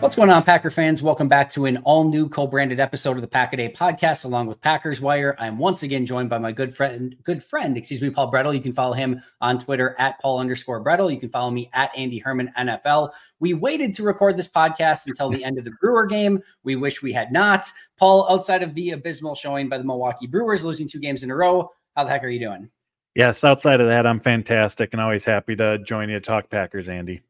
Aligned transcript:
What's 0.00 0.14
going 0.14 0.28
on, 0.28 0.42
Packer 0.42 0.70
fans? 0.70 1.02
Welcome 1.02 1.26
back 1.26 1.48
to 1.52 1.64
an 1.64 1.78
all 1.78 2.04
new 2.04 2.28
co 2.28 2.46
branded 2.46 2.78
episode 2.80 3.16
of 3.16 3.22
the 3.22 3.26
Pack 3.26 3.54
a 3.54 3.56
Day 3.56 3.72
podcast, 3.72 4.26
along 4.26 4.46
with 4.46 4.60
Packers 4.60 5.00
Wire. 5.00 5.34
I'm 5.38 5.56
once 5.56 5.82
again 5.82 6.04
joined 6.04 6.28
by 6.28 6.36
my 6.36 6.52
good 6.52 6.76
friend, 6.76 7.16
good 7.22 7.42
friend, 7.42 7.78
excuse 7.78 8.02
me, 8.02 8.10
Paul 8.10 8.30
Bretl. 8.30 8.54
You 8.54 8.60
can 8.60 8.74
follow 8.74 8.92
him 8.92 9.22
on 9.40 9.58
Twitter 9.58 9.96
at 9.98 10.20
Paul 10.20 10.38
underscore 10.38 10.84
Bretl. 10.84 11.10
You 11.10 11.18
can 11.18 11.30
follow 11.30 11.50
me 11.50 11.70
at 11.72 11.90
Andy 11.96 12.18
Herman 12.18 12.52
NFL. 12.58 13.12
We 13.40 13.54
waited 13.54 13.94
to 13.94 14.02
record 14.02 14.36
this 14.36 14.52
podcast 14.52 15.06
until 15.06 15.30
the 15.30 15.42
end 15.42 15.56
of 15.56 15.64
the 15.64 15.72
Brewer 15.80 16.04
game. 16.04 16.42
We 16.62 16.76
wish 16.76 17.00
we 17.00 17.14
had 17.14 17.32
not. 17.32 17.66
Paul, 17.98 18.30
outside 18.30 18.62
of 18.62 18.74
the 18.74 18.90
abysmal 18.90 19.34
showing 19.34 19.70
by 19.70 19.78
the 19.78 19.84
Milwaukee 19.84 20.26
Brewers, 20.26 20.62
losing 20.62 20.86
two 20.86 21.00
games 21.00 21.22
in 21.22 21.30
a 21.30 21.34
row, 21.34 21.70
how 21.96 22.04
the 22.04 22.10
heck 22.10 22.22
are 22.22 22.28
you 22.28 22.40
doing? 22.40 22.68
Yes, 23.14 23.42
outside 23.44 23.80
of 23.80 23.88
that, 23.88 24.06
I'm 24.06 24.20
fantastic 24.20 24.90
and 24.92 25.00
always 25.00 25.24
happy 25.24 25.56
to 25.56 25.78
join 25.78 26.10
you 26.10 26.20
to 26.20 26.24
talk 26.24 26.50
Packers, 26.50 26.90
Andy. 26.90 27.22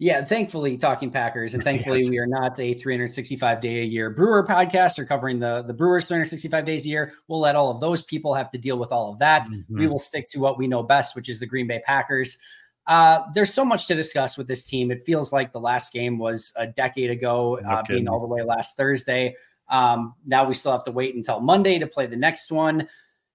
Yeah, 0.00 0.24
thankfully, 0.24 0.76
talking 0.76 1.10
Packers, 1.10 1.54
and 1.54 1.64
thankfully, 1.64 2.00
yes. 2.00 2.10
we 2.10 2.18
are 2.18 2.26
not 2.26 2.58
a 2.60 2.74
365 2.74 3.60
day 3.60 3.80
a 3.80 3.84
year 3.84 4.10
Brewer 4.10 4.46
podcast 4.46 4.98
or 4.98 5.04
covering 5.04 5.40
the 5.40 5.62
the 5.62 5.74
Brewers 5.74 6.06
365 6.06 6.64
days 6.64 6.84
a 6.84 6.88
year. 6.88 7.12
We'll 7.26 7.40
let 7.40 7.56
all 7.56 7.70
of 7.70 7.80
those 7.80 8.02
people 8.02 8.34
have 8.34 8.50
to 8.50 8.58
deal 8.58 8.78
with 8.78 8.92
all 8.92 9.12
of 9.12 9.18
that. 9.18 9.46
Mm-hmm. 9.46 9.78
We 9.78 9.86
will 9.88 9.98
stick 9.98 10.28
to 10.30 10.38
what 10.38 10.56
we 10.56 10.68
know 10.68 10.82
best, 10.82 11.16
which 11.16 11.28
is 11.28 11.40
the 11.40 11.46
Green 11.46 11.66
Bay 11.66 11.82
Packers. 11.84 12.38
Uh, 12.86 13.22
there's 13.34 13.52
so 13.52 13.64
much 13.64 13.86
to 13.86 13.94
discuss 13.94 14.38
with 14.38 14.46
this 14.48 14.64
team. 14.64 14.90
It 14.90 15.04
feels 15.04 15.32
like 15.32 15.52
the 15.52 15.60
last 15.60 15.92
game 15.92 16.18
was 16.18 16.52
a 16.56 16.66
decade 16.66 17.10
ago, 17.10 17.58
uh, 17.68 17.82
being 17.86 18.08
all 18.08 18.20
the 18.20 18.26
way 18.26 18.42
last 18.42 18.78
Thursday. 18.78 19.36
Um, 19.68 20.14
now 20.24 20.44
we 20.44 20.54
still 20.54 20.72
have 20.72 20.84
to 20.84 20.90
wait 20.90 21.14
until 21.14 21.40
Monday 21.40 21.78
to 21.78 21.86
play 21.86 22.06
the 22.06 22.16
next 22.16 22.50
one 22.50 22.88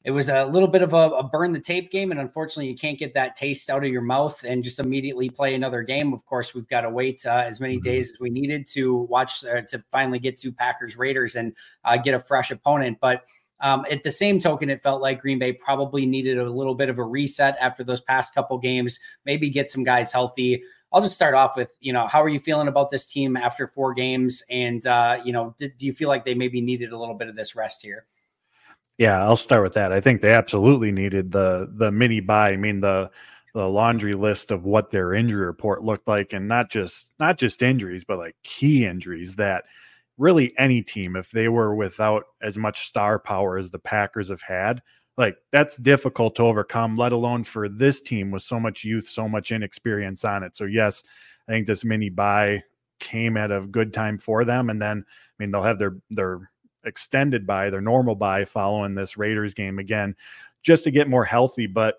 it 0.04 0.12
was 0.12 0.28
a 0.28 0.46
little 0.46 0.68
bit 0.68 0.82
of 0.82 0.94
a, 0.94 1.10
a, 1.12 1.24
burn 1.24 1.54
the 1.54 1.62
tape 1.62 1.90
game, 1.90 2.12
and 2.12 2.20
unfortunately, 2.20 2.68
you 2.68 2.76
can't 2.76 3.00
get 3.00 3.14
that 3.14 3.38
taste 3.38 3.70
out 3.70 3.86
of 3.86 3.90
your 3.90 4.02
mouth 4.02 4.44
and 4.44 4.62
just 4.62 4.80
immediately 4.80 5.30
play 5.30 5.56
another 5.56 5.82
game. 5.82 6.14
Of 6.14 6.26
course, 6.26 6.54
we've 6.54 6.68
got 6.68 6.82
to 6.82 6.90
wait 6.90 7.26
uh, 7.26 7.44
as 7.46 7.62
many 7.62 7.76
mm-hmm. 7.76 7.84
days 7.84 8.12
as 8.12 8.20
we 8.20 8.30
needed 8.30 8.68
to 8.68 8.96
watch 8.96 9.46
uh, 9.46 9.62
to 9.62 9.82
finally 9.92 10.20
get 10.20 10.36
to 10.42 10.52
Packers 10.52 10.98
Raiders 10.98 11.36
and 11.36 11.56
uh, 11.86 11.96
get 11.96 12.16
a 12.16 12.20
fresh 12.20 12.52
opponent. 12.52 12.98
But 13.00 13.24
um, 13.62 13.86
at 13.90 14.04
the 14.04 14.12
same 14.12 14.40
token, 14.40 14.70
it 14.70 14.82
felt 14.82 15.02
like 15.02 15.22
Green 15.22 15.40
Bay 15.40 15.54
probably 15.54 16.06
needed 16.06 16.38
a 16.38 16.52
little 16.52 16.76
bit 16.76 16.90
of 16.90 17.00
a 17.00 17.04
reset 17.04 17.56
after 17.62 17.86
those 17.86 18.02
past 18.02 18.36
couple 18.36 18.58
games. 18.58 19.00
Maybe 19.26 19.50
get 19.50 19.72
some 19.72 19.86
guys 19.86 20.12
healthy. 20.12 20.64
I'll 20.92 21.02
just 21.02 21.16
start 21.16 21.34
off 21.34 21.56
with, 21.56 21.70
you 21.80 21.94
know, 21.94 22.08
how 22.08 22.22
are 22.22 22.30
you 22.30 22.42
feeling 22.42 22.68
about 22.68 22.92
this 22.92 23.10
team 23.10 23.38
after 23.38 23.68
four 23.68 23.94
games? 23.94 24.44
And, 24.50 24.86
uh, 24.86 25.22
you 25.24 25.32
know, 25.32 25.56
do, 25.58 25.70
do 25.70 25.86
you 25.86 25.94
feel 25.94 26.10
like 26.10 26.26
they 26.26 26.36
maybe 26.36 26.60
needed 26.60 26.92
a 26.92 27.00
little 27.00 27.16
bit 27.16 27.30
of 27.30 27.38
this 27.38 27.56
rest 27.56 27.82
here? 27.82 28.06
Yeah, 28.98 29.24
I'll 29.24 29.36
start 29.36 29.64
with 29.64 29.74
that. 29.74 29.92
I 29.92 30.00
think 30.02 30.22
they 30.22 30.34
absolutely 30.34 30.92
needed 30.92 31.32
the 31.32 31.70
the 31.76 31.92
mini 31.92 32.20
buy. 32.20 32.52
I 32.52 32.58
mean 32.58 32.82
the 32.82 33.10
the 33.54 33.68
laundry 33.68 34.14
list 34.14 34.52
of 34.52 34.66
what 34.66 34.90
their 34.92 35.14
injury 35.14 35.46
report 35.46 35.84
looked 35.84 36.08
like 36.08 36.34
and 36.34 36.48
not 36.48 36.70
just 36.72 37.12
not 37.20 37.38
just 37.38 37.62
injuries 37.62 38.04
but 38.04 38.18
like 38.18 38.36
key 38.44 38.84
injuries 38.86 39.36
that 39.36 39.66
really 40.18 40.54
any 40.58 40.82
team 40.82 41.16
if 41.16 41.30
they 41.32 41.50
were 41.50 41.76
without 41.76 42.24
as 42.42 42.58
much 42.58 42.80
star 42.82 43.20
power 43.20 43.58
as 43.58 43.70
the 43.72 43.78
Packers 43.80 44.30
have 44.30 44.42
had 44.42 44.82
like 45.18 45.36
that's 45.52 45.78
difficult 45.78 46.36
to 46.36 46.42
overcome 46.44 46.96
let 46.96 47.12
alone 47.12 47.44
for 47.44 47.70
this 47.70 48.02
team 48.02 48.32
with 48.32 48.42
so 48.42 48.60
much 48.60 48.84
youth 48.84 49.08
so 49.08 49.28
much 49.30 49.52
inexperience 49.52 50.26
on 50.26 50.42
it 50.44 50.56
so 50.56 50.66
yes 50.66 51.04
I 51.48 51.52
think 51.52 51.68
this 51.68 51.86
mini 51.86 52.10
buy 52.10 52.64
came 53.00 53.38
at 53.38 53.52
a 53.52 53.62
good 53.62 53.94
time 53.94 54.18
for 54.18 54.46
them 54.46 54.70
and 54.72 54.82
then 54.82 55.06
I 55.08 55.34
mean 55.44 55.52
they'll 55.52 55.62
have 55.64 55.78
their 55.80 55.98
their 56.10 56.50
extended 56.86 57.46
by 57.46 57.70
their 57.70 57.82
normal 57.82 58.16
buy 58.16 58.46
following 58.46 58.94
this 58.94 59.18
Raiders 59.18 59.54
game 59.54 59.80
again, 59.80 60.16
just 60.62 60.84
to 60.86 60.92
get 60.92 61.10
more 61.10 61.26
healthy. 61.26 61.68
But 61.68 61.96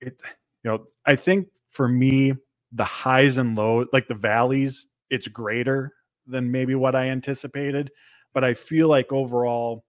it, 0.00 0.20
you 0.64 0.70
know, 0.70 0.86
I 1.06 1.16
think 1.16 1.48
for 1.70 1.88
me, 1.88 2.34
the 2.72 2.84
highs 2.84 3.38
and 3.38 3.56
lows, 3.56 3.88
like 3.92 4.08
the 4.08 4.14
valleys, 4.14 4.86
it's 5.10 5.28
greater 5.28 5.92
than 6.26 6.52
maybe 6.52 6.74
what 6.74 6.94
I 6.94 7.08
anticipated. 7.08 7.90
But 8.32 8.44
I 8.44 8.54
feel 8.54 8.88
like 8.88 9.12
overall, 9.12 9.84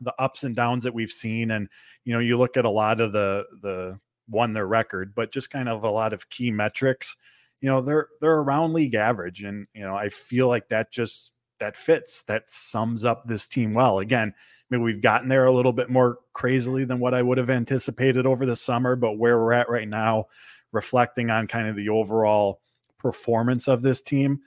the 0.00 0.14
ups 0.18 0.42
and 0.44 0.56
downs 0.56 0.84
that 0.84 0.94
we've 0.94 1.10
seen, 1.10 1.50
and 1.50 1.68
you 2.04 2.12
know, 2.12 2.18
you 2.18 2.38
look 2.38 2.56
at 2.56 2.64
a 2.64 2.70
lot 2.70 3.00
of 3.00 3.12
the 3.12 3.44
the 3.60 3.98
won 4.28 4.54
their 4.54 4.66
record, 4.66 5.14
but 5.14 5.32
just 5.32 5.50
kind 5.50 5.68
of 5.68 5.84
a 5.84 5.90
lot 5.90 6.12
of 6.12 6.30
key 6.30 6.50
metrics, 6.50 7.16
you 7.60 7.68
know, 7.68 7.80
they're 7.82 8.08
they're 8.20 8.38
around 8.38 8.72
league 8.72 8.94
average, 8.94 9.42
and 9.42 9.66
you 9.74 9.82
know, 9.82 9.94
I 9.94 10.08
feel 10.08 10.48
like 10.48 10.68
that 10.68 10.90
just 10.90 11.32
that 11.60 11.76
fits 11.76 12.22
that 12.24 12.48
sums 12.48 13.04
up 13.04 13.24
this 13.24 13.46
team 13.46 13.74
well. 13.74 13.98
Again, 14.00 14.34
maybe 14.70 14.82
we've 14.82 15.02
gotten 15.02 15.28
there 15.28 15.46
a 15.46 15.52
little 15.52 15.72
bit 15.72 15.90
more 15.90 16.18
crazily 16.32 16.84
than 16.84 16.98
what 16.98 17.14
I 17.14 17.22
would 17.22 17.38
have 17.38 17.50
anticipated 17.50 18.26
over 18.26 18.46
the 18.46 18.56
summer, 18.56 18.96
but 18.96 19.18
where 19.18 19.38
we're 19.38 19.52
at 19.52 19.70
right 19.70 19.88
now, 19.88 20.26
reflecting 20.72 21.30
on 21.30 21.46
kind 21.46 21.68
of 21.68 21.76
the 21.76 21.88
overall 21.88 22.60
performance 22.98 23.68
of 23.68 23.82
this 23.82 24.02
team, 24.02 24.40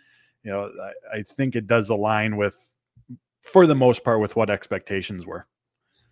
you 0.44 0.52
know, 0.52 0.72
I, 1.14 1.20
I 1.20 1.24
think 1.24 1.56
it 1.56 1.68
does 1.68 1.90
align 1.90 2.38
with, 2.38 2.70
for 3.42 3.66
the 3.66 3.76
most 3.76 4.04
part, 4.04 4.20
with 4.20 4.36
what 4.36 4.50
expectations 4.50 5.26
were. 5.26 5.48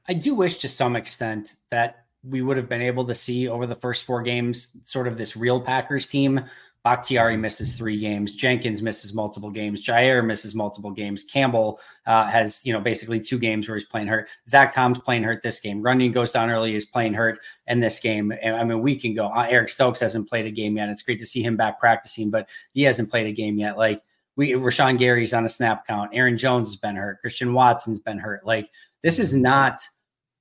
I 0.08 0.14
do 0.14 0.36
wish 0.36 0.58
to 0.58 0.70
some 0.70 0.96
extent 0.96 1.56
that 1.72 2.06
we 2.24 2.42
would 2.42 2.58
have 2.58 2.70
been 2.70 2.82
able 2.82 3.06
to 3.06 3.16
see 3.16 3.48
over 3.48 3.66
the 3.66 3.76
first 3.76 4.06
four 4.06 4.22
games 4.22 4.76
sort 4.86 5.08
of 5.08 5.18
this 5.18 5.36
real 5.36 5.62
Packers 5.62 6.08
team 6.08 6.42
Bakhtiari 6.86 7.36
misses 7.36 7.76
three 7.76 7.98
games. 7.98 8.32
Jenkins 8.32 8.84
misses 8.84 9.12
multiple 9.12 9.50
games. 9.50 9.84
Jaire 9.84 10.24
misses 10.24 10.54
multiple 10.54 10.92
games. 10.92 11.24
Campbell 11.24 11.80
uh, 12.06 12.28
has, 12.28 12.64
you 12.64 12.72
know, 12.72 12.80
basically 12.80 13.20
two 13.20 13.40
games 13.40 13.68
where 13.68 13.76
he's 13.76 13.84
playing 13.84 14.06
hurt. 14.06 14.30
Zach 14.48 14.72
Tom's 14.72 15.00
playing 15.00 15.24
hurt 15.24 15.42
this 15.42 15.60
game. 15.60 15.82
Runyan 15.82 16.14
goes 16.14 16.32
down 16.32 16.52
early, 16.52 16.76
is 16.76 16.86
playing 16.86 17.16
hurt 17.16 17.40
in 17.66 17.80
this 17.80 18.00
game. 18.00 18.32
And 18.40 18.56
I 18.56 18.64
mean, 18.64 18.82
we 18.82 18.96
can 18.96 19.16
go. 19.16 19.26
Uh, 19.26 19.48
Eric 19.50 19.70
Stokes 19.70 20.00
hasn't 20.00 20.30
played 20.30 20.46
a 20.46 20.52
game 20.52 20.78
yet. 20.78 20.90
It's 20.90 21.02
great 21.02 21.18
to 21.18 21.26
see 21.26 21.42
him 21.42 21.58
back 21.58 21.80
practicing, 21.80 22.30
but 22.30 22.48
he 22.74 22.84
hasn't 22.84 23.10
played 23.10 23.26
a 23.26 23.32
game 23.32 23.58
yet. 23.58 23.78
Like, 23.78 24.04
we 24.36 24.52
Rashan 24.52 25.00
Gary's 25.00 25.34
on 25.34 25.46
a 25.46 25.50
snap 25.50 25.88
count. 25.88 26.12
Aaron 26.14 26.38
Jones 26.38 26.70
has 26.70 26.76
been 26.76 26.96
hurt. 26.96 27.20
Christian 27.20 27.54
Watson's 27.54 28.00
been 28.00 28.20
hurt. 28.20 28.46
Like 28.46 28.70
this 29.02 29.20
is 29.20 29.34
not 29.34 29.80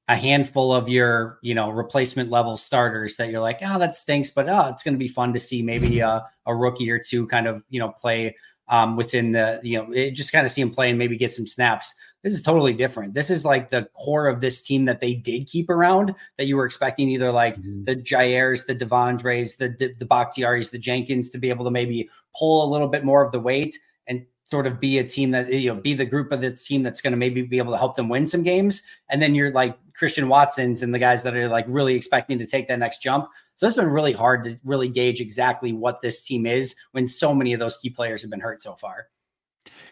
a 0.08 0.16
handful 0.16 0.72
of 0.74 0.88
your, 0.88 1.38
you 1.42 1.54
know, 1.54 1.70
replacement 1.70 2.30
level 2.30 2.56
starters 2.56 3.16
that 3.16 3.30
you're 3.30 3.40
like, 3.40 3.58
oh, 3.62 3.78
that 3.78 3.96
stinks, 3.96 4.30
but 4.30 4.48
oh, 4.48 4.68
it's 4.68 4.82
going 4.82 4.94
to 4.94 4.98
be 4.98 5.08
fun 5.08 5.32
to 5.32 5.40
see 5.40 5.62
maybe 5.62 6.00
a, 6.00 6.22
a 6.46 6.54
rookie 6.54 6.90
or 6.90 6.98
two 6.98 7.26
kind 7.26 7.46
of, 7.46 7.62
you 7.70 7.80
know, 7.80 7.88
play 7.88 8.36
um, 8.68 8.96
within 8.96 9.32
the, 9.32 9.60
you 9.62 9.78
know, 9.78 9.90
it, 9.92 10.10
just 10.10 10.32
kind 10.32 10.44
of 10.44 10.52
see 10.52 10.60
him 10.60 10.70
play 10.70 10.90
and 10.90 10.98
maybe 10.98 11.16
get 11.16 11.32
some 11.32 11.46
snaps. 11.46 11.94
This 12.22 12.34
is 12.34 12.42
totally 12.42 12.72
different. 12.72 13.14
This 13.14 13.30
is 13.30 13.44
like 13.44 13.70
the 13.70 13.88
core 13.94 14.28
of 14.28 14.40
this 14.40 14.62
team 14.62 14.86
that 14.86 15.00
they 15.00 15.14
did 15.14 15.46
keep 15.46 15.68
around 15.68 16.14
that 16.38 16.46
you 16.46 16.56
were 16.56 16.64
expecting 16.66 17.08
either 17.10 17.32
like 17.32 17.56
mm-hmm. 17.56 17.84
the 17.84 17.96
Jaires, 17.96 18.66
the 18.66 18.74
De'Vondres, 18.74 19.56
the, 19.56 19.74
the, 19.78 19.94
the 19.98 20.06
Bakhtiaris, 20.06 20.70
the 20.70 20.78
Jenkins 20.78 21.30
to 21.30 21.38
be 21.38 21.50
able 21.50 21.64
to 21.64 21.70
maybe 21.70 22.08
pull 22.38 22.66
a 22.66 22.70
little 22.70 22.88
bit 22.88 23.04
more 23.04 23.22
of 23.22 23.32
the 23.32 23.40
weight 23.40 23.78
and 24.06 24.24
sort 24.54 24.68
of 24.68 24.78
be 24.78 24.98
a 24.98 25.04
team 25.04 25.32
that 25.32 25.52
you 25.52 25.74
know 25.74 25.80
be 25.80 25.94
the 25.94 26.06
group 26.06 26.30
of 26.30 26.40
this 26.40 26.64
team 26.64 26.84
that's 26.84 27.00
going 27.00 27.10
to 27.10 27.16
maybe 27.16 27.42
be 27.42 27.58
able 27.58 27.72
to 27.72 27.76
help 27.76 27.96
them 27.96 28.08
win 28.08 28.24
some 28.24 28.44
games. 28.44 28.84
And 29.10 29.20
then 29.20 29.34
you're 29.34 29.50
like 29.50 29.76
christian 29.94 30.28
watsons 30.28 30.80
and 30.80 30.94
the 30.94 30.98
guys 31.00 31.24
that 31.24 31.36
are 31.36 31.48
like 31.48 31.64
really 31.66 31.96
expecting 31.96 32.38
to 32.38 32.46
take 32.46 32.68
that 32.68 32.78
next 32.78 33.02
jump. 33.02 33.28
So 33.56 33.66
it's 33.66 33.74
been 33.74 33.88
really 33.88 34.12
hard 34.12 34.44
to 34.44 34.56
really 34.64 34.86
gauge 34.88 35.20
exactly 35.20 35.72
what 35.72 36.02
this 36.02 36.24
team 36.24 36.46
is 36.46 36.76
when 36.92 37.08
so 37.08 37.34
many 37.34 37.52
of 37.52 37.58
those 37.58 37.76
key 37.76 37.90
players 37.90 38.22
have 38.22 38.30
been 38.30 38.38
hurt 38.38 38.62
so 38.62 38.76
far. 38.76 39.08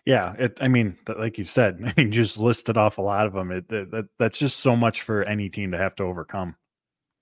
Yeah 0.07 0.35
it, 0.39 0.59
i 0.61 0.69
mean 0.69 0.97
like 1.19 1.39
you 1.39 1.45
said 1.45 1.81
i 1.85 1.93
mean 1.97 2.13
just 2.13 2.39
listed 2.39 2.77
off 2.77 2.99
a 2.99 3.03
lot 3.03 3.27
of 3.27 3.33
them 3.33 3.51
it, 3.51 3.73
it, 3.73 4.07
that's 4.17 4.39
just 4.39 4.61
so 4.61 4.77
much 4.77 5.03
for 5.03 5.25
any 5.25 5.49
team 5.49 5.73
to 5.73 5.79
have 5.79 5.97
to 5.97 6.05
overcome 6.05 6.55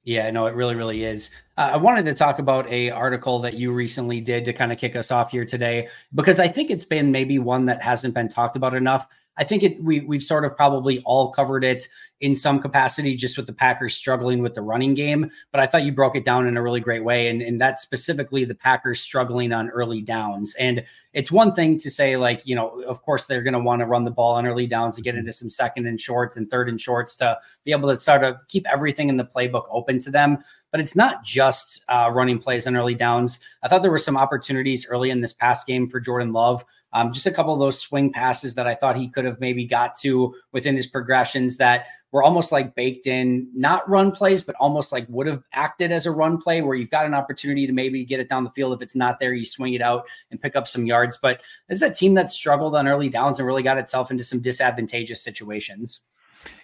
yeah, 0.05 0.31
no, 0.31 0.47
it 0.47 0.55
really, 0.55 0.75
really 0.75 1.05
is. 1.05 1.31
Uh, 1.59 1.71
I 1.73 1.77
wanted 1.77 2.07
to 2.07 2.15
talk 2.15 2.39
about 2.39 2.67
a 2.69 2.91
article 2.91 3.39
that 3.41 3.55
you 3.55 3.73
recently 3.73 4.21
did 4.21 4.45
to 4.47 4.53
kind 4.53 4.73
of 4.73 4.79
kick 4.79 4.97
us 4.97 5.11
off 5.11 5.31
here 5.31 5.45
today 5.45 5.89
because 6.15 6.41
I 6.41 6.49
think 6.49 6.71
it's 6.71 6.87
been 6.87 7.13
maybe 7.13 7.39
one 7.39 7.67
that 7.67 7.83
hasn't 7.83 8.15
been 8.15 8.29
talked 8.29 8.57
about 8.57 8.75
enough. 8.75 9.07
I 9.41 9.45
think 9.45 9.63
it 9.63 9.83
we 9.83 10.01
we've 10.01 10.23
sort 10.23 10.45
of 10.45 10.55
probably 10.55 11.03
all 11.05 11.33
covered 11.33 11.65
it 11.65 11.89
in 12.21 12.35
some 12.35 12.61
capacity, 12.61 13.17
just 13.17 13.39
with 13.39 13.47
the 13.47 13.55
Packers 13.55 13.97
struggling 13.97 14.43
with 14.43 14.53
the 14.53 14.61
running 14.61 14.93
game. 14.93 15.31
But 15.51 15.63
I 15.63 15.67
thought 15.67 15.83
you 15.83 15.93
broke 15.93 16.15
it 16.15 16.27
down 16.27 16.47
in 16.47 16.59
a 16.59 16.63
really 16.63 16.81
great 16.81 17.03
way, 17.03 17.29
and 17.29 17.41
and 17.41 17.59
that 17.59 17.81
specifically 17.81 18.45
the 18.45 18.55
Packers 18.55 19.01
struggling 19.01 19.53
on 19.53 19.71
early 19.71 20.03
downs. 20.03 20.55
And 20.57 20.85
it's 21.15 21.33
one 21.33 21.55
thing 21.55 21.79
to 21.79 21.91
say 21.91 22.19
like 22.19 22.47
you 22.47 22.55
know, 22.55 22.83
of 22.83 23.01
course 23.01 23.25
they're 23.25 23.43
going 23.43 23.55
to 23.55 23.61
want 23.61 23.81
to 23.81 23.87
run 23.87 24.05
the 24.05 24.11
ball 24.11 24.35
on 24.35 24.47
early 24.47 24.67
downs 24.67 24.97
to 24.97 25.03
get 25.03 25.15
into 25.15 25.33
some 25.33 25.49
second 25.49 25.87
and 25.87 25.99
shorts 25.99 26.37
and 26.37 26.49
third 26.49 26.69
and 26.69 26.79
shorts 26.79 27.17
to 27.17 27.39
be 27.65 27.73
able 27.73 27.89
to 27.89 27.99
sort 27.99 28.23
of 28.23 28.37
keep 28.49 28.69
everything 28.69 29.09
in 29.09 29.17
the 29.17 29.25
playbook 29.25 29.65
open 29.71 29.99
to 30.01 30.11
them 30.11 30.39
but 30.71 30.81
it's 30.81 30.97
not 30.97 31.25
just 31.25 31.85
uh, 31.89 32.11
running 32.13 32.39
plays 32.39 32.67
on 32.67 32.77
early 32.77 32.95
downs. 32.95 33.41
I 33.63 33.69
thought 33.69 33.83
there 33.83 33.91
were 33.91 33.99
some 33.99 34.17
opportunities 34.17 34.87
early 34.87 35.11
in 35.11 35.21
this 35.21 35.33
past 35.33 35.67
game 35.67 35.87
for 35.87 36.01
Jordan 36.01 36.33
Love. 36.33 36.65
Um, 36.93 37.13
just 37.13 37.27
a 37.27 37.31
couple 37.31 37.53
of 37.53 37.61
those 37.61 37.81
swing 37.81 38.13
passes 38.13 38.55
that 38.57 38.67
I 38.67 38.75
thought 38.75 38.97
he 38.97 39.09
could 39.09 39.25
have 39.25 39.41
maybe 39.41 39.65
got 39.65 39.95
to 40.01 40.35
within 40.53 40.75
his 40.75 40.87
progressions 40.87 41.57
that 41.59 41.87
were 42.13 42.23
almost 42.23 42.51
like 42.51 42.75
baked 42.75 43.07
in, 43.07 43.49
not 43.55 43.89
run 43.89 44.11
plays, 44.11 44.43
but 44.43 44.57
almost 44.57 44.91
like 44.91 45.07
would 45.09 45.29
have 45.29 45.43
acted 45.53 45.93
as 45.93 46.07
a 46.07 46.11
run 46.11 46.39
play 46.39 46.61
where 46.61 46.75
you've 46.75 46.91
got 46.91 47.07
an 47.07 47.15
opportunity 47.15 47.67
to 47.67 47.73
maybe 47.73 48.05
get 48.05 48.19
it 48.19 48.29
down 48.29 48.43
the 48.43 48.51
field. 48.51 48.73
If 48.73 48.83
it's 48.83 48.97
not 48.97 49.21
there, 49.21 49.33
you 49.33 49.45
swing 49.45 49.75
it 49.75 49.83
out 49.83 50.07
and 50.31 50.41
pick 50.41 50.57
up 50.57 50.67
some 50.67 50.87
yards. 50.87 51.17
But 51.17 51.41
this 51.69 51.81
is 51.81 51.89
a 51.89 51.95
team 51.95 52.15
that 52.15 52.31
struggled 52.31 52.75
on 52.75 52.89
early 52.89 53.09
downs 53.09 53.39
and 53.39 53.47
really 53.47 53.63
got 53.63 53.79
itself 53.79 54.11
into 54.11 54.25
some 54.25 54.41
disadvantageous 54.41 55.23
situations. 55.23 56.01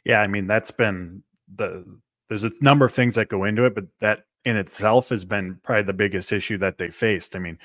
Yeah, 0.05 0.21
I 0.21 0.27
mean 0.27 0.47
that's 0.47 0.71
been 0.71 1.23
the 1.55 1.85
there's 2.29 2.45
a 2.45 2.51
number 2.61 2.85
of 2.85 2.93
things 2.93 3.15
that 3.15 3.29
go 3.29 3.45
into 3.45 3.65
it, 3.65 3.75
but 3.75 3.85
that 4.01 4.25
in 4.45 4.57
itself 4.57 5.11
has 5.11 5.25
been 5.25 5.61
probably 5.63 5.85
the 5.85 5.93
biggest 5.93 6.33
issue 6.33 6.59
that 6.59 6.79
they 6.79 6.91
faced. 6.91 7.37
I 7.37 7.39
mean, 7.39 7.59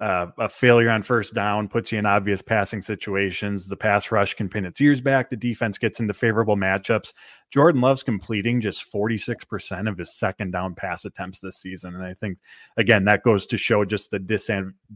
uh, 0.00 0.26
a 0.38 0.48
failure 0.48 0.90
on 0.90 1.02
first 1.02 1.34
down 1.34 1.68
puts 1.68 1.92
you 1.92 1.98
in 1.98 2.06
obvious 2.06 2.40
passing 2.40 2.80
situations. 2.80 3.66
The 3.66 3.76
pass 3.76 4.10
rush 4.10 4.34
can 4.34 4.48
pin 4.48 4.64
its 4.64 4.80
ears 4.80 5.00
back. 5.00 5.28
The 5.28 5.36
defense 5.36 5.76
gets 5.76 6.00
into 6.00 6.14
favorable 6.14 6.56
matchups. 6.56 7.12
Jordan 7.50 7.80
Love's 7.80 8.02
completing 8.02 8.60
just 8.60 8.90
46% 8.90 9.88
of 9.88 9.98
his 9.98 10.18
second 10.18 10.52
down 10.52 10.74
pass 10.74 11.04
attempts 11.04 11.40
this 11.40 11.56
season. 11.56 11.94
And 11.94 12.04
I 12.04 12.14
think, 12.14 12.38
again, 12.76 13.04
that 13.04 13.22
goes 13.22 13.46
to 13.48 13.58
show 13.58 13.84
just 13.84 14.10
the 14.10 14.18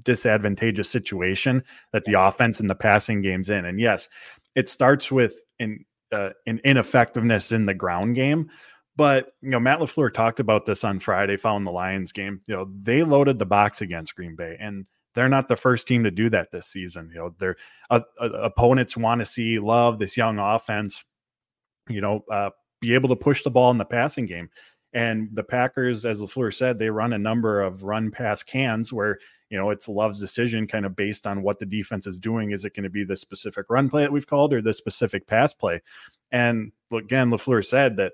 disadvantageous 0.03 0.89
situation 0.89 1.63
that 1.93 2.05
the 2.05 2.21
offense 2.21 2.61
and 2.61 2.71
the 2.71 2.75
passing 2.75 3.21
game's 3.21 3.51
in. 3.51 3.65
And 3.67 3.79
yes, 3.79 4.09
it 4.55 4.69
starts 4.69 5.13
with 5.13 5.35
an, 5.59 5.85
uh, 6.13 6.31
an 6.47 6.61
ineffectiveness 6.65 7.53
in 7.53 7.67
the 7.67 7.75
ground 7.75 8.15
game 8.15 8.51
but 8.97 9.33
you 9.43 9.51
know, 9.51 9.61
Matt 9.61 9.81
LaFleur 9.81 10.13
talked 10.13 10.41
about 10.41 10.67
this 10.67 10.85
on 10.85 10.99
Friday 10.99 11.37
following 11.37 11.65
the 11.65 11.73
Lions 11.73 12.13
game. 12.13 12.41
You 12.47 12.57
know, 12.57 12.71
they 12.83 13.03
loaded 13.03 13.39
the 13.39 13.47
box 13.47 13.81
against 13.81 14.15
Green 14.15 14.37
Bay, 14.37 14.57
and 14.61 14.87
they're 15.15 15.29
not 15.29 15.49
the 15.49 15.57
first 15.57 15.87
team 15.87 16.05
to 16.05 16.11
do 16.11 16.31
that 16.31 16.51
this 16.51 16.67
season. 16.67 17.11
You 17.13 17.19
know, 17.19 17.35
their 17.39 17.57
uh, 17.91 18.01
uh, 18.21 18.31
opponents 18.31 18.97
want 18.97 19.21
to 19.21 19.25
see 19.25 19.59
love 19.59 19.99
this 19.99 20.17
young 20.17 20.39
offense. 20.39 21.05
You 21.89 22.01
know, 22.01 22.25
uh, 22.31 22.51
be 22.81 22.95
able 22.95 23.09
to 23.09 23.17
push 23.17 23.43
the 23.43 23.51
ball 23.51 23.71
in 23.71 23.79
the 23.79 23.85
passing 23.85 24.27
game. 24.27 24.51
And 24.93 25.29
the 25.33 25.43
Packers, 25.43 26.07
as 26.07 26.21
LaFleur 26.21 26.55
said, 26.55 26.79
they 26.79 26.89
run 26.89 27.13
a 27.13 27.19
number 27.19 27.61
of 27.63 27.83
run 27.83 28.13
pass 28.13 28.45
cans 28.45 28.93
where, 28.93 29.19
you 29.51 29.59
know, 29.59 29.71
it's 29.71 29.89
Love's 29.89 30.21
decision 30.21 30.69
kind 30.69 30.87
of 30.87 30.95
based 30.95 31.27
on 31.27 31.43
what 31.43 31.59
the 31.59 31.67
defense 31.67 32.07
is 32.07 32.21
doing. 32.21 32.53
Is 32.53 32.65
it 32.65 32.77
going 32.77 32.85
to 32.85 32.91
be 32.91 33.05
the 33.05 33.17
specific 33.17 33.67
run 33.69 33.91
play 33.91 34.03
that 34.03 34.13
we've 34.13 34.27
called 34.27 34.53
or 34.53 34.63
the 34.63 34.73
specific 34.73 35.27
pass 35.27 35.53
play? 35.53 35.83
And 36.31 36.71
again, 36.93 37.31
LaFleur 37.31 37.65
said 37.65 37.97
that 37.97 38.13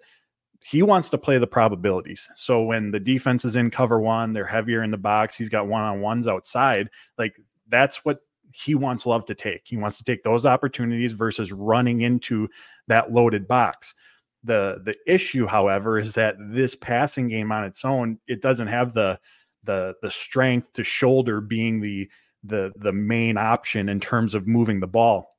he 0.62 0.83
wants 0.83 1.09
to 1.11 1.19
play 1.19 1.39
the 1.39 1.47
probabilities. 1.47 2.29
So 2.35 2.62
when 2.62 2.91
the 2.91 3.01
defense 3.01 3.45
is 3.45 3.57
in 3.57 3.71
cover 3.71 4.01
one, 4.01 4.33
they're 4.33 4.45
heavier 4.45 4.83
in 4.83 4.91
the 4.91 4.99
box, 4.99 5.35
he's 5.35 5.49
got 5.49 5.67
one 5.67 5.83
on 5.83 6.01
ones 6.01 6.27
outside. 6.27 6.89
Like 7.17 7.37
that's 7.69 8.05
what 8.05 8.21
he 8.53 8.75
wants 8.75 9.07
Love 9.07 9.25
to 9.27 9.35
take. 9.35 9.62
He 9.65 9.77
wants 9.77 9.99
to 9.99 10.05
take 10.05 10.23
those 10.23 10.45
opportunities 10.45 11.12
versus 11.12 11.53
running 11.53 12.03
into 12.03 12.49
that 12.89 13.12
loaded 13.12 13.47
box. 13.47 13.95
The 14.43 14.81
the 14.85 14.97
issue, 15.07 15.47
however, 15.47 15.99
is 15.99 16.15
that 16.15 16.37
this 16.39 16.75
passing 16.75 17.29
game 17.29 17.53
on 17.53 17.65
its 17.65 17.85
own, 17.85 18.19
it 18.27 18.43
doesn't 18.43 18.69
have 18.69 18.93
the 18.93 19.19
the 19.65 19.95
the 20.03 20.11
strength 20.11 20.73
to 20.75 20.85
shoulder 20.85 21.41
being 21.41 21.81
the 21.81 22.09
the 22.43 22.73
the 22.77 22.93
main 22.93 23.37
option 23.37 23.89
in 23.89 24.01
terms 24.01 24.35
of 24.35 24.47
moving 24.47 24.81
the 24.81 24.87
ball. 24.87 25.37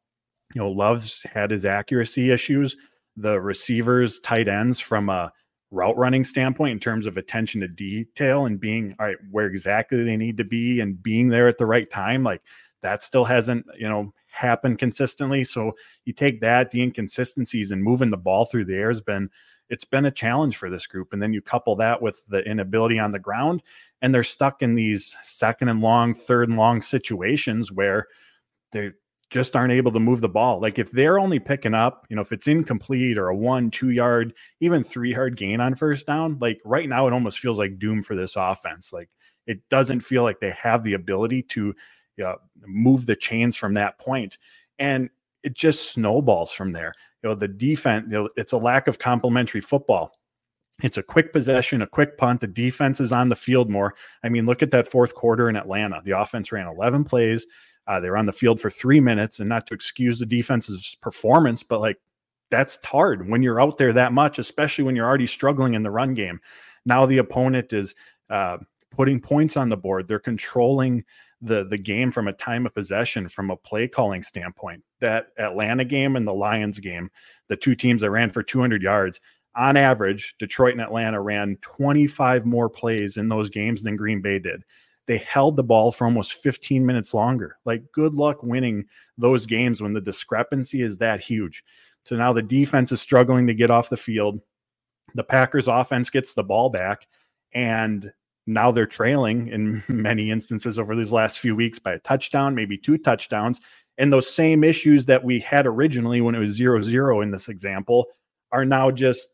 You 0.54 0.62
know, 0.62 0.72
Love's 0.72 1.24
had 1.24 1.52
his 1.52 1.66
accuracy 1.66 2.32
issues 2.32 2.76
the 3.18 3.40
receivers, 3.40 4.20
tight 4.20 4.48
ends 4.48 4.80
from 4.80 5.10
a 5.10 5.32
route 5.72 5.98
running 5.98 6.24
standpoint 6.24 6.72
in 6.72 6.80
terms 6.80 7.06
of 7.06 7.18
attention 7.18 7.62
to 7.62 7.68
detail 7.68 8.46
and 8.46 8.60
being 8.60 8.94
all 9.00 9.06
right 9.06 9.18
where 9.32 9.46
exactly 9.46 10.04
they 10.04 10.18
need 10.18 10.36
to 10.36 10.44
be 10.44 10.82
and 10.82 11.02
being 11.02 11.30
there 11.30 11.48
at 11.48 11.58
the 11.58 11.66
right 11.66 11.90
time 11.90 12.24
like 12.26 12.42
that 12.82 13.02
still 13.02 13.24
hasn't 13.24 13.66
you 13.80 13.88
know 13.88 14.14
happened 14.32 14.80
consistently. 14.80 15.44
So 15.44 15.74
you 16.06 16.14
take 16.14 16.42
that 16.42 16.72
the 16.72 16.82
inconsistencies 16.82 17.72
and 17.72 17.84
moving 17.84 18.10
the 18.10 18.18
ball 18.18 18.46
through 18.46 18.66
the 18.66 18.76
air 18.76 18.90
has 18.90 19.02
been 19.02 19.30
it's 19.70 19.86
been 19.86 20.06
a 20.06 20.12
challenge 20.12 20.58
for 20.58 20.70
this 20.70 20.86
group. 20.86 21.14
And 21.14 21.22
then 21.22 21.32
you 21.32 21.42
couple 21.42 21.78
that 21.78 22.02
with 22.02 22.26
the 22.28 22.40
inability 22.40 23.00
on 23.00 23.14
the 23.14 23.20
ground 23.20 23.64
and 24.02 24.14
they're 24.14 24.24
stuck 24.24 24.62
in 24.62 24.76
these 24.76 25.16
second 25.22 25.70
and 25.70 25.82
long 25.82 26.14
third 26.14 26.50
and 26.50 26.58
long 26.58 26.82
situations 26.82 27.72
where 27.72 28.08
they're 28.74 28.96
just 29.32 29.56
aren't 29.56 29.72
able 29.72 29.92
to 29.94 30.00
move 30.00 30.22
the 30.22 30.30
ball. 30.30 30.60
Like 30.60 30.78
if 30.78 30.92
they're 30.92 31.18
only 31.18 31.40
picking 31.40 31.74
up, 31.74 32.06
you 32.10 32.16
know, 32.16 32.22
if 32.22 32.34
it's 32.34 32.48
incomplete 32.48 33.18
or 33.18 33.30
a 33.30 33.36
one, 33.36 33.72
two 33.72 33.90
yard, 33.90 34.34
even 34.60 34.84
three 34.84 35.14
yard 35.14 35.38
gain 35.38 35.62
on 35.62 35.74
first 35.74 36.06
down, 36.06 36.38
like 36.40 36.60
right 36.66 36.88
now 36.88 37.08
it 37.08 37.14
almost 37.14 37.40
feels 37.40 37.58
like 37.58 37.80
doom 37.80 38.04
for 38.04 38.16
this 38.16 38.36
offense. 38.36 38.92
Like 38.92 39.10
it 39.48 39.68
doesn't 39.70 40.02
feel 40.02 40.24
like 40.24 40.42
they 40.42 40.52
have 40.52 40.84
the 40.84 40.94
ability 40.94 41.44
to 41.44 41.74
move 42.68 43.06
the 43.06 43.16
chains 43.16 43.58
from 43.58 43.74
that 43.74 43.98
point. 43.98 44.38
And 44.78 45.10
it 45.44 45.56
just 45.56 45.92
snowballs 45.92 46.52
from 46.52 46.74
there. 46.74 46.94
You 47.24 47.30
know, 47.30 47.36
the 47.36 47.48
defense, 47.48 48.06
you 48.10 48.14
know, 48.14 48.30
it's 48.36 48.52
a 48.52 48.58
lack 48.58 48.88
of 48.88 49.00
complementary 49.00 49.62
football. 49.62 50.12
It's 50.84 50.98
a 50.98 51.04
quick 51.04 51.32
possession, 51.32 51.82
a 51.82 51.88
quick 51.88 52.18
punt. 52.18 52.42
The 52.42 52.48
defense 52.48 53.00
is 53.00 53.12
on 53.12 53.30
the 53.30 53.36
field 53.36 53.70
more. 53.70 53.94
I 54.24 54.30
mean, 54.30 54.46
look 54.46 54.62
at 54.62 54.72
that 54.72 54.90
fourth 54.90 55.16
quarter 55.16 55.48
in 55.48 55.56
Atlanta. 55.56 56.02
The 56.04 56.20
offense 56.20 56.52
ran 56.52 56.68
11 56.68 57.04
plays. 57.06 57.46
Uh, 57.92 58.00
they 58.00 58.10
were 58.10 58.16
on 58.16 58.26
the 58.26 58.32
field 58.32 58.58
for 58.58 58.70
three 58.70 59.02
minutes, 59.02 59.42
and 59.42 59.50
not 59.50 59.68
to 59.68 59.74
excuse 59.74 60.18
the 60.18 60.26
defense's 60.26 60.96
performance, 61.02 61.62
but 61.62 61.82
like 61.82 61.98
that's 62.50 62.80
hard 62.86 63.28
when 63.28 63.44
you're 63.44 63.60
out 63.60 63.78
there 63.78 63.92
that 63.92 64.14
much, 64.14 64.40
especially 64.40 64.86
when 64.86 64.96
you're 64.96 65.06
already 65.06 65.28
struggling 65.28 65.74
in 65.74 65.84
the 65.84 65.92
run 65.92 66.14
game. 66.14 66.40
Now 66.86 67.06
the 67.06 67.18
opponent 67.18 67.74
is 67.74 67.94
uh, 68.30 68.60
putting 68.92 69.20
points 69.20 69.58
on 69.58 69.68
the 69.68 69.76
board. 69.76 70.08
They're 70.08 70.20
controlling 70.20 71.04
the 71.42 71.66
the 71.66 71.78
game 71.78 72.12
from 72.12 72.30
a 72.30 72.34
time 72.34 72.66
of 72.66 72.74
possession, 72.74 73.28
from 73.28 73.52
a 73.52 73.58
play 73.58 73.90
calling 73.90 74.24
standpoint. 74.24 74.86
That 75.02 75.28
Atlanta 75.38 75.84
game 75.84 76.16
and 76.16 76.26
the 76.26 76.34
Lions 76.34 76.80
game, 76.80 77.10
the 77.50 77.58
two 77.58 77.76
teams 77.76 78.04
that 78.04 78.12
ran 78.12 78.30
for 78.30 78.42
200 78.42 78.82
yards. 78.82 79.20
On 79.56 79.76
average, 79.76 80.36
Detroit 80.40 80.76
and 80.76 80.82
Atlanta 80.82 81.22
ran 81.22 81.58
25 81.60 82.46
more 82.46 82.70
plays 82.70 83.18
in 83.18 83.28
those 83.28 83.50
games 83.50 83.84
than 83.84 83.98
Green 83.98 84.22
Bay 84.22 84.40
did 84.40 84.64
they 85.12 85.18
held 85.18 85.58
the 85.58 85.64
ball 85.64 85.92
for 85.92 86.06
almost 86.06 86.36
15 86.36 86.86
minutes 86.86 87.14
longer. 87.14 87.58
Like, 87.66 87.84
good 87.92 88.14
luck 88.14 88.44
winning 88.44 88.86
those 89.18 89.46
games 89.46 89.82
when 89.82 89.92
the 89.92 90.00
discrepancy 90.00 90.84
is 90.84 91.00
that 91.00 91.20
huge. 91.20 91.66
So 92.06 92.16
now 92.16 92.32
the 92.32 92.42
defense 92.42 92.94
is 92.94 93.02
struggling 93.02 93.46
to 93.48 93.54
get 93.54 93.70
off 93.70 93.90
the 93.90 93.98
field. 93.98 94.40
The 95.14 95.26
Packers 95.26 95.68
offense 95.68 96.10
gets 96.10 96.34
the 96.34 96.46
ball 96.46 96.70
back, 96.70 97.08
and 97.54 98.10
now 98.48 98.72
they're 98.72 98.86
trailing 98.86 99.50
in 99.50 99.84
many 99.90 100.32
instances 100.32 100.80
over 100.80 100.96
these 100.96 101.12
last 101.12 101.40
few 101.40 101.58
weeks 101.58 101.78
by 101.78 101.92
a 101.92 102.00
touchdown, 102.00 102.56
maybe 102.56 102.78
two 102.78 102.98
touchdowns. 102.98 103.60
And 103.98 104.14
those 104.14 104.34
same 104.34 104.64
issues 104.64 105.06
that 105.08 105.22
we 105.22 105.42
had 105.42 105.68
originally 105.68 106.22
when 106.22 106.36
it 106.36 106.40
was 106.40 106.54
zero 106.54 106.80
zero 106.80 107.20
in 107.20 107.32
this 107.32 107.50
example 107.50 108.06
are 108.54 108.64
now 108.64 108.92
just 108.92 109.28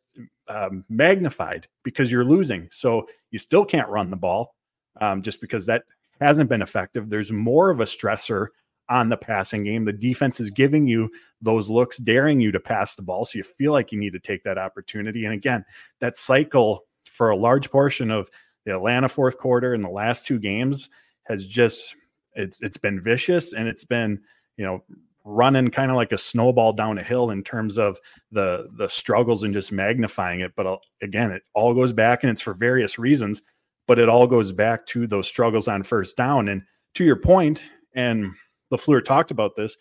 um, 0.48 0.84
magnified 0.89 1.67
because 1.84 2.12
you're 2.12 2.25
losing. 2.25 2.67
So 2.72 3.05
you 3.29 3.38
still 3.38 3.63
can't 3.63 3.89
run 3.89 4.10
the 4.10 4.17
ball 4.17 4.55
um, 5.01 5.22
just 5.22 5.42
because 5.42 5.66
that 5.66 5.84
hasn't 6.20 6.50
been 6.50 6.62
effective. 6.62 7.10
There's 7.10 7.32
more 7.32 7.70
of 7.70 7.80
a 7.80 7.86
stressor 7.86 8.48
on 8.89 9.10
the 9.10 9.18
passing 9.18 9.63
game. 9.63 9.86
The 9.86 9.94
defense 9.94 10.39
is 10.39 10.50
giving 10.50 10.88
you 10.88 11.12
those 11.42 11.70
looks, 11.70 11.98
daring 11.98 12.39
you 12.39 12.51
to 12.51 12.60
pass 12.60 12.96
the 12.96 13.01
ball. 13.01 13.25
So 13.25 13.38
you 13.38 13.44
feel 13.44 13.74
like 13.74 13.92
you 13.92 14.00
need 14.00 14.13
to 14.13 14.20
take 14.20 14.44
that 14.44 14.58
opportunity. 14.58 15.25
And 15.25 15.34
again, 15.34 15.66
that 16.00 16.18
cycle 16.18 16.86
for 17.12 17.30
a 17.30 17.36
large 17.36 17.70
portion 17.70 18.12
of 18.12 18.30
the 18.66 18.75
Atlanta 18.75 19.10
fourth 19.10 19.38
quarter 19.38 19.74
and 19.74 19.84
the 19.84 19.89
last 19.89 20.25
two 20.25 20.39
games 20.39 20.89
has 21.24 21.46
just 21.46 21.96
it's 22.36 22.62
it's 22.62 22.77
been 22.77 23.01
vicious 23.01 23.54
and 23.54 23.68
it's 23.68 23.86
been 23.86 24.22
you 24.56 24.66
know 24.66 24.84
running 25.25 25.70
kind 25.70 25.92
of 25.92 25.98
like 25.98 26.13
a 26.13 26.18
snowball 26.18 26.72
down 26.72 26.98
a 26.98 27.04
hill 27.04 27.32
in 27.32 27.44
terms 27.44 27.77
of 27.77 28.00
the 28.32 28.68
the 28.77 28.88
struggles 28.88 29.44
and 29.44 29.54
just 29.54 29.72
magnifying 29.72 30.39
it 30.39 30.54
but 30.56 30.66
uh, 30.66 30.77
again 31.01 31.32
it 31.32 31.44
all 31.54 31.74
goes 31.74 31.92
back 31.92 32.24
and 32.24 32.32
it's 32.32 32.42
for 32.42 32.54
various 32.54 32.98
reasons 32.98 33.42
but 33.88 34.00
it 34.00 34.10
all 34.10 34.27
goes 34.27 34.51
back 34.51 34.86
to 34.88 35.08
those 35.08 35.27
struggles 35.27 35.67
on 35.67 35.84
first 35.84 36.17
down 36.17 36.48
and 36.50 36.62
to 36.94 37.03
your 37.03 37.15
point 37.15 37.62
and 37.96 38.32
LaFleur 38.72 39.03
talked 39.03 39.32
about 39.32 39.56
this 39.56 39.77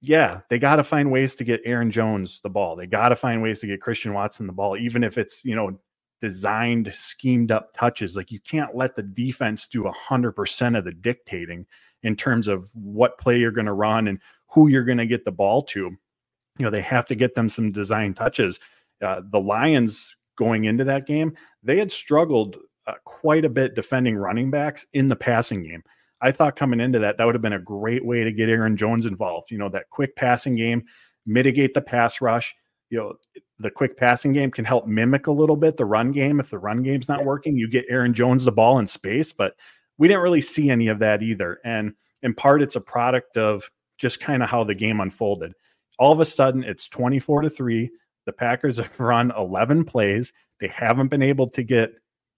yeah 0.00 0.40
they 0.50 0.58
got 0.58 0.76
to 0.76 0.84
find 0.84 1.10
ways 1.10 1.34
to 1.34 1.44
get 1.44 1.60
Aaron 1.64 1.90
Jones 1.90 2.40
the 2.42 2.50
ball 2.50 2.76
they 2.76 2.86
got 2.86 3.10
to 3.10 3.16
find 3.16 3.42
ways 3.42 3.60
to 3.60 3.66
get 3.66 3.80
Christian 3.80 4.14
Watson 4.14 4.46
the 4.46 4.52
ball 4.52 4.76
even 4.76 5.04
if 5.04 5.18
it's 5.18 5.44
you 5.44 5.54
know 5.54 5.78
designed 6.20 6.92
schemed 6.94 7.50
up 7.50 7.72
touches 7.74 8.16
like 8.16 8.30
you 8.30 8.38
can't 8.40 8.76
let 8.76 8.94
the 8.94 9.02
defense 9.02 9.66
do 9.66 9.82
100% 9.82 10.78
of 10.78 10.84
the 10.84 10.92
dictating 10.92 11.66
in 12.02 12.16
terms 12.16 12.48
of 12.48 12.70
what 12.74 13.18
play 13.18 13.38
you're 13.38 13.50
going 13.50 13.66
to 13.66 13.72
run 13.72 14.08
and 14.08 14.20
who 14.48 14.68
you're 14.68 14.84
going 14.84 14.98
to 14.98 15.06
get 15.06 15.24
the 15.24 15.32
ball 15.32 15.62
to. 15.62 15.80
You 15.80 16.64
know, 16.64 16.70
they 16.70 16.82
have 16.82 17.06
to 17.06 17.14
get 17.14 17.34
them 17.34 17.48
some 17.48 17.70
design 17.70 18.14
touches. 18.14 18.60
Uh, 19.00 19.22
the 19.30 19.40
Lions 19.40 20.14
going 20.36 20.64
into 20.64 20.84
that 20.84 21.06
game, 21.06 21.36
they 21.62 21.78
had 21.78 21.90
struggled 21.90 22.58
uh, 22.86 22.94
quite 23.04 23.44
a 23.44 23.50
bit 23.50 23.74
defending 23.74 24.16
running 24.16 24.50
backs 24.50 24.86
in 24.92 25.06
the 25.06 25.16
passing 25.16 25.62
game. 25.62 25.82
I 26.20 26.30
thought 26.30 26.56
coming 26.56 26.80
into 26.80 27.00
that, 27.00 27.18
that 27.18 27.24
would 27.24 27.34
have 27.34 27.42
been 27.42 27.52
a 27.52 27.58
great 27.58 28.04
way 28.04 28.22
to 28.22 28.32
get 28.32 28.48
Aaron 28.48 28.76
Jones 28.76 29.06
involved. 29.06 29.50
You 29.50 29.58
know, 29.58 29.68
that 29.70 29.90
quick 29.90 30.14
passing 30.14 30.54
game, 30.56 30.84
mitigate 31.26 31.74
the 31.74 31.82
pass 31.82 32.20
rush. 32.20 32.54
You 32.90 32.98
know, 32.98 33.14
the 33.58 33.70
quick 33.70 33.96
passing 33.96 34.32
game 34.32 34.50
can 34.50 34.64
help 34.64 34.86
mimic 34.86 35.26
a 35.26 35.32
little 35.32 35.56
bit 35.56 35.76
the 35.76 35.84
run 35.84 36.12
game. 36.12 36.40
If 36.40 36.50
the 36.50 36.58
run 36.58 36.82
game's 36.82 37.08
not 37.08 37.24
working, 37.24 37.56
you 37.56 37.68
get 37.68 37.86
Aaron 37.88 38.14
Jones 38.14 38.44
the 38.44 38.52
ball 38.52 38.78
in 38.78 38.86
space. 38.86 39.32
But 39.32 39.54
we 39.98 40.08
didn't 40.08 40.22
really 40.22 40.40
see 40.40 40.70
any 40.70 40.88
of 40.88 40.98
that 41.00 41.22
either. 41.22 41.58
And 41.64 41.94
in 42.22 42.34
part, 42.34 42.62
it's 42.62 42.76
a 42.76 42.80
product 42.80 43.36
of 43.36 43.68
just 43.98 44.20
kind 44.20 44.42
of 44.42 44.48
how 44.48 44.64
the 44.64 44.74
game 44.74 45.00
unfolded. 45.00 45.52
All 45.98 46.12
of 46.12 46.20
a 46.20 46.24
sudden, 46.24 46.64
it's 46.64 46.88
24 46.88 47.42
to 47.42 47.50
3. 47.50 47.90
The 48.26 48.32
Packers 48.32 48.76
have 48.78 48.98
run 49.00 49.32
11 49.36 49.84
plays. 49.84 50.32
They 50.60 50.68
haven't 50.68 51.08
been 51.08 51.22
able 51.22 51.48
to 51.50 51.62
get, 51.62 51.92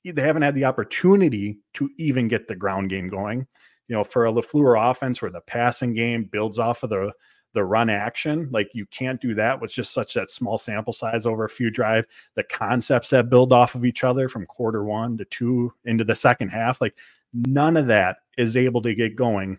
they 0.05 0.23
haven't 0.23 0.43
had 0.43 0.55
the 0.55 0.65
opportunity 0.65 1.59
to 1.75 1.91
even 1.99 2.29
get 2.29 2.49
the 2.49 2.57
ground 2.57 2.91
game 2.91 3.09
going. 3.09 3.47
You 3.89 3.97
know, 3.97 4.05
for 4.05 4.27
a 4.27 4.33
LaFleur 4.33 4.91
offense 4.91 5.21
where 5.21 5.31
the 5.31 5.43
passing 5.43 5.95
game 5.95 6.25
builds 6.25 6.59
off 6.59 6.83
of 6.83 6.91
the 6.91 7.13
the 7.55 7.65
run 7.65 7.89
action. 7.89 8.49
Like 8.51 8.69
you 8.75 8.85
can't 8.87 9.21
do 9.21 9.33
that 9.35 9.61
with 9.61 9.73
just 9.73 9.93
such 9.93 10.15
that 10.15 10.31
small 10.31 10.59
sample 10.59 10.93
size 10.93 11.25
over 11.25 11.45
a 11.45 11.49
few 11.49 11.71
drive. 11.71 12.05
The 12.35 12.43
concepts 12.43 13.11
that 13.11 13.31
build 13.31 13.53
off 13.53 13.75
of 13.75 13.85
each 13.85 14.05
other 14.05 14.29
from 14.29 14.45
quarter 14.47 14.85
one 14.85 15.17
to 15.19 15.25
two 15.25 15.73
into 15.85 16.05
the 16.05 16.15
second 16.15 16.49
half, 16.49 16.81
like 16.81 16.99
none 17.33 17.77
of 17.77 17.87
that 17.87 18.19
is 18.37 18.57
able 18.57 18.83
to 18.83 18.95
get 18.95 19.17
going 19.17 19.59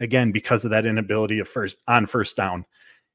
again 0.00 0.32
because 0.32 0.64
of 0.64 0.70
that 0.70 0.86
inability 0.86 1.38
of 1.38 1.48
first 1.48 1.78
on 1.88 2.06
first 2.06 2.36
down 2.36 2.64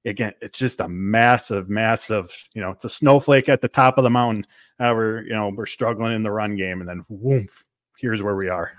again 0.10 0.34
it's 0.42 0.58
just 0.58 0.80
a 0.80 0.88
massive 0.88 1.70
massive 1.70 2.32
you 2.54 2.62
know 2.62 2.72
it's 2.72 2.86
a 2.86 2.90
snowflake 2.90 3.50
at 3.50 3.62
the 3.62 3.68
top 3.68 3.98
of 3.98 4.04
the 4.04 4.10
mountain 4.10 4.46
uh, 4.80 4.92
we're 4.94 5.24
you 5.24 5.34
know 5.34 5.52
we're 5.56 5.66
struggling 5.66 6.14
in 6.14 6.24
the 6.24 6.32
run 6.32 6.56
game 6.56 6.80
and 6.80 6.90
then 6.90 7.06
woof 7.10 7.64
here's 7.98 8.24
where 8.24 8.36
we 8.36 8.50
are 8.50 8.72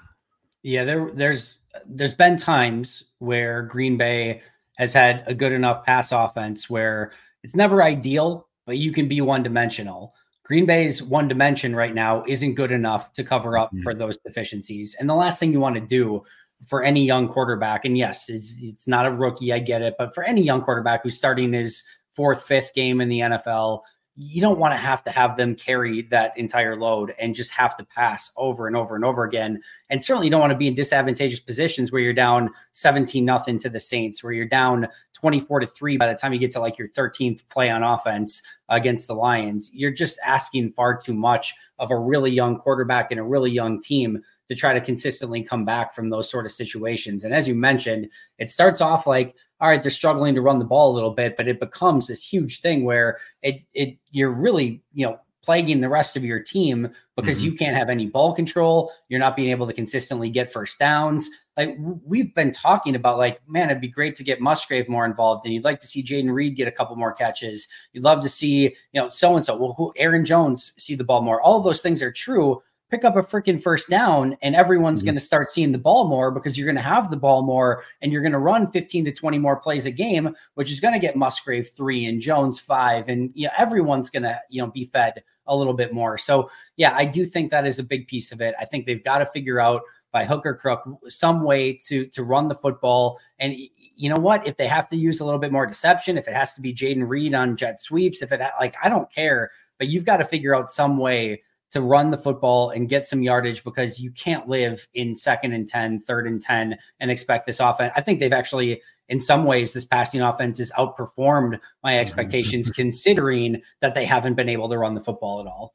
yeah 0.62 0.84
there 0.84 1.10
there's 1.14 1.60
there's 1.86 2.14
been 2.14 2.36
times 2.36 3.04
where 3.18 3.62
green 3.62 3.96
bay 3.96 4.42
has 4.76 4.92
had 4.92 5.22
a 5.26 5.34
good 5.34 5.52
enough 5.52 5.84
pass 5.84 6.12
offense 6.12 6.68
where 6.68 7.12
it's 7.42 7.56
never 7.56 7.82
ideal 7.82 8.48
but 8.66 8.78
you 8.78 8.92
can 8.92 9.08
be 9.08 9.20
one 9.20 9.42
dimensional 9.42 10.14
Green 10.50 10.66
Bay's 10.66 11.00
one 11.00 11.28
dimension 11.28 11.76
right 11.76 11.94
now 11.94 12.24
isn't 12.26 12.54
good 12.54 12.72
enough 12.72 13.12
to 13.12 13.22
cover 13.22 13.56
up 13.56 13.68
mm-hmm. 13.68 13.82
for 13.82 13.94
those 13.94 14.18
deficiencies. 14.18 14.96
And 14.98 15.08
the 15.08 15.14
last 15.14 15.38
thing 15.38 15.52
you 15.52 15.60
want 15.60 15.76
to 15.76 15.80
do 15.80 16.24
for 16.66 16.82
any 16.82 17.04
young 17.04 17.28
quarterback, 17.28 17.84
and 17.84 17.96
yes, 17.96 18.28
it's 18.28 18.56
it's 18.60 18.86
not 18.86 19.06
a 19.06 19.10
rookie, 19.10 19.52
I 19.52 19.58
get 19.58 19.82
it, 19.82 19.94
but 19.98 20.14
for 20.14 20.24
any 20.24 20.42
young 20.42 20.62
quarterback 20.62 21.02
who's 21.02 21.16
starting 21.16 21.52
his 21.52 21.84
fourth, 22.14 22.42
fifth 22.42 22.74
game 22.74 23.00
in 23.00 23.08
the 23.08 23.20
NFL, 23.20 23.82
you 24.16 24.42
don't 24.42 24.58
want 24.58 24.72
to 24.72 24.76
have 24.76 25.02
to 25.02 25.10
have 25.10 25.36
them 25.36 25.54
carry 25.54 26.02
that 26.02 26.36
entire 26.36 26.76
load 26.76 27.14
and 27.18 27.34
just 27.34 27.50
have 27.52 27.74
to 27.76 27.84
pass 27.84 28.30
over 28.36 28.66
and 28.66 28.76
over 28.76 28.94
and 28.94 29.04
over 29.04 29.24
again. 29.24 29.62
And 29.88 30.04
certainly 30.04 30.26
you 30.26 30.30
don't 30.30 30.40
want 30.40 30.50
to 30.50 30.58
be 30.58 30.66
in 30.66 30.74
disadvantageous 30.74 31.40
positions 31.40 31.90
where 31.90 32.02
you're 32.02 32.12
down 32.12 32.50
17 32.72 33.24
nothing 33.24 33.58
to 33.60 33.70
the 33.70 33.80
Saints, 33.80 34.22
where 34.22 34.32
you're 34.32 34.46
down 34.46 34.88
24 35.14 35.60
to 35.60 35.66
3 35.66 35.96
by 35.96 36.12
the 36.12 36.18
time 36.18 36.32
you 36.34 36.38
get 36.38 36.50
to 36.50 36.60
like 36.60 36.76
your 36.76 36.88
13th 36.88 37.48
play 37.48 37.70
on 37.70 37.82
offense 37.82 38.42
against 38.68 39.06
the 39.06 39.14
Lions. 39.14 39.70
You're 39.72 39.90
just 39.90 40.18
asking 40.24 40.72
far 40.72 40.98
too 40.98 41.14
much 41.14 41.54
of 41.78 41.90
a 41.90 41.98
really 41.98 42.30
young 42.30 42.58
quarterback 42.58 43.10
and 43.10 43.20
a 43.20 43.24
really 43.24 43.50
young 43.50 43.80
team 43.80 44.22
to 44.50 44.56
try 44.56 44.74
to 44.74 44.80
consistently 44.80 45.42
come 45.42 45.64
back 45.64 45.94
from 45.94 46.10
those 46.10 46.28
sort 46.28 46.44
of 46.44 46.50
situations. 46.50 47.22
And 47.22 47.32
as 47.32 47.46
you 47.46 47.54
mentioned, 47.54 48.08
it 48.38 48.50
starts 48.50 48.80
off 48.80 49.06
like, 49.06 49.36
all 49.60 49.68
right, 49.68 49.80
they're 49.80 49.90
struggling 49.92 50.34
to 50.34 50.42
run 50.42 50.58
the 50.58 50.64
ball 50.64 50.90
a 50.90 50.94
little 50.94 51.12
bit, 51.12 51.36
but 51.36 51.46
it 51.46 51.60
becomes 51.60 52.08
this 52.08 52.24
huge 52.24 52.60
thing 52.60 52.84
where 52.84 53.18
it 53.42 53.62
it 53.74 53.96
you're 54.10 54.32
really, 54.32 54.82
you 54.92 55.06
know, 55.06 55.20
plaguing 55.42 55.80
the 55.80 55.88
rest 55.88 56.16
of 56.16 56.24
your 56.24 56.40
team 56.40 56.90
because 57.16 57.38
mm-hmm. 57.38 57.52
you 57.52 57.56
can't 57.56 57.76
have 57.76 57.88
any 57.88 58.06
ball 58.06 58.34
control. 58.34 58.92
You're 59.08 59.20
not 59.20 59.36
being 59.36 59.50
able 59.50 59.68
to 59.68 59.72
consistently 59.72 60.30
get 60.30 60.52
first 60.52 60.80
downs. 60.80 61.30
Like 61.56 61.76
we've 62.04 62.34
been 62.34 62.50
talking 62.50 62.96
about, 62.96 63.18
like, 63.18 63.40
man, 63.46 63.70
it'd 63.70 63.80
be 63.80 63.88
great 63.88 64.16
to 64.16 64.24
get 64.24 64.40
Musgrave 64.40 64.88
more 64.88 65.04
involved. 65.04 65.44
And 65.44 65.54
you'd 65.54 65.64
like 65.64 65.78
to 65.80 65.86
see 65.86 66.02
Jayden 66.02 66.32
Reed 66.32 66.56
get 66.56 66.66
a 66.66 66.72
couple 66.72 66.96
more 66.96 67.12
catches. 67.12 67.68
You'd 67.92 68.04
love 68.04 68.20
to 68.22 68.28
see, 68.28 68.62
you 68.64 69.00
know, 69.00 69.08
so 69.10 69.36
and 69.36 69.44
so. 69.44 69.56
Well, 69.56 69.74
who, 69.74 69.92
Aaron 69.96 70.24
Jones 70.24 70.72
see 70.76 70.96
the 70.96 71.04
ball 71.04 71.22
more. 71.22 71.40
All 71.40 71.56
of 71.56 71.64
those 71.64 71.82
things 71.82 72.02
are 72.02 72.10
true 72.10 72.62
pick 72.90 73.04
up 73.04 73.16
a 73.16 73.22
freaking 73.22 73.62
first 73.62 73.88
down 73.88 74.36
and 74.42 74.56
everyone's 74.56 75.00
mm-hmm. 75.00 75.06
going 75.06 75.14
to 75.14 75.20
start 75.20 75.48
seeing 75.48 75.72
the 75.72 75.78
ball 75.78 76.08
more 76.08 76.30
because 76.30 76.58
you're 76.58 76.66
going 76.66 76.76
to 76.76 76.82
have 76.82 77.10
the 77.10 77.16
ball 77.16 77.42
more 77.42 77.84
and 78.02 78.12
you're 78.12 78.22
going 78.22 78.32
to 78.32 78.38
run 78.38 78.70
15 78.70 79.04
to 79.04 79.12
20 79.12 79.38
more 79.38 79.56
plays 79.56 79.86
a 79.86 79.90
game 79.90 80.34
which 80.54 80.70
is 80.70 80.80
going 80.80 80.94
to 80.94 81.00
get 81.00 81.16
musgrave 81.16 81.68
three 81.70 82.04
and 82.04 82.20
jones 82.20 82.58
five 82.58 83.08
and 83.08 83.30
you 83.34 83.46
know 83.46 83.52
everyone's 83.56 84.10
going 84.10 84.22
to 84.22 84.38
you 84.48 84.60
know 84.60 84.70
be 84.70 84.84
fed 84.84 85.22
a 85.46 85.56
little 85.56 85.74
bit 85.74 85.92
more 85.92 86.18
so 86.18 86.50
yeah 86.76 86.94
i 86.96 87.04
do 87.04 87.24
think 87.24 87.50
that 87.50 87.66
is 87.66 87.78
a 87.78 87.84
big 87.84 88.06
piece 88.08 88.32
of 88.32 88.40
it 88.40 88.54
i 88.60 88.64
think 88.64 88.86
they've 88.86 89.04
got 89.04 89.18
to 89.18 89.26
figure 89.26 89.60
out 89.60 89.82
by 90.12 90.24
hook 90.24 90.44
or 90.44 90.54
crook 90.54 90.82
some 91.08 91.42
way 91.44 91.72
to 91.72 92.06
to 92.06 92.24
run 92.24 92.48
the 92.48 92.54
football 92.54 93.18
and 93.38 93.56
you 94.00 94.08
know 94.08 94.18
what? 94.18 94.46
If 94.46 94.56
they 94.56 94.66
have 94.66 94.88
to 94.88 94.96
use 94.96 95.20
a 95.20 95.26
little 95.26 95.38
bit 95.38 95.52
more 95.52 95.66
deception, 95.66 96.16
if 96.16 96.26
it 96.26 96.32
has 96.32 96.54
to 96.54 96.62
be 96.62 96.72
Jayden 96.72 97.06
Reed 97.06 97.34
on 97.34 97.54
jet 97.54 97.78
sweeps, 97.78 98.22
if 98.22 98.32
it 98.32 98.40
like 98.58 98.74
I 98.82 98.88
don't 98.88 99.12
care, 99.12 99.50
but 99.76 99.88
you've 99.88 100.06
got 100.06 100.16
to 100.16 100.24
figure 100.24 100.54
out 100.54 100.70
some 100.70 100.96
way 100.96 101.42
to 101.70 101.80
run 101.80 102.10
the 102.10 102.16
football 102.16 102.70
and 102.70 102.88
get 102.88 103.06
some 103.06 103.22
yardage 103.22 103.62
because 103.64 104.00
you 104.00 104.10
can't 104.10 104.48
live 104.48 104.86
in 104.94 105.14
second 105.14 105.52
and 105.52 105.68
10, 105.68 106.00
third 106.00 106.26
and 106.26 106.40
10 106.40 106.76
and 106.98 107.10
expect 107.10 107.46
this 107.46 107.60
offense. 107.60 107.92
I 107.96 108.00
think 108.00 108.20
they've 108.20 108.32
actually, 108.32 108.82
in 109.08 109.20
some 109.20 109.44
ways, 109.44 109.72
this 109.72 109.84
passing 109.84 110.20
offense 110.20 110.58
has 110.58 110.72
outperformed 110.72 111.60
my 111.82 111.98
expectations 111.98 112.70
considering 112.74 113.62
that 113.80 113.94
they 113.94 114.04
haven't 114.04 114.34
been 114.34 114.48
able 114.48 114.68
to 114.68 114.78
run 114.78 114.94
the 114.94 115.00
football 115.00 115.40
at 115.40 115.46
all. 115.46 115.74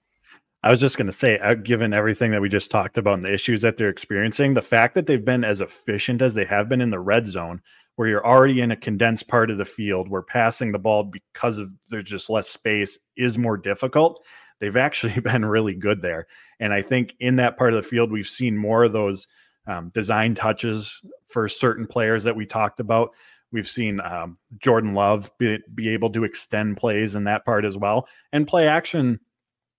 I 0.63 0.71
was 0.71 0.79
just 0.79 0.97
going 0.97 1.05
to 1.05 1.13
say, 1.13 1.37
uh, 1.37 1.53
given 1.53 1.93
everything 1.93 2.31
that 2.31 2.41
we 2.41 2.49
just 2.49 2.71
talked 2.71 2.97
about 2.97 3.17
and 3.17 3.25
the 3.25 3.31
issues 3.31 3.61
that 3.61 3.77
they're 3.77 3.87
experiencing, 3.87 4.55
the 4.55 4.63
fact 4.63 4.95
that 4.95 5.05
they've 5.05 5.23
been 5.23 5.43
as 5.43 5.61
efficient 5.61 6.23
as 6.23 6.33
they 6.33 6.45
have 6.45 6.67
been 6.67 6.81
in 6.81 6.89
the 6.89 6.99
red 6.99 7.27
zone, 7.27 7.61
where 7.95 8.07
you're 8.07 8.25
already 8.25 8.61
in 8.61 8.71
a 8.71 8.75
condensed 8.75 9.27
part 9.27 9.51
of 9.51 9.59
the 9.59 9.65
field 9.65 10.09
where 10.09 10.23
passing 10.23 10.71
the 10.71 10.79
ball 10.79 11.03
because 11.03 11.59
of 11.59 11.69
there's 11.89 12.03
just 12.03 12.31
less 12.31 12.49
space 12.49 12.97
is 13.15 13.37
more 13.37 13.57
difficult 13.57 14.25
they've 14.59 14.77
actually 14.77 15.19
been 15.21 15.45
really 15.45 15.75
good 15.75 16.01
there. 16.01 16.27
And 16.59 16.73
I 16.73 16.81
think 16.81 17.15
in 17.19 17.37
that 17.37 17.57
part 17.57 17.73
of 17.73 17.83
the 17.83 17.87
field, 17.87 18.11
we've 18.11 18.27
seen 18.27 18.57
more 18.57 18.83
of 18.83 18.93
those 18.93 19.27
um, 19.67 19.89
design 19.89 20.35
touches 20.35 21.01
for 21.27 21.47
certain 21.47 21.87
players 21.87 22.23
that 22.23 22.35
we 22.35 22.45
talked 22.45 22.79
about. 22.79 23.15
We've 23.51 23.67
seen 23.67 23.99
um, 24.01 24.37
Jordan 24.59 24.93
Love 24.93 25.31
be, 25.37 25.59
be 25.73 25.89
able 25.89 26.09
to 26.11 26.23
extend 26.23 26.77
plays 26.77 27.15
in 27.15 27.23
that 27.25 27.45
part 27.45 27.65
as 27.65 27.77
well. 27.77 28.07
And 28.31 28.47
play 28.47 28.67
action 28.67 29.19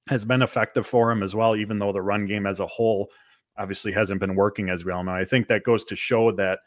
has 0.09 0.25
been 0.25 0.43
effective 0.43 0.87
for 0.87 1.11
him 1.11 1.23
as 1.23 1.35
well, 1.35 1.57
even 1.57 1.79
though 1.79 1.93
the 1.93 2.03
run 2.03 2.27
game 2.27 2.47
as 2.47 2.61
a 2.61 2.67
whole 2.67 3.11
obviously 3.59 3.93
hasn't 3.93 4.21
been 4.21 4.35
working 4.35 4.69
as 4.69 4.85
well. 4.85 5.03
Now, 5.03 5.17
I 5.17 5.25
think 5.25 5.49
that 5.49 5.65
goes 5.65 5.85
to 5.85 5.97
show 5.97 6.33
that 6.33 6.61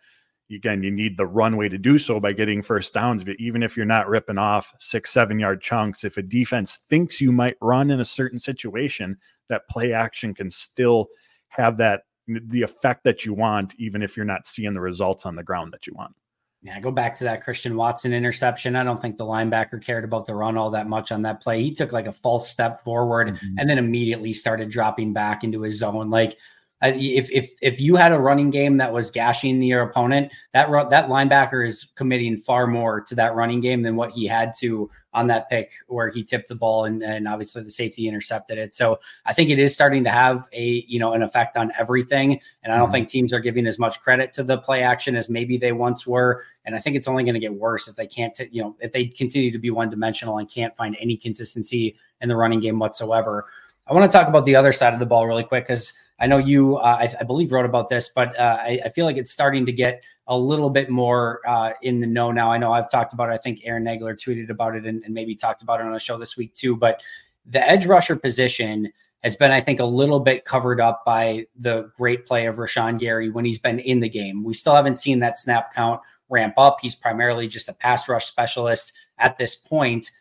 again, 0.51 0.83
you 0.83 0.91
need 0.91 1.17
the 1.17 1.25
runway 1.25 1.69
to 1.69 1.77
do 1.77 1.97
so 1.97 2.19
by 2.19 2.33
getting 2.33 2.61
first 2.61 2.93
downs. 2.93 3.23
But 3.23 3.35
even 3.39 3.63
if 3.63 3.77
you're 3.77 3.85
not 3.85 4.07
ripping 4.07 4.37
off 4.37 4.73
six, 4.79 5.11
seven 5.11 5.39
yard 5.39 5.61
chunks, 5.61 6.03
if 6.03 6.17
a 6.17 6.21
defense 6.21 6.77
thinks 6.89 7.21
you 7.21 7.31
might 7.31 7.57
run 7.61 7.91
in 7.91 7.99
a 7.99 8.05
certain 8.05 8.39
situation, 8.39 9.17
that 9.49 9.67
play 9.69 9.93
action 9.93 10.33
can 10.33 10.49
still 10.49 11.09
have 11.49 11.77
that 11.77 12.03
the 12.27 12.61
effect 12.61 13.03
that 13.03 13.25
you 13.25 13.33
want, 13.33 13.73
even 13.79 14.03
if 14.03 14.15
you're 14.15 14.25
not 14.25 14.45
seeing 14.45 14.73
the 14.73 14.79
results 14.79 15.25
on 15.25 15.35
the 15.35 15.43
ground 15.43 15.73
that 15.73 15.87
you 15.87 15.93
want. 15.95 16.13
Yeah, 16.61 16.79
go 16.79 16.91
back 16.91 17.15
to 17.17 17.23
that 17.23 17.41
Christian 17.41 17.77
Watson 17.77 18.11
interception. 18.11 18.75
I 18.75 18.83
don't 18.83 19.01
think 19.01 19.17
the 19.17 19.25
linebacker 19.25 19.81
cared 19.81 20.03
about 20.03 20.25
the 20.25 20.35
run 20.35 20.57
all 20.57 20.71
that 20.71 20.89
much 20.89 21.11
on 21.11 21.21
that 21.21 21.41
play. 21.41 21.63
He 21.63 21.73
took 21.73 21.93
like 21.93 22.05
a 22.05 22.11
false 22.11 22.49
step 22.49 22.83
forward 22.83 23.29
mm-hmm. 23.29 23.55
and 23.57 23.69
then 23.69 23.77
immediately 23.77 24.33
started 24.33 24.69
dropping 24.69 25.13
back 25.13 25.43
into 25.43 25.61
his 25.61 25.79
zone. 25.79 26.09
Like 26.09 26.37
if 26.81 27.29
if 27.31 27.51
if 27.61 27.81
you 27.81 27.95
had 27.95 28.11
a 28.11 28.19
running 28.19 28.49
game 28.49 28.77
that 28.77 28.93
was 28.93 29.11
gashing 29.11 29.61
your 29.61 29.81
opponent, 29.81 30.31
that 30.53 30.69
that 30.89 31.09
linebacker 31.09 31.65
is 31.65 31.85
committing 31.95 32.37
far 32.37 32.67
more 32.67 33.01
to 33.01 33.15
that 33.15 33.35
running 33.35 33.59
game 33.59 33.81
than 33.81 33.95
what 33.95 34.11
he 34.11 34.25
had 34.25 34.53
to 34.59 34.89
on 35.13 35.27
that 35.27 35.49
pick 35.49 35.71
where 35.87 36.09
he 36.09 36.23
tipped 36.23 36.47
the 36.47 36.55
ball 36.55 36.85
and, 36.85 37.01
and 37.01 37.27
obviously 37.27 37.63
the 37.63 37.69
safety 37.69 38.07
intercepted 38.07 38.59
it. 38.59 38.73
So 38.73 38.99
I 39.25 39.33
think 39.33 39.49
it 39.49 39.57
is 39.57 39.73
starting 39.73 40.03
to 40.03 40.09
have 40.09 40.45
a 40.53 40.85
you 40.87 40.99
know 40.99 41.13
an 41.13 41.21
effect 41.21 41.57
on 41.57 41.71
everything. 41.77 42.39
And 42.63 42.71
I 42.71 42.77
don't 42.77 42.85
mm-hmm. 42.85 42.93
think 42.93 43.09
teams 43.09 43.33
are 43.33 43.39
giving 43.39 43.67
as 43.67 43.79
much 43.79 43.99
credit 44.01 44.31
to 44.33 44.43
the 44.43 44.57
play 44.57 44.83
action 44.83 45.15
as 45.15 45.29
maybe 45.29 45.57
they 45.57 45.71
once 45.71 46.07
were. 46.07 46.43
And 46.63 46.75
I 46.75 46.79
think 46.79 46.95
it's 46.95 47.07
only 47.07 47.23
going 47.23 47.33
to 47.33 47.39
get 47.39 47.53
worse 47.53 47.87
if 47.87 47.95
they 47.95 48.07
can't 48.07 48.33
t- 48.33 48.49
you 48.51 48.61
know 48.61 48.75
if 48.79 48.91
they 48.93 49.05
continue 49.05 49.51
to 49.51 49.59
be 49.59 49.69
one 49.69 49.89
dimensional 49.89 50.37
and 50.37 50.49
can't 50.49 50.75
find 50.77 50.95
any 50.99 51.17
consistency 51.17 51.95
in 52.21 52.29
the 52.29 52.35
running 52.35 52.59
game 52.61 52.79
whatsoever. 52.79 53.47
I 53.87 53.93
want 53.93 54.09
to 54.09 54.15
talk 54.15 54.27
about 54.27 54.45
the 54.45 54.55
other 54.55 54.71
side 54.71 54.93
of 54.93 54.99
the 54.99 55.07
ball 55.07 55.25
really 55.25 55.43
quick 55.43 55.65
because 55.65 55.93
I 56.19 56.27
know 56.27 56.37
you, 56.37 56.77
uh, 56.77 56.97
I, 56.99 57.09
I, 57.19 57.23
believe, 57.23 57.51
wrote 57.51 57.65
about 57.65 57.89
this, 57.89 58.09
but 58.09 58.37
uh, 58.37 58.57
I, 58.61 58.79
I, 58.85 58.89
feel 58.89 59.05
like 59.05 59.17
it's 59.17 59.31
starting 59.31 59.65
to 59.65 59.71
get 59.71 60.03
a 60.27 60.37
little 60.37 60.69
bit 60.69 60.89
more 60.89 61.41
uh, 61.47 61.73
in 61.81 62.01
the 62.01 62.07
know 62.07 62.31
now. 62.31 62.51
I 62.51 62.57
know 62.57 62.73
I've 62.73 62.89
talked 62.89 63.13
about 63.13 63.29
it. 63.29 63.33
I 63.33 63.37
think 63.37 63.61
Aaron 63.63 63.85
Nagler 63.85 64.15
tweeted 64.15 64.49
about 64.49 64.75
it 64.75 64.85
and, 64.85 65.03
and, 65.03 65.13
maybe 65.13 65.35
talked 65.35 65.61
about 65.61 65.79
it 65.79 65.85
on 65.85 65.95
a 65.95 65.99
show 65.99 66.17
this 66.17 66.35
week 66.35 66.53
too. 66.53 66.75
But 66.75 67.01
the 67.45 67.65
edge 67.67 67.85
rusher 67.85 68.15
position 68.15 68.91
has 69.23 69.35
been, 69.35 69.51
I 69.51 69.61
think, 69.61 69.79
a 69.79 69.85
little 69.85 70.19
bit 70.19 70.45
covered 70.45 70.79
up 70.79 71.03
by 71.05 71.47
the 71.57 71.91
great 71.97 72.25
play 72.25 72.45
of 72.47 72.57
Rashan 72.57 72.99
Gary 72.99 73.29
when 73.29 73.45
he's 73.45 73.59
been 73.59 73.79
in 73.79 73.99
the 73.99 74.09
game. 74.09 74.43
We 74.43 74.53
still 74.53 74.75
haven't 74.75 74.97
seen 74.97 75.19
that 75.19 75.37
snap 75.37 75.73
count 75.73 76.01
ramp 76.29 76.53
up. 76.57 76.77
He's 76.81 76.95
primarily 76.95 77.47
just 77.47 77.69
a 77.69 77.73
pass 77.73 78.07
rush 78.07 78.25
specialist 78.25 78.93
at 79.17 79.37
this 79.37 79.55
point. 79.55 80.11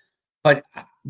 But 0.43 0.65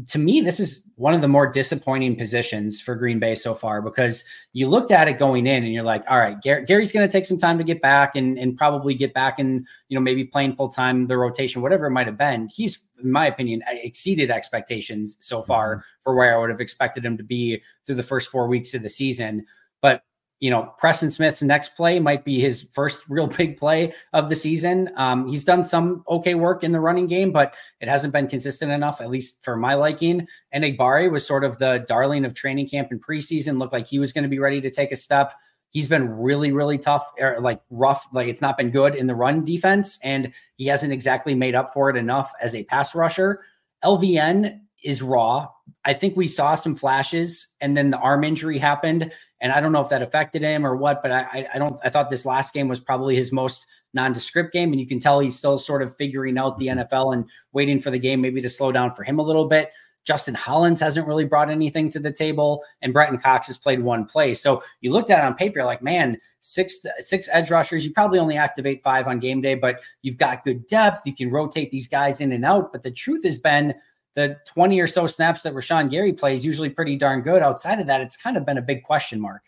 to 0.06 0.18
me, 0.18 0.40
this 0.40 0.60
is 0.60 0.90
one 0.96 1.14
of 1.14 1.20
the 1.20 1.28
more 1.28 1.46
disappointing 1.46 2.16
positions 2.16 2.80
for 2.80 2.94
Green 2.94 3.18
Bay 3.18 3.34
so 3.34 3.54
far 3.54 3.80
because 3.80 4.22
you 4.52 4.68
looked 4.68 4.90
at 4.90 5.08
it 5.08 5.18
going 5.18 5.46
in 5.46 5.64
and 5.64 5.72
you're 5.72 5.82
like, 5.82 6.04
all 6.08 6.18
right, 6.18 6.40
Gary, 6.40 6.64
Gary's 6.64 6.92
going 6.92 7.06
to 7.06 7.12
take 7.12 7.24
some 7.24 7.38
time 7.38 7.58
to 7.58 7.64
get 7.64 7.80
back 7.80 8.14
and, 8.14 8.38
and 8.38 8.56
probably 8.56 8.94
get 8.94 9.14
back 9.14 9.38
and, 9.38 9.66
you 9.88 9.98
know, 9.98 10.02
maybe 10.02 10.24
playing 10.24 10.54
full 10.54 10.68
time, 10.68 11.06
the 11.06 11.16
rotation, 11.16 11.62
whatever 11.62 11.86
it 11.86 11.90
might 11.90 12.06
have 12.06 12.18
been. 12.18 12.48
He's, 12.48 12.80
in 13.02 13.10
my 13.10 13.26
opinion, 13.26 13.62
exceeded 13.68 14.30
expectations 14.30 15.16
so 15.20 15.42
far 15.42 15.76
mm-hmm. 15.76 15.82
for 16.02 16.14
where 16.14 16.36
I 16.36 16.40
would 16.40 16.50
have 16.50 16.60
expected 16.60 17.04
him 17.04 17.16
to 17.16 17.24
be 17.24 17.62
through 17.86 17.96
the 17.96 18.02
first 18.02 18.28
four 18.28 18.46
weeks 18.46 18.74
of 18.74 18.82
the 18.82 18.90
season. 18.90 19.46
But 19.80 20.02
you 20.40 20.50
know, 20.50 20.72
Preston 20.78 21.10
Smith's 21.10 21.42
next 21.42 21.70
play 21.70 21.98
might 21.98 22.24
be 22.24 22.38
his 22.38 22.62
first 22.72 23.02
real 23.08 23.26
big 23.38 23.56
play 23.56 23.92
of 24.12 24.28
the 24.28 24.36
season. 24.36 24.90
Um, 24.96 25.26
he's 25.28 25.44
done 25.44 25.64
some 25.64 26.04
okay 26.08 26.34
work 26.34 26.62
in 26.62 26.72
the 26.72 26.80
running 26.80 27.06
game, 27.06 27.32
but 27.32 27.54
it 27.80 27.88
hasn't 27.88 28.12
been 28.12 28.28
consistent 28.28 28.70
enough, 28.70 29.00
at 29.00 29.10
least 29.10 29.42
for 29.42 29.56
my 29.56 29.74
liking. 29.74 30.26
And 30.52 30.64
Enagbare 30.64 31.10
was 31.10 31.26
sort 31.26 31.44
of 31.44 31.58
the 31.58 31.84
darling 31.88 32.24
of 32.24 32.34
training 32.34 32.68
camp 32.68 32.90
and 32.90 33.02
preseason, 33.02 33.58
looked 33.58 33.72
like 33.72 33.88
he 33.88 33.98
was 33.98 34.12
going 34.12 34.22
to 34.22 34.28
be 34.28 34.38
ready 34.38 34.60
to 34.60 34.70
take 34.70 34.92
a 34.92 34.96
step. 34.96 35.32
He's 35.70 35.88
been 35.88 36.08
really, 36.08 36.52
really 36.52 36.78
tough, 36.78 37.06
er, 37.20 37.38
like 37.40 37.60
rough, 37.68 38.06
like 38.12 38.28
it's 38.28 38.40
not 38.40 38.56
been 38.56 38.70
good 38.70 38.94
in 38.94 39.06
the 39.06 39.14
run 39.14 39.44
defense, 39.44 39.98
and 40.02 40.32
he 40.56 40.66
hasn't 40.66 40.92
exactly 40.92 41.34
made 41.34 41.54
up 41.54 41.74
for 41.74 41.90
it 41.90 41.96
enough 41.96 42.32
as 42.40 42.54
a 42.54 42.64
pass 42.64 42.94
rusher. 42.94 43.40
LVN 43.84 44.60
is 44.84 45.02
raw. 45.02 45.48
I 45.84 45.94
think 45.94 46.16
we 46.16 46.28
saw 46.28 46.54
some 46.54 46.76
flashes, 46.76 47.46
and 47.60 47.76
then 47.76 47.90
the 47.90 47.98
arm 47.98 48.24
injury 48.24 48.58
happened 48.58 49.12
and 49.40 49.52
I 49.52 49.60
don't 49.60 49.72
know 49.72 49.80
if 49.80 49.88
that 49.90 50.02
affected 50.02 50.42
him 50.42 50.66
or 50.66 50.76
what, 50.76 51.02
but 51.02 51.12
I, 51.12 51.48
I 51.54 51.58
don't. 51.58 51.78
I 51.84 51.90
thought 51.90 52.10
this 52.10 52.26
last 52.26 52.52
game 52.52 52.68
was 52.68 52.80
probably 52.80 53.14
his 53.14 53.32
most 53.32 53.66
nondescript 53.94 54.52
game, 54.52 54.72
and 54.72 54.80
you 54.80 54.86
can 54.86 54.98
tell 54.98 55.20
he's 55.20 55.36
still 55.36 55.58
sort 55.58 55.82
of 55.82 55.96
figuring 55.96 56.38
out 56.38 56.58
the 56.58 56.68
NFL 56.68 57.14
and 57.14 57.28
waiting 57.52 57.78
for 57.80 57.90
the 57.90 57.98
game 57.98 58.20
maybe 58.20 58.40
to 58.40 58.48
slow 58.48 58.72
down 58.72 58.94
for 58.94 59.04
him 59.04 59.18
a 59.18 59.22
little 59.22 59.46
bit. 59.46 59.70
Justin 60.04 60.34
Hollins 60.34 60.80
hasn't 60.80 61.06
really 61.06 61.26
brought 61.26 61.50
anything 61.50 61.90
to 61.90 62.00
the 62.00 62.12
table, 62.12 62.64
and 62.82 62.92
Brenton 62.92 63.18
Cox 63.18 63.46
has 63.46 63.58
played 63.58 63.80
one 63.80 64.06
play. 64.06 64.34
So 64.34 64.62
you 64.80 64.90
looked 64.90 65.10
at 65.10 65.18
it 65.18 65.24
on 65.24 65.34
paper, 65.34 65.64
like, 65.64 65.82
man, 65.82 66.18
six 66.40 66.78
six 67.00 67.28
edge 67.30 67.50
rushers. 67.50 67.84
You 67.84 67.92
probably 67.92 68.18
only 68.18 68.36
activate 68.36 68.82
five 68.82 69.06
on 69.06 69.20
game 69.20 69.40
day, 69.40 69.54
but 69.54 69.80
you've 70.02 70.16
got 70.16 70.44
good 70.44 70.66
depth. 70.66 71.02
You 71.04 71.14
can 71.14 71.30
rotate 71.30 71.70
these 71.70 71.86
guys 71.86 72.20
in 72.20 72.32
and 72.32 72.44
out. 72.44 72.72
But 72.72 72.82
the 72.82 72.90
truth 72.90 73.24
has 73.24 73.38
been 73.38 73.74
the 74.18 74.36
20 74.46 74.80
or 74.80 74.88
so 74.88 75.06
snaps 75.06 75.42
that 75.42 75.54
Rashan 75.54 75.90
Gary 75.90 76.12
plays 76.12 76.44
usually 76.44 76.70
pretty 76.70 76.96
darn 76.96 77.22
good. 77.22 77.40
Outside 77.40 77.78
of 77.78 77.86
that, 77.86 78.00
it's 78.00 78.16
kind 78.16 78.36
of 78.36 78.44
been 78.44 78.58
a 78.58 78.62
big 78.62 78.82
question 78.82 79.20
mark. 79.20 79.44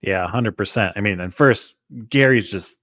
Yeah, 0.00 0.24
100%. 0.32 0.92
I 0.94 1.00
mean, 1.00 1.18
and 1.18 1.34
first, 1.34 1.74
Gary's 2.08 2.48
just 2.48 2.76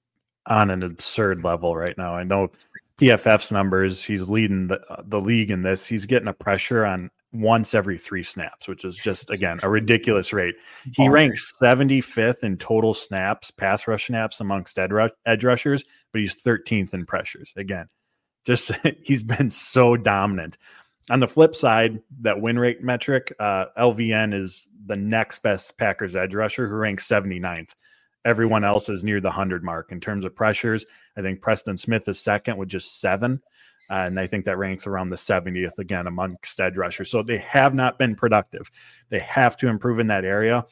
on 0.47 0.69
an 0.69 0.83
absurd 0.83 1.41
level 1.41 1.77
right 1.77 1.97
now. 1.97 2.13
I 2.13 2.23
know 2.23 2.51
PFF's 2.99 3.53
numbers, 3.53 4.03
he's 4.03 4.29
leading 4.29 4.67
the, 4.67 4.81
the 5.05 5.21
league 5.21 5.49
in 5.49 5.62
this. 5.62 5.86
He's 5.86 6.05
getting 6.05 6.27
a 6.27 6.33
pressure 6.33 6.86
on 6.86 7.09
once 7.31 7.73
every 7.73 7.97
three 7.97 8.23
snaps, 8.23 8.67
which 8.67 8.83
is 8.83 8.97
just, 8.97 9.29
again, 9.29 9.62
a 9.63 9.69
ridiculous 9.69 10.33
rate. 10.33 10.55
He 10.93 11.07
ranks 11.07 11.53
75th 11.62 12.43
in 12.43 12.57
total 12.57 12.93
snaps, 12.93 13.49
pass 13.49 13.88
rush 13.88 14.07
snaps 14.07 14.41
amongst 14.41 14.77
edge 14.77 15.43
rushers, 15.45 15.86
but 16.12 16.19
he's 16.19 16.41
13th 16.41 16.93
in 16.93 17.05
pressures. 17.05 17.53
Again, 17.55 17.88
just 18.45 18.71
he's 19.03 19.23
been 19.23 19.49
so 19.49 19.95
dominant. 19.95 20.57
On 21.09 21.19
the 21.19 21.27
flip 21.27 21.55
side, 21.55 22.01
that 22.21 22.39
win 22.39 22.57
rate 22.57 22.81
metric, 22.81 23.33
uh, 23.39 23.65
LVN 23.77 24.33
is 24.33 24.69
the 24.85 24.95
next 24.95 25.39
best 25.39 25.77
Packers 25.77 26.15
edge 26.15 26.33
rusher 26.33 26.67
who 26.67 26.75
ranks 26.75 27.07
79th. 27.07 27.75
Everyone 28.25 28.63
else 28.63 28.87
is 28.87 29.03
near 29.03 29.19
the 29.19 29.27
100 29.27 29.63
mark 29.63 29.91
in 29.91 29.99
terms 29.99 30.23
of 30.23 30.33
pressures. 30.33 30.85
I 31.17 31.21
think 31.21 31.41
Preston 31.41 31.75
Smith 31.75 32.07
is 32.07 32.19
second 32.19 32.57
with 32.57 32.69
just 32.69 33.01
seven. 33.01 33.41
Uh, 33.89 34.05
and 34.05 34.17
I 34.17 34.27
think 34.27 34.45
that 34.45 34.57
ranks 34.57 34.87
around 34.87 35.09
the 35.09 35.17
70th 35.17 35.77
again 35.77 36.07
amongst 36.07 36.59
edge 36.59 36.77
rushers. 36.77 37.11
So 37.11 37.21
they 37.21 37.37
have 37.39 37.73
not 37.73 37.99
been 37.99 38.15
productive. 38.15 38.71
They 39.09 39.19
have 39.19 39.57
to 39.57 39.67
improve 39.67 39.99
in 39.99 40.07
that 40.07 40.23
area. 40.23 40.65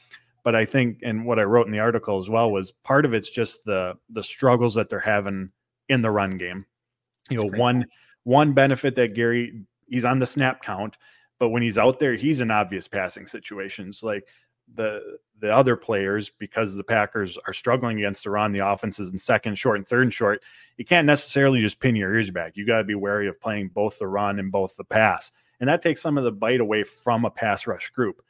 But 0.44 0.56
I 0.56 0.64
think, 0.66 1.00
and 1.04 1.26
what 1.26 1.40
I 1.40 1.44
wrote 1.44 1.68
in 1.68 1.74
the 1.74 1.80
article 1.80 2.18
as 2.18 2.30
well 2.30 2.52
was 2.52 2.72
part 2.72 3.06
of 3.06 3.14
it's 3.14 3.30
just 3.30 3.64
the 3.66 3.96
the 4.10 4.24
struggles 4.24 4.74
that 4.74 4.90
they're 4.90 5.00
having 5.00 5.52
in 5.88 6.02
the 6.02 6.10
run 6.10 6.32
game. 6.38 6.66
You 7.30 7.38
know, 7.38 7.58
one 7.60 7.86
one 8.24 8.54
benefit 8.54 8.96
that 8.96 9.14
Gary 9.14 9.66
he's 9.92 10.06
on 10.06 10.18
the 10.18 10.26
snap 10.26 10.64
count, 10.64 10.98
but 11.38 11.50
when 11.50 11.62
he's 11.62 11.78
out 11.78 12.00
there, 12.00 12.16
he's 12.16 12.42
in 12.42 12.50
obvious 12.50 12.88
passing 12.88 13.28
situations. 13.28 14.02
Like 14.02 14.28
the 14.74 15.18
the 15.40 15.54
other 15.54 15.76
players, 15.76 16.30
because 16.30 16.76
the 16.76 16.84
Packers 16.84 17.38
are 17.48 17.54
struggling 17.54 17.98
against 17.98 18.24
the 18.24 18.30
run, 18.30 18.52
the 18.52 18.66
offenses 18.66 19.12
in 19.12 19.18
second 19.18 19.58
short 19.58 19.78
and 19.78 19.88
third 19.88 20.04
and 20.04 20.14
short, 20.14 20.44
you 20.78 20.86
can't 20.86 21.08
necessarily 21.08 21.60
just 21.60 21.80
pin 21.80 21.96
your 21.96 22.14
ears 22.14 22.30
back. 22.30 22.56
You 22.56 22.66
got 22.66 22.78
to 22.78 22.84
be 22.84 22.96
wary 22.96 23.28
of 23.28 23.42
playing 23.42 23.70
both 23.70 23.98
the 24.00 24.08
run 24.08 24.40
and 24.40 24.52
both 24.52 24.76
the 24.76 24.84
pass. 24.84 25.32
And 25.60 25.68
that 25.68 25.82
takes 25.82 26.02
some 26.02 26.18
of 26.18 26.24
the 26.24 26.32
bite 26.32 26.62
away 26.62 26.84
from 26.84 27.26
a 27.26 27.32
pass 27.32 27.68
rush 27.68 27.90
group. 27.90 28.22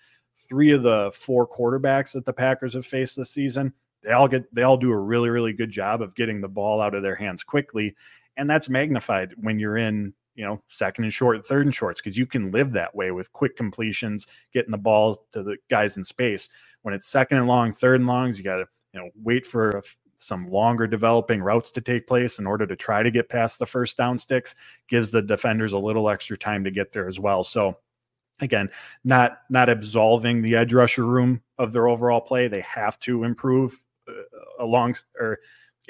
Three 0.48 0.72
of 0.72 0.84
the 0.84 1.12
four 1.14 1.48
quarterbacks 1.48 2.14
that 2.14 2.26
the 2.26 2.34
Packers 2.34 2.74
have 2.74 2.86
faced 2.86 3.18
this 3.18 3.32
season, 3.32 3.74
they 4.04 4.12
all 4.12 4.28
get 4.28 4.54
they 4.56 4.64
all 4.64 4.78
do 4.78 4.92
a 4.92 4.98
really, 4.98 5.30
really 5.30 5.54
good 5.54 5.70
job 5.70 6.02
of 6.02 6.16
getting 6.16 6.42
the 6.42 6.48
ball 6.48 6.82
out 6.82 6.96
of 6.96 7.04
their 7.04 7.16
hands 7.16 7.44
quickly. 7.44 7.96
And 8.38 8.50
that's 8.50 8.70
magnified 8.70 9.34
when 9.38 9.60
you're 9.60 9.78
in 9.78 10.14
you 10.36 10.46
know, 10.46 10.62
second 10.68 11.04
and 11.04 11.14
short, 11.14 11.46
third 11.46 11.66
and 11.66 11.76
shorts, 11.76 12.02
because 12.02 12.18
you 12.18 12.26
can 12.26 12.52
live 12.52 12.72
that 12.72 12.96
way 12.96 13.12
with 13.12 13.34
quick 13.34 13.56
completions, 13.56 14.28
getting 14.54 14.72
the 14.72 14.78
ball 14.78 15.26
to 15.32 15.44
the 15.44 15.58
guys 15.70 15.98
in 15.98 16.04
space. 16.04 16.50
When 16.84 16.94
it's 16.94 17.08
second 17.08 17.38
and 17.38 17.48
long, 17.48 17.72
third 17.72 18.00
and 18.00 18.08
longs, 18.08 18.38
you 18.38 18.44
got 18.44 18.58
to, 18.58 18.66
you 18.94 19.00
know, 19.00 19.10
wait 19.22 19.46
for 19.46 19.82
some 20.18 20.50
longer 20.50 20.88
developing 20.88 21.42
routes 21.42 21.72
to 21.72 21.82
take 21.82 22.08
place 22.08 22.40
in 22.40 22.46
order 22.46 22.68
to 22.68 22.76
try 22.76 23.04
to 23.04 23.12
get 23.12 23.30
past 23.30 23.60
the 23.60 23.66
first 23.66 23.98
down 23.98 24.18
sticks, 24.18 24.56
gives 24.88 25.12
the 25.12 25.22
defenders 25.22 25.74
a 25.74 25.78
little 25.78 26.10
extra 26.10 26.38
time 26.38 26.64
to 26.64 26.72
get 26.72 26.92
there 26.92 27.08
as 27.08 27.20
well. 27.20 27.44
So, 27.44 27.78
again, 28.40 28.70
not 29.04 29.40
not 29.50 29.70
absolving 29.70 30.42
the 30.42 30.56
edge 30.56 30.74
rusher 30.74 31.06
room 31.06 31.42
of 31.58 31.74
their 31.74 31.88
overall 31.88 32.22
play. 32.22 32.48
They 32.48 32.64
have 32.68 33.00
to 33.02 33.24
improve 33.24 33.82
uh, 34.08 34.14
along 34.60 34.96
or 35.20 35.40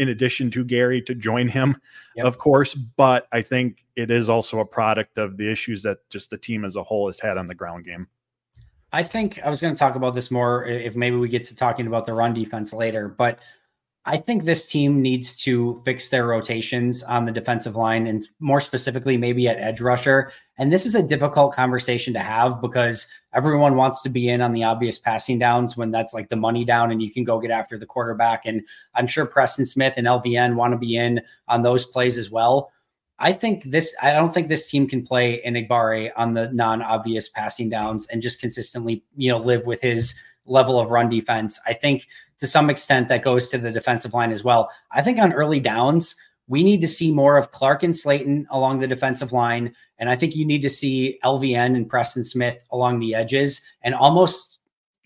in 0.02 0.10
addition 0.10 0.50
to 0.50 0.64
Gary 0.64 1.00
to 1.04 1.14
join 1.14 1.48
him, 1.48 1.78
yep. 2.16 2.26
of 2.26 2.40
course. 2.40 2.74
But 2.74 3.28
I 3.32 3.44
think 3.44 3.86
it 3.96 4.10
is 4.10 4.30
also 4.30 4.60
a 4.60 4.66
product 4.66 5.20
of 5.20 5.38
the 5.38 5.50
issues 5.50 5.84
that 5.84 6.10
just 6.10 6.32
the 6.32 6.40
team 6.40 6.66
as 6.66 6.76
a 6.76 6.84
whole 6.84 7.06
has 7.08 7.20
had 7.20 7.38
on 7.38 7.46
the 7.46 7.54
ground 7.54 7.86
game. 7.86 8.08
I 8.92 9.04
think 9.04 9.40
I 9.44 9.50
was 9.52 9.62
going 9.62 9.76
to 9.76 9.80
talk 9.80 9.96
about 9.96 10.16
this 10.16 10.32
more 10.32 10.66
if 10.66 10.96
maybe 10.96 11.18
we 11.18 11.30
get 11.30 11.44
to 11.46 11.56
talking 11.56 11.86
about 11.86 12.08
the 12.08 12.14
run 12.14 12.34
defense 12.34 12.74
later, 12.74 13.08
but 13.08 13.38
I 14.04 14.18
think 14.18 14.44
this 14.44 14.66
team 14.66 15.04
needs 15.04 15.36
to 15.44 15.80
fix 15.86 16.10
their 16.10 16.26
rotations 16.26 17.04
on 17.04 17.26
the 17.26 17.32
defensive 17.32 17.76
line 17.76 18.08
and 18.08 18.28
more 18.40 18.60
specifically, 18.60 19.18
maybe 19.18 19.48
at 19.48 19.58
edge 19.58 19.82
rusher. 19.82 20.32
And 20.58 20.74
this 20.74 20.88
is 20.88 20.96
a 20.96 21.04
difficult 21.04 21.54
conversation 21.54 22.12
to 22.14 22.20
have 22.20 22.60
because 22.60 23.08
everyone 23.34 23.76
wants 23.76 24.02
to 24.02 24.10
be 24.10 24.30
in 24.30 24.42
on 24.42 24.54
the 24.54 24.64
obvious 24.64 25.00
passing 25.00 25.40
downs 25.40 25.78
when 25.78 25.92
that's 25.92 26.14
like 26.14 26.30
the 26.30 26.36
money 26.36 26.66
down 26.66 26.92
and 26.92 27.02
you 27.02 27.12
can 27.12 27.24
go 27.24 27.40
get 27.40 27.52
after 27.52 27.78
the 27.78 27.86
quarterback. 27.86 28.46
And 28.46 28.62
I'm 28.96 29.08
sure 29.08 29.26
Preston 29.26 29.66
Smith 29.66 29.94
and 29.98 30.08
LVN 30.08 30.56
want 30.56 30.74
to 30.74 30.78
be 30.78 30.96
in 30.96 31.22
on 31.48 31.64
those 31.64 31.86
plays 31.86 32.18
as 32.18 32.30
well. 32.30 32.72
I 33.20 33.34
think 33.34 33.64
this, 33.66 33.96
I 34.02 34.14
don't 34.14 34.34
think 34.34 34.48
this 34.48 34.70
team 34.70 34.88
can 34.88 35.06
play 35.06 35.42
Enagbare 35.46 36.12
on 36.16 36.34
the 36.34 36.52
non 36.52 36.82
obvious 36.82 37.30
passing 37.30 37.70
downs 37.70 38.08
and 38.08 38.22
just 38.22 38.42
consistently, 38.42 39.04
you 39.16 39.32
know, 39.32 39.38
live 39.38 39.66
with 39.66 39.82
his 39.82 40.20
level 40.46 40.80
of 40.80 40.90
run 40.90 41.08
defense. 41.08 41.60
I 41.68 41.74
think 41.74 42.08
to 42.40 42.48
some 42.48 42.72
extent 42.72 43.08
that 43.10 43.24
goes 43.24 43.50
to 43.50 43.60
the 43.60 43.72
defensive 43.72 44.16
line 44.16 44.32
as 44.32 44.44
well. 44.44 44.72
I 44.92 45.04
think 45.04 45.20
on 45.20 45.32
early 45.32 45.60
downs, 45.60 46.16
we 46.52 46.64
need 46.64 46.82
to 46.82 46.88
see 46.88 47.14
more 47.14 47.38
of 47.38 47.52
Clark 47.52 47.82
and 47.82 47.94
Slaton 47.94 48.46
along 48.50 48.80
the 48.80 48.88
defensive 48.88 49.32
line. 49.32 49.74
And 50.00 50.10
I 50.10 50.18
think 50.18 50.36
you 50.36 50.46
need 50.46 50.62
to 50.64 50.70
see 50.70 51.18
LVN 51.24 51.78
and 51.78 51.90
Preston 51.90 52.26
Smith 52.26 52.62
along 52.72 53.00
the 53.00 53.16
edges 53.16 53.62
and 53.84 53.96
almost 53.96 54.60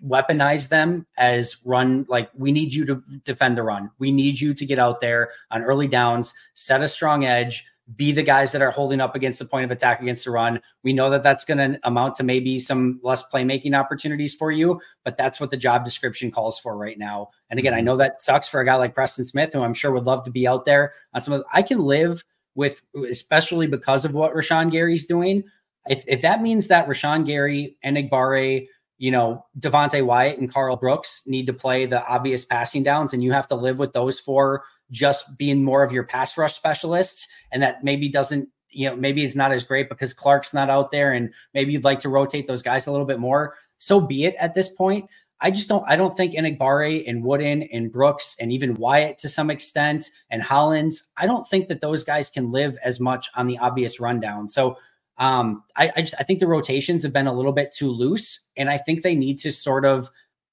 weaponize 0.04 0.70
them 0.70 1.06
as 1.20 1.58
run. 1.64 2.08
Like, 2.10 2.32
we 2.36 2.52
need 2.52 2.74
you 2.74 2.84
to 2.88 3.00
defend 3.26 3.58
the 3.58 3.62
run. 3.62 3.92
We 4.00 4.12
need 4.12 4.42
you 4.42 4.56
to 4.56 4.66
get 4.66 4.80
out 4.80 5.02
there 5.02 5.30
on 5.52 5.62
early 5.62 5.88
downs, 5.88 6.34
set 6.56 6.82
a 6.82 6.88
strong 6.88 7.26
edge, 7.26 7.64
be 7.96 8.12
the 8.12 8.24
guys 8.24 8.52
that 8.52 8.62
are 8.62 8.72
holding 8.72 9.00
up 9.00 9.16
against 9.16 9.38
the 9.38 9.46
point 9.46 9.66
of 9.66 9.72
attack 9.72 10.02
against 10.02 10.26
the 10.26 10.32
run. 10.32 10.60
We 10.84 10.92
know 10.92 11.12
that 11.12 11.22
that's 11.22 11.46
going 11.46 11.58
to 11.60 11.80
amount 11.84 12.16
to 12.16 12.24
maybe 12.24 12.58
some 12.58 13.00
less 13.04 13.24
playmaking 13.30 13.78
opportunities 13.78 14.34
for 14.34 14.52
you, 14.52 14.82
but 15.04 15.18
that's 15.18 15.40
what 15.40 15.52
the 15.52 15.58
job 15.58 15.86
description 15.86 16.32
calls 16.32 16.58
for 16.58 16.76
right 16.76 16.98
now. 16.98 17.30
And 17.50 17.60
again, 17.60 17.74
I 17.74 17.78
mm-hmm. 17.78 17.86
know 17.86 17.98
that 17.98 18.22
sucks 18.22 18.50
for 18.50 18.60
a 18.60 18.66
guy 18.66 18.76
like 18.76 18.96
Preston 18.96 19.26
Smith, 19.26 19.54
who 19.54 19.62
I'm 19.62 19.76
sure 19.76 19.92
would 19.92 20.06
love 20.06 20.24
to 20.24 20.32
be 20.32 20.48
out 20.48 20.66
there 20.66 20.94
on 21.14 21.22
some 21.22 21.34
of. 21.36 21.44
I 21.54 21.62
can 21.62 21.80
live 21.80 22.24
with, 22.56 22.82
especially 23.10 23.68
because 23.68 24.04
of 24.04 24.14
what 24.14 24.34
Rashan 24.34 24.72
Gary's 24.72 25.06
doing. 25.06 25.44
If, 25.88 26.04
if 26.08 26.22
that 26.24 26.42
means 26.42 26.68
that 26.70 26.88
Rashan 26.88 27.26
Gary, 27.26 27.78
Enagbare, 27.86 28.68
you 28.98 29.12
know, 29.12 29.46
Devonte 29.60 30.04
Wyatt 30.04 30.40
and 30.40 30.52
Karl 30.52 30.78
Brooks 30.78 31.22
need 31.28 31.48
to 31.48 31.54
play 31.54 31.86
the 31.86 32.04
obvious 32.08 32.46
passing 32.46 32.82
downs, 32.82 33.14
and 33.14 33.24
you 33.24 33.34
have 33.34 33.48
to 33.50 33.56
live 33.56 33.78
with 33.78 33.94
those 33.94 34.20
four 34.20 34.64
just 34.92 35.38
being 35.38 35.64
more 35.64 35.84
of 35.84 35.92
your 35.92 36.04
pass 36.04 36.38
rush 36.38 36.54
specialists, 36.54 37.28
and 37.52 37.62
that 37.64 37.84
maybe 37.84 38.10
doesn't, 38.10 38.50
you 38.70 38.90
know, 38.90 38.96
maybe 38.96 39.24
it's 39.24 39.36
not 39.36 39.52
as 39.52 39.64
great 39.64 39.90
because 39.90 40.14
Clark's 40.14 40.54
not 40.54 40.70
out 40.70 40.92
there, 40.92 41.14
and 41.14 41.34
maybe 41.54 41.74
you'd 41.74 41.84
like 41.84 42.00
to 42.00 42.10
rotate 42.10 42.48
those 42.48 42.62
guys 42.62 42.88
a 42.88 42.92
little 42.92 43.06
bit 43.06 43.20
more. 43.20 43.56
So 43.78 44.00
be 44.00 44.26
it 44.26 44.36
at 44.40 44.54
this 44.54 44.70
point. 44.70 45.10
I 45.42 45.52
just 45.52 45.68
don't. 45.68 45.84
I 45.86 45.98
don't 45.98 46.16
think 46.16 46.34
Enagbare 46.34 47.04
and 47.08 47.24
Wooden 47.24 47.64
and 47.64 47.92
Brooks 47.92 48.38
and 48.40 48.54
even 48.54 48.76
Wyatt 48.76 49.18
to 49.20 49.28
some 49.30 49.50
extent 49.50 50.10
and 50.30 50.42
Hollins. 50.42 51.12
I 51.18 51.26
don't 51.26 51.46
think 51.48 51.68
that 51.68 51.82
those 51.82 52.06
guys 52.06 52.30
can 52.30 52.52
live 52.52 52.78
as 52.84 53.02
much 53.02 53.30
on 53.36 53.46
the 53.46 53.58
obvious 53.58 54.00
rundown. 54.00 54.48
So 54.48 54.78
um, 55.18 55.64
I 55.76 55.92
I, 55.96 56.02
just, 56.02 56.16
I 56.20 56.24
think 56.24 56.40
the 56.40 56.48
rotations 56.48 57.04
have 57.04 57.12
been 57.12 57.28
a 57.28 57.34
little 57.34 57.52
bit 57.52 57.74
too 57.74 57.90
loose, 57.90 58.50
and 58.56 58.70
I 58.70 58.78
think 58.78 59.02
they 59.02 59.16
need 59.16 59.40
to 59.40 59.52
sort 59.52 59.86
of 59.86 60.10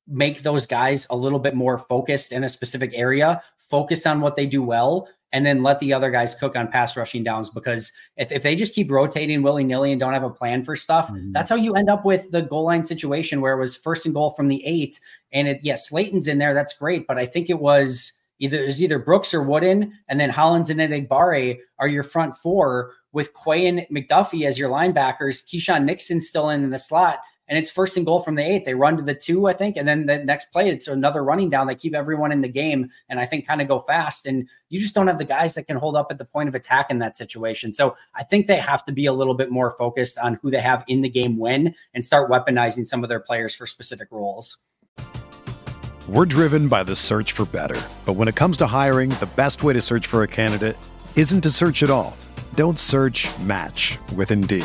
make 0.08 0.42
those 0.42 0.66
guys 0.66 1.06
a 1.10 1.16
little 1.16 1.38
bit 1.38 1.54
more 1.54 1.78
focused 1.78 2.32
in 2.32 2.42
a 2.42 2.48
specific 2.48 2.90
area, 2.92 3.40
focus 3.72 4.06
on 4.06 4.20
what 4.20 4.36
they 4.36 4.44
do 4.44 4.62
well, 4.62 5.08
and 5.32 5.46
then 5.46 5.62
let 5.62 5.80
the 5.80 5.94
other 5.94 6.10
guys 6.10 6.34
cook 6.34 6.54
on 6.54 6.68
pass 6.68 6.94
rushing 6.94 7.24
downs. 7.24 7.48
Because 7.48 7.90
if, 8.18 8.30
if 8.30 8.42
they 8.42 8.54
just 8.54 8.74
keep 8.74 8.90
rotating 8.90 9.42
willy 9.42 9.64
nilly 9.64 9.90
and 9.90 9.98
don't 9.98 10.12
have 10.12 10.22
a 10.22 10.30
plan 10.30 10.62
for 10.62 10.76
stuff, 10.76 11.08
mm-hmm. 11.08 11.32
that's 11.32 11.48
how 11.48 11.56
you 11.56 11.74
end 11.74 11.88
up 11.88 12.04
with 12.04 12.30
the 12.30 12.42
goal 12.42 12.64
line 12.64 12.84
situation 12.84 13.40
where 13.40 13.54
it 13.54 13.60
was 13.60 13.74
first 13.74 14.04
and 14.04 14.14
goal 14.14 14.30
from 14.30 14.48
the 14.48 14.62
eight. 14.66 15.00
And 15.32 15.48
it, 15.48 15.60
yes, 15.62 15.64
yeah, 15.64 15.74
Slaton's 15.88 16.28
in 16.28 16.36
there. 16.36 16.52
That's 16.52 16.76
great. 16.76 17.06
But 17.06 17.18
I 17.18 17.24
think 17.24 17.48
it 17.48 17.60
was 17.60 18.12
either 18.38 18.62
it 18.62 18.66
was 18.66 18.82
either 18.82 18.98
Brooks 18.98 19.32
or 19.32 19.42
Wooden, 19.42 19.92
and 20.06 20.20
then 20.20 20.28
Hollins 20.28 20.68
and 20.68 20.80
Enagbare 20.80 21.58
are 21.78 21.88
your 21.88 22.02
front 22.02 22.36
four 22.36 22.92
with 23.12 23.32
Quay 23.34 23.66
and 23.66 23.86
McDuffie 23.90 24.46
as 24.46 24.58
your 24.58 24.70
linebackers. 24.70 25.42
Keisean 25.48 25.84
Nixon 25.84 26.20
still 26.20 26.50
in, 26.50 26.62
in 26.62 26.70
the 26.70 26.78
slot 26.78 27.20
and 27.52 27.58
it's 27.58 27.70
first 27.70 27.98
and 27.98 28.06
goal 28.06 28.20
from 28.20 28.34
the 28.34 28.42
eight. 28.42 28.64
They 28.64 28.72
run 28.72 28.96
to 28.96 29.02
the 29.02 29.14
two, 29.14 29.46
I 29.46 29.52
think, 29.52 29.76
and 29.76 29.86
then 29.86 30.06
the 30.06 30.24
next 30.24 30.46
play 30.46 30.70
it's 30.70 30.88
another 30.88 31.22
running 31.22 31.50
down. 31.50 31.66
They 31.66 31.74
keep 31.74 31.94
everyone 31.94 32.32
in 32.32 32.40
the 32.40 32.48
game, 32.48 32.90
and 33.10 33.20
I 33.20 33.26
think 33.26 33.46
kind 33.46 33.60
of 33.60 33.68
go 33.68 33.80
fast. 33.80 34.24
And 34.24 34.48
you 34.70 34.80
just 34.80 34.94
don't 34.94 35.06
have 35.06 35.18
the 35.18 35.26
guys 35.26 35.54
that 35.56 35.64
can 35.64 35.76
hold 35.76 35.94
up 35.94 36.06
at 36.10 36.16
the 36.16 36.24
point 36.24 36.48
of 36.48 36.54
attack 36.54 36.86
in 36.88 36.98
that 37.00 37.18
situation. 37.18 37.74
So 37.74 37.94
I 38.14 38.22
think 38.24 38.46
they 38.46 38.56
have 38.56 38.86
to 38.86 38.92
be 38.92 39.04
a 39.04 39.12
little 39.12 39.34
bit 39.34 39.50
more 39.50 39.72
focused 39.72 40.16
on 40.16 40.38
who 40.40 40.50
they 40.50 40.62
have 40.62 40.82
in 40.88 41.02
the 41.02 41.10
game 41.10 41.36
when, 41.36 41.74
and 41.92 42.02
start 42.02 42.30
weaponizing 42.30 42.86
some 42.86 43.02
of 43.02 43.10
their 43.10 43.20
players 43.20 43.54
for 43.54 43.66
specific 43.66 44.08
roles. 44.10 44.56
We're 46.08 46.24
driven 46.24 46.68
by 46.68 46.84
the 46.84 46.96
search 46.96 47.32
for 47.32 47.44
better, 47.44 47.80
but 48.06 48.14
when 48.14 48.28
it 48.28 48.34
comes 48.34 48.56
to 48.56 48.66
hiring, 48.66 49.10
the 49.10 49.28
best 49.36 49.62
way 49.62 49.74
to 49.74 49.80
search 49.82 50.06
for 50.06 50.22
a 50.22 50.26
candidate 50.26 50.78
isn't 51.16 51.42
to 51.42 51.50
search 51.50 51.82
at 51.82 51.90
all. 51.90 52.16
Don't 52.54 52.78
search. 52.78 53.28
Match 53.40 53.98
with 54.16 54.30
Indeed. 54.30 54.64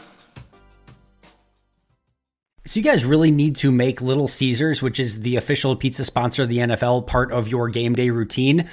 So 2.63 2.79
you 2.79 2.83
guys 2.83 3.03
really 3.03 3.31
need 3.31 3.55
to 3.57 3.71
make 3.71 4.01
Little 4.01 4.27
Caesars, 4.27 4.83
which 4.83 4.99
is 4.99 5.21
the 5.21 5.35
official 5.35 5.75
pizza 5.75 6.05
sponsor 6.05 6.43
of 6.43 6.49
the 6.49 6.59
NFL, 6.59 7.07
part 7.07 7.31
of 7.31 7.47
your 7.47 7.69
game 7.69 7.95
day 7.95 8.11
routine. 8.11 8.69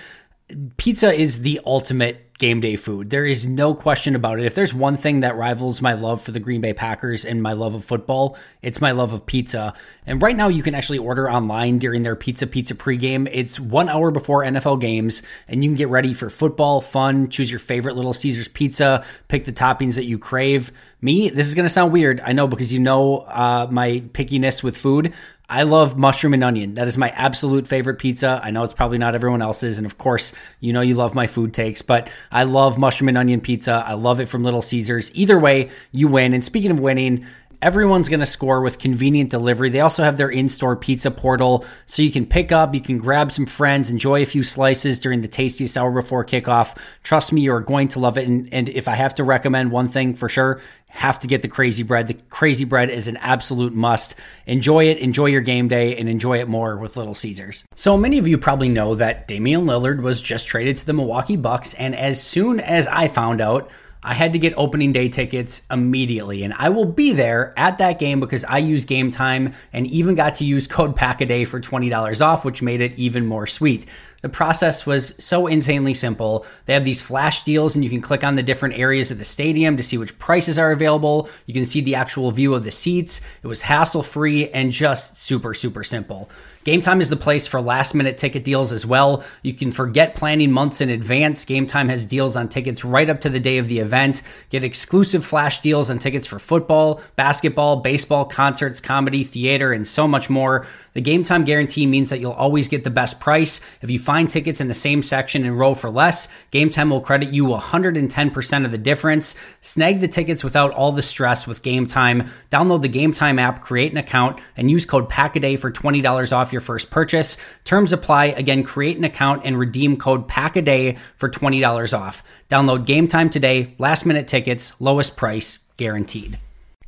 Pizza 0.76 1.12
is 1.12 1.42
the 1.42 1.61
ultimate 1.66 2.28
game 2.38 2.61
day 2.61 2.76
food. 2.76 3.11
There 3.11 3.26
is 3.26 3.46
no 3.46 3.74
question 3.74 4.14
about 4.14 4.38
it. 4.38 4.46
If 4.46 4.54
there's 4.54 4.72
one 4.72 4.96
thing 4.96 5.20
that 5.20 5.37
rivals 5.37 5.82
my 5.82 5.92
love 5.92 6.22
for 6.22 6.30
the 6.30 6.40
Green 6.40 6.61
Bay 6.61 6.72
Packers 6.72 7.24
and 7.24 7.42
my 7.42 7.52
love 7.52 7.74
of 7.74 7.84
football, 7.84 8.38
it's 8.62 8.80
my 8.80 8.92
love 8.92 9.12
of 9.12 9.26
pizza. 9.26 9.74
And 10.06 10.22
right 10.22 10.37
now, 10.37 10.48
you 10.48 10.62
can 10.62 10.74
actually 10.74 10.98
order 10.98 11.30
online 11.30 11.78
during 11.78 12.04
their 12.04 12.16
Pizza 12.16 12.46
Pizza 12.46 12.74
pregame. 12.74 13.28
It's 13.30 13.58
one 13.58 13.88
hour 13.88 14.11
before 14.11 14.44
NFL 14.44 14.80
games, 14.80 15.22
and 15.48 15.62
you 15.62 15.70
can 15.70 15.76
get 15.76 15.88
ready 15.88 16.14
for 16.14 16.30
football, 16.30 16.80
fun, 16.80 17.28
choose 17.28 17.50
your 17.50 17.61
favorite 17.61 17.96
Little 17.96 18.14
Caesars 18.14 18.48
pizza, 18.48 19.04
pick 19.26 19.44
the 19.44 19.52
toppings 19.52 19.96
that 19.96 20.04
you 20.04 20.18
crave. 20.18 20.72
Me, 21.00 21.28
this 21.28 21.48
is 21.48 21.54
going 21.54 21.66
to 21.66 21.70
sound 21.70 21.92
weird, 21.92 22.20
I 22.20 22.32
know, 22.32 22.46
because 22.46 22.72
you 22.72 22.78
know 22.80 23.18
uh, 23.18 23.66
my 23.70 24.02
pickiness 24.12 24.62
with 24.62 24.76
food. 24.76 25.12
I 25.50 25.62
love 25.62 25.96
mushroom 25.96 26.34
and 26.34 26.44
onion. 26.44 26.74
That 26.74 26.88
is 26.88 26.98
my 26.98 27.08
absolute 27.11 27.66
favorite 27.66 27.98
pizza. 27.98 28.38
I 28.44 28.50
know 28.50 28.64
it's 28.64 28.74
probably 28.74 28.98
not 28.98 29.14
everyone 29.14 29.40
else's. 29.40 29.78
And 29.78 29.87
of 29.87 29.96
course, 29.96 30.32
you 30.61 30.74
know 30.74 30.82
you 30.82 30.94
love 30.94 31.14
my 31.14 31.26
food 31.26 31.54
takes, 31.54 31.80
but 31.80 32.11
I 32.30 32.42
love 32.44 32.76
mushroom 32.76 33.08
and 33.08 33.16
onion 33.16 33.40
pizza. 33.40 33.82
I 33.87 33.94
love 33.94 34.20
it 34.20 34.26
from 34.26 34.44
Little 34.44 34.61
Caesars. 34.61 35.11
Either 35.14 35.38
way, 35.38 35.70
you 35.90 36.06
win. 36.06 36.34
And 36.34 36.44
speaking 36.44 36.70
of 36.70 36.80
winning, 36.80 37.24
Everyone's 37.61 38.08
going 38.08 38.20
to 38.20 38.26
score 38.26 38.61
with 38.61 38.78
convenient 38.78 39.30
delivery. 39.30 39.68
They 39.68 39.80
also 39.80 40.04
have 40.04 40.16
their 40.16 40.28
in 40.28 40.48
store 40.48 40.76
pizza 40.76 41.11
portal 41.11 41.64
so 41.87 42.02
you 42.02 42.12
can 42.12 42.24
pick 42.24 42.52
up, 42.52 42.72
you 42.72 42.80
can 42.80 42.98
grab 42.98 43.32
some 43.32 43.46
friends, 43.46 43.90
enjoy 43.90 44.22
a 44.22 44.26
few 44.26 44.44
slices 44.44 45.00
during 45.00 45.22
the 45.22 45.28
tastiest 45.28 45.76
hour 45.76 45.90
before 45.90 46.24
kickoff. 46.24 46.76
Trust 47.02 47.32
me, 47.32 47.40
you're 47.40 47.61
going 47.61 47.88
to 47.88 47.98
love 47.98 48.16
it. 48.16 48.28
And, 48.28 48.48
and 48.54 48.68
if 48.68 48.87
I 48.87 48.94
have 48.94 49.12
to 49.16 49.24
recommend 49.24 49.72
one 49.72 49.88
thing 49.88 50.14
for 50.14 50.28
sure, 50.28 50.61
have 50.88 51.18
to 51.20 51.27
get 51.27 51.42
the 51.42 51.48
crazy 51.48 51.83
bread. 51.83 52.09
The 52.09 52.14
crazy 52.14 52.64
bread 52.64 52.90
is 52.90 53.09
an 53.09 53.16
absolute 53.18 53.74
must. 53.74 54.14
Enjoy 54.46 54.85
it, 54.85 54.98
enjoy 54.98 55.27
your 55.27 55.42
game 55.42 55.68
day, 55.68 55.96
and 55.96 56.09
enjoy 56.09 56.40
it 56.40 56.48
more 56.48 56.77
with 56.77 56.96
Little 56.96 57.14
Caesars. 57.14 57.64
So 57.77 57.96
many 57.96 58.18
of 58.18 58.27
you 58.27 58.38
probably 58.38 58.68
know 58.68 58.94
that 58.94 59.29
Damian 59.29 59.62
Lillard 59.62 60.03
was 60.03 60.20
just 60.20 60.46
traded 60.48 60.77
to 60.79 60.87
the 60.87 60.92
Milwaukee 60.92 61.37
Bucks, 61.37 61.74
and 61.74 61.94
as 61.94 62.22
soon 62.22 62.59
as 62.59 62.87
I 62.88 63.09
found 63.09 63.40
out, 63.40 63.70
I 64.09 64.14
had 64.14 64.33
to 64.33 64.38
get 64.38 64.55
opening 64.57 64.92
day 64.92 65.11
tickets 65.11 65.66
immediately, 65.71 66.42
and 66.42 66.55
I 66.55 66.71
will 66.71 66.87
be 66.87 67.12
there 67.12 67.53
at 67.59 67.77
that 67.77 67.99
game 67.99 68.21
because 68.21 68.42
I 68.42 68.57
use 68.57 68.87
Game 68.87 69.11
Time 69.11 69.53
and 69.71 69.87
even 69.87 70.14
got 70.14 70.37
to 70.37 70.47
use 70.47 70.66
code 70.66 70.97
PACKADAY 70.97 71.47
for 71.47 71.61
$20 71.61 72.25
off, 72.25 72.42
which 72.42 72.62
made 72.62 72.81
it 72.81 72.94
even 72.97 73.27
more 73.27 73.47
sweet. 73.47 73.85
The 74.23 74.31
process 74.31 74.87
was 74.87 75.14
so 75.23 75.47
insanely 75.47 75.92
simple. 75.92 76.47
They 76.64 76.73
have 76.73 76.85
these 76.85 77.03
flash 77.03 77.44
deals, 77.44 77.77
and 77.77 77.85
you 77.85 77.90
can 77.90 78.01
click 78.01 78.25
on 78.25 78.35
the 78.35 78.42
different 78.42 78.79
areas 78.79 79.11
of 79.11 79.18
the 79.18 79.25
stadium 79.27 79.77
to 79.77 79.83
see 79.83 79.99
which 79.99 80.18
prices 80.18 80.59
are 80.59 80.73
available. 80.73 81.29
You 81.44 81.53
can 81.53 81.66
see 81.66 81.83
the 81.83 81.94
actual 81.94 82.31
view 82.31 82.55
of 82.55 82.64
the 82.64 82.71
seats. 82.71 83.21
It 83.42 83.47
was 83.47 83.61
hassle 83.61 84.03
free 84.03 84.49
and 84.49 84.73
just 84.73 85.18
super, 85.18 85.53
super 85.53 85.85
simple. 85.85 86.31
Game 86.68 86.83
Time 86.83 87.00
is 87.00 87.09
the 87.09 87.16
place 87.16 87.46
for 87.46 87.62
last 87.62 87.94
minute 87.94 88.18
ticket 88.18 88.44
deals 88.44 88.74
as 88.74 88.85
well. 88.85 89.24
You 89.40 89.54
can 89.54 89.72
forget 89.72 90.14
planning 90.14 90.52
months 90.52 90.83
in 90.83 90.90
advance. 90.90 91.46
Game 91.46 91.66
Time 91.66 91.88
has 91.88 92.04
deals 92.04 92.37
on 92.37 92.50
tickets 92.50 92.85
right 92.85 93.09
up 93.09 93.20
to 93.20 93.31
the 93.31 93.40
day 93.40 93.57
of 93.57 93.68
the 93.68 93.78
event. 93.78 94.20
Get 94.50 94.62
exclusive 94.64 95.24
flash 95.24 95.61
deals 95.61 95.88
on 95.88 95.98
tickets 95.98 96.26
for 96.26 96.38
football, 96.38 97.00
basketball, 97.16 97.76
baseball, 97.76 98.26
concerts, 98.26 98.83
comedy, 98.83 99.24
theater, 99.24 99.72
and 99.72 99.87
so 99.87 100.07
much 100.07 100.28
more. 100.28 100.66
The 100.98 101.02
game 101.02 101.22
time 101.22 101.44
guarantee 101.44 101.87
means 101.87 102.11
that 102.11 102.18
you'll 102.18 102.33
always 102.33 102.66
get 102.66 102.83
the 102.83 102.90
best 102.90 103.20
price. 103.20 103.61
If 103.83 103.88
you 103.88 104.00
find 104.00 104.28
tickets 104.28 104.61
in 104.61 104.66
the 104.66 104.74
same 104.74 105.00
section 105.00 105.44
and 105.44 105.57
row 105.57 105.74
for 105.74 105.90
less, 105.90 106.26
Game 106.50 106.70
Time 106.70 106.90
will 106.90 107.00
credit 107.00 107.33
you 107.33 107.44
110% 107.44 108.64
of 108.64 108.72
the 108.72 108.78
difference. 108.78 109.37
Snag 109.61 110.00
the 110.00 110.09
tickets 110.09 110.42
without 110.42 110.72
all 110.72 110.90
the 110.90 111.02
stress 111.02 111.46
with 111.46 111.62
Game 111.62 111.87
Time. 111.87 112.24
Download 112.50 112.83
the 112.83 112.88
Game 112.88 113.12
Time 113.12 113.38
app, 113.38 113.61
create 113.61 113.92
an 113.92 113.98
account, 113.98 114.40
and 114.57 114.70
use 114.70 114.85
code 114.85 115.09
PACKADAY 115.09 115.57
for 115.61 115.70
$20 115.70 116.33
off 116.37 116.52
your 116.52 116.58
first 116.61 116.90
purchase. 116.90 117.37
Terms 117.64 117.92
apply. 117.92 118.27
Again, 118.27 118.62
create 118.62 118.97
an 118.97 119.05
account 119.05 119.42
and 119.44 119.59
redeem 119.59 119.97
code 119.97 120.29
PACKADAY 120.29 120.99
for 121.16 121.29
$20 121.29 121.99
off. 121.99 122.23
Download 122.49 122.85
Game 122.87 123.09
Time 123.09 123.31
today. 123.31 123.75
Last 123.79 124.07
minute 124.07 124.29
tickets, 124.29 124.79
lowest 124.81 125.16
price, 125.16 125.59
guaranteed. 125.77 126.38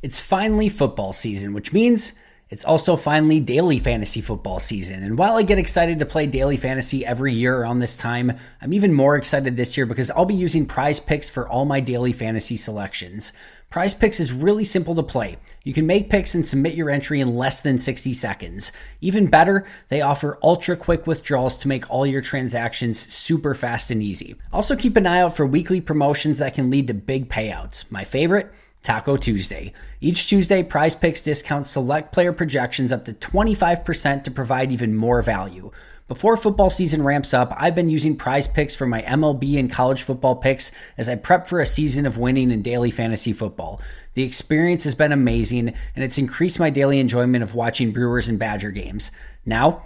It's 0.01 0.19
finally 0.19 0.69
football 0.69 1.13
season, 1.13 1.53
which 1.53 1.73
means 1.73 2.13
it's 2.51 2.65
also 2.65 2.97
finally 2.97 3.39
daily 3.39 3.79
fantasy 3.79 4.19
football 4.19 4.59
season. 4.59 5.03
And 5.03 5.17
while 5.17 5.37
I 5.37 5.43
get 5.43 5.57
excited 5.57 5.99
to 5.99 6.05
play 6.05 6.27
daily 6.27 6.57
fantasy 6.57 7.05
every 7.05 7.33
year 7.33 7.57
around 7.57 7.79
this 7.79 7.97
time, 7.97 8.37
I'm 8.61 8.73
even 8.73 8.93
more 8.93 9.15
excited 9.15 9.55
this 9.55 9.77
year 9.77 9.85
because 9.85 10.11
I'll 10.11 10.25
be 10.25 10.35
using 10.35 10.65
prize 10.65 10.99
picks 10.99 11.29
for 11.29 11.47
all 11.47 11.63
my 11.63 11.79
daily 11.79 12.11
fantasy 12.11 12.57
selections. 12.57 13.31
Prize 13.71 13.93
Picks 13.93 14.19
is 14.19 14.33
really 14.33 14.65
simple 14.65 14.95
to 14.95 15.01
play. 15.01 15.37
You 15.63 15.71
can 15.71 15.87
make 15.87 16.09
picks 16.09 16.35
and 16.35 16.45
submit 16.45 16.73
your 16.73 16.89
entry 16.89 17.21
in 17.21 17.37
less 17.37 17.61
than 17.61 17.77
60 17.77 18.13
seconds. 18.13 18.73
Even 18.99 19.27
better, 19.27 19.65
they 19.87 20.01
offer 20.01 20.37
ultra 20.43 20.75
quick 20.75 21.07
withdrawals 21.07 21.57
to 21.59 21.69
make 21.69 21.89
all 21.89 22.05
your 22.05 22.19
transactions 22.19 22.99
super 22.99 23.53
fast 23.53 23.89
and 23.89 24.03
easy. 24.03 24.35
Also, 24.51 24.75
keep 24.75 24.97
an 24.97 25.07
eye 25.07 25.21
out 25.21 25.37
for 25.37 25.45
weekly 25.45 25.79
promotions 25.79 26.37
that 26.39 26.53
can 26.53 26.69
lead 26.69 26.87
to 26.87 26.93
big 26.93 27.29
payouts. 27.29 27.89
My 27.89 28.03
favorite? 28.03 28.51
Taco 28.81 29.15
Tuesday. 29.15 29.71
Each 30.01 30.27
Tuesday, 30.27 30.63
Prize 30.63 30.95
Picks 30.95 31.21
discounts 31.21 31.69
select 31.69 32.11
player 32.11 32.33
projections 32.33 32.91
up 32.91 33.05
to 33.05 33.13
25% 33.13 34.25
to 34.25 34.31
provide 34.31 34.73
even 34.73 34.93
more 34.93 35.21
value. 35.21 35.71
Before 36.11 36.35
football 36.35 36.69
season 36.69 37.03
ramps 37.03 37.33
up, 37.33 37.53
I've 37.55 37.73
been 37.73 37.89
using 37.89 38.17
prize 38.17 38.45
picks 38.45 38.75
for 38.75 38.85
my 38.85 39.01
MLB 39.03 39.57
and 39.57 39.71
college 39.71 40.03
football 40.03 40.35
picks 40.35 40.69
as 40.97 41.07
I 41.07 41.15
prep 41.15 41.47
for 41.47 41.61
a 41.61 41.65
season 41.65 42.05
of 42.05 42.17
winning 42.17 42.51
in 42.51 42.61
daily 42.61 42.91
fantasy 42.91 43.31
football. 43.31 43.79
The 44.15 44.23
experience 44.23 44.83
has 44.83 44.93
been 44.93 45.13
amazing, 45.13 45.69
and 45.95 46.03
it's 46.03 46.17
increased 46.17 46.59
my 46.59 46.69
daily 46.69 46.99
enjoyment 46.99 47.43
of 47.43 47.55
watching 47.55 47.93
Brewers 47.93 48.27
and 48.27 48.37
Badger 48.37 48.71
games. 48.71 49.09
Now, 49.45 49.85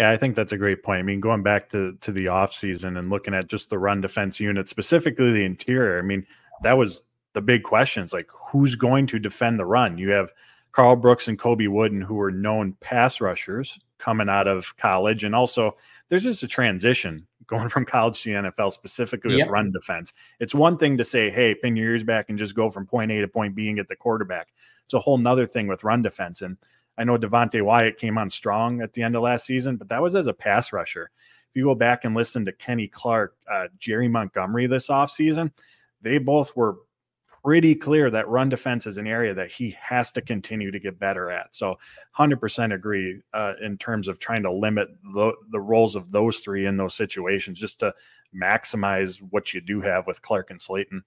Yeah, 0.00 0.10
I 0.10 0.16
think 0.16 0.34
that's 0.34 0.52
a 0.52 0.56
great 0.56 0.82
point. 0.82 0.98
I 0.98 1.02
mean, 1.02 1.20
going 1.20 1.42
back 1.42 1.68
to 1.72 1.92
to 2.00 2.10
the 2.10 2.24
offseason 2.24 2.98
and 2.98 3.10
looking 3.10 3.34
at 3.34 3.48
just 3.48 3.68
the 3.68 3.78
run 3.78 4.00
defense 4.00 4.40
unit, 4.40 4.66
specifically 4.66 5.30
the 5.30 5.44
interior, 5.44 5.98
I 5.98 6.02
mean, 6.02 6.26
that 6.62 6.78
was 6.78 7.02
the 7.34 7.42
big 7.42 7.64
questions 7.64 8.10
like 8.10 8.30
who's 8.30 8.76
going 8.76 9.06
to 9.08 9.18
defend 9.18 9.60
the 9.60 9.66
run? 9.66 9.98
You 9.98 10.08
have 10.12 10.32
Karl 10.72 10.96
Brooks 10.96 11.28
and 11.28 11.38
Colby 11.38 11.68
Wooden, 11.68 12.00
who 12.00 12.14
were 12.14 12.30
known 12.30 12.78
pass 12.80 13.20
rushers 13.20 13.78
coming 13.98 14.30
out 14.30 14.48
of 14.48 14.74
college. 14.78 15.22
And 15.22 15.34
also, 15.34 15.76
there's 16.08 16.24
just 16.24 16.42
a 16.42 16.48
transition 16.48 17.26
going 17.46 17.68
from 17.68 17.84
college 17.84 18.22
to 18.22 18.30
the 18.30 18.48
NFL, 18.48 18.72
specifically 18.72 19.36
yep. 19.36 19.48
with 19.48 19.52
run 19.52 19.70
defense. 19.70 20.14
It's 20.38 20.54
one 20.54 20.78
thing 20.78 20.96
to 20.96 21.04
say, 21.04 21.28
hey, 21.28 21.54
pin 21.54 21.76
your 21.76 21.90
ears 21.90 22.04
back 22.04 22.30
and 22.30 22.38
just 22.38 22.54
go 22.54 22.70
from 22.70 22.86
point 22.86 23.12
A 23.12 23.20
to 23.20 23.28
point 23.28 23.54
B 23.54 23.68
and 23.68 23.76
get 23.76 23.88
the 23.88 23.96
quarterback. 23.96 24.48
It's 24.86 24.94
a 24.94 24.98
whole 24.98 25.18
nother 25.18 25.46
thing 25.46 25.66
with 25.66 25.84
run 25.84 26.00
defense. 26.00 26.40
And 26.40 26.56
I 27.00 27.04
know 27.04 27.16
Devonte 27.16 27.62
Wyatt 27.62 27.96
came 27.96 28.18
on 28.18 28.28
strong 28.28 28.82
at 28.82 28.92
the 28.92 29.02
end 29.02 29.16
of 29.16 29.22
last 29.22 29.46
season, 29.46 29.78
but 29.78 29.88
that 29.88 30.02
was 30.02 30.14
as 30.14 30.26
a 30.26 30.34
pass 30.34 30.70
rusher. 30.70 31.10
If 31.48 31.56
you 31.56 31.64
go 31.64 31.74
back 31.74 32.04
and 32.04 32.14
listen 32.14 32.44
to 32.44 32.52
Kenny 32.52 32.88
Clark, 32.88 33.36
uh, 33.50 33.68
Jerry 33.78 34.06
Montgomery 34.06 34.66
this 34.66 34.88
offseason, 34.88 35.50
they 36.02 36.18
both 36.18 36.54
were 36.54 36.76
pretty 37.42 37.74
clear 37.74 38.10
that 38.10 38.28
run 38.28 38.50
defense 38.50 38.86
is 38.86 38.98
an 38.98 39.06
area 39.06 39.32
that 39.32 39.50
he 39.50 39.74
has 39.80 40.12
to 40.12 40.20
continue 40.20 40.70
to 40.70 40.78
get 40.78 40.98
better 40.98 41.30
at. 41.30 41.54
So 41.56 41.78
100% 42.18 42.74
agree 42.74 43.22
uh, 43.32 43.54
in 43.62 43.78
terms 43.78 44.06
of 44.06 44.18
trying 44.18 44.42
to 44.42 44.52
limit 44.52 44.90
the, 45.14 45.32
the 45.52 45.60
roles 45.60 45.96
of 45.96 46.12
those 46.12 46.40
three 46.40 46.66
in 46.66 46.76
those 46.76 46.94
situations 46.94 47.58
just 47.58 47.80
to 47.80 47.94
maximize 48.38 49.22
what 49.30 49.54
you 49.54 49.62
do 49.62 49.80
have 49.80 50.06
with 50.06 50.20
Clark 50.20 50.50
and 50.50 50.60
Slaton. 50.60 51.00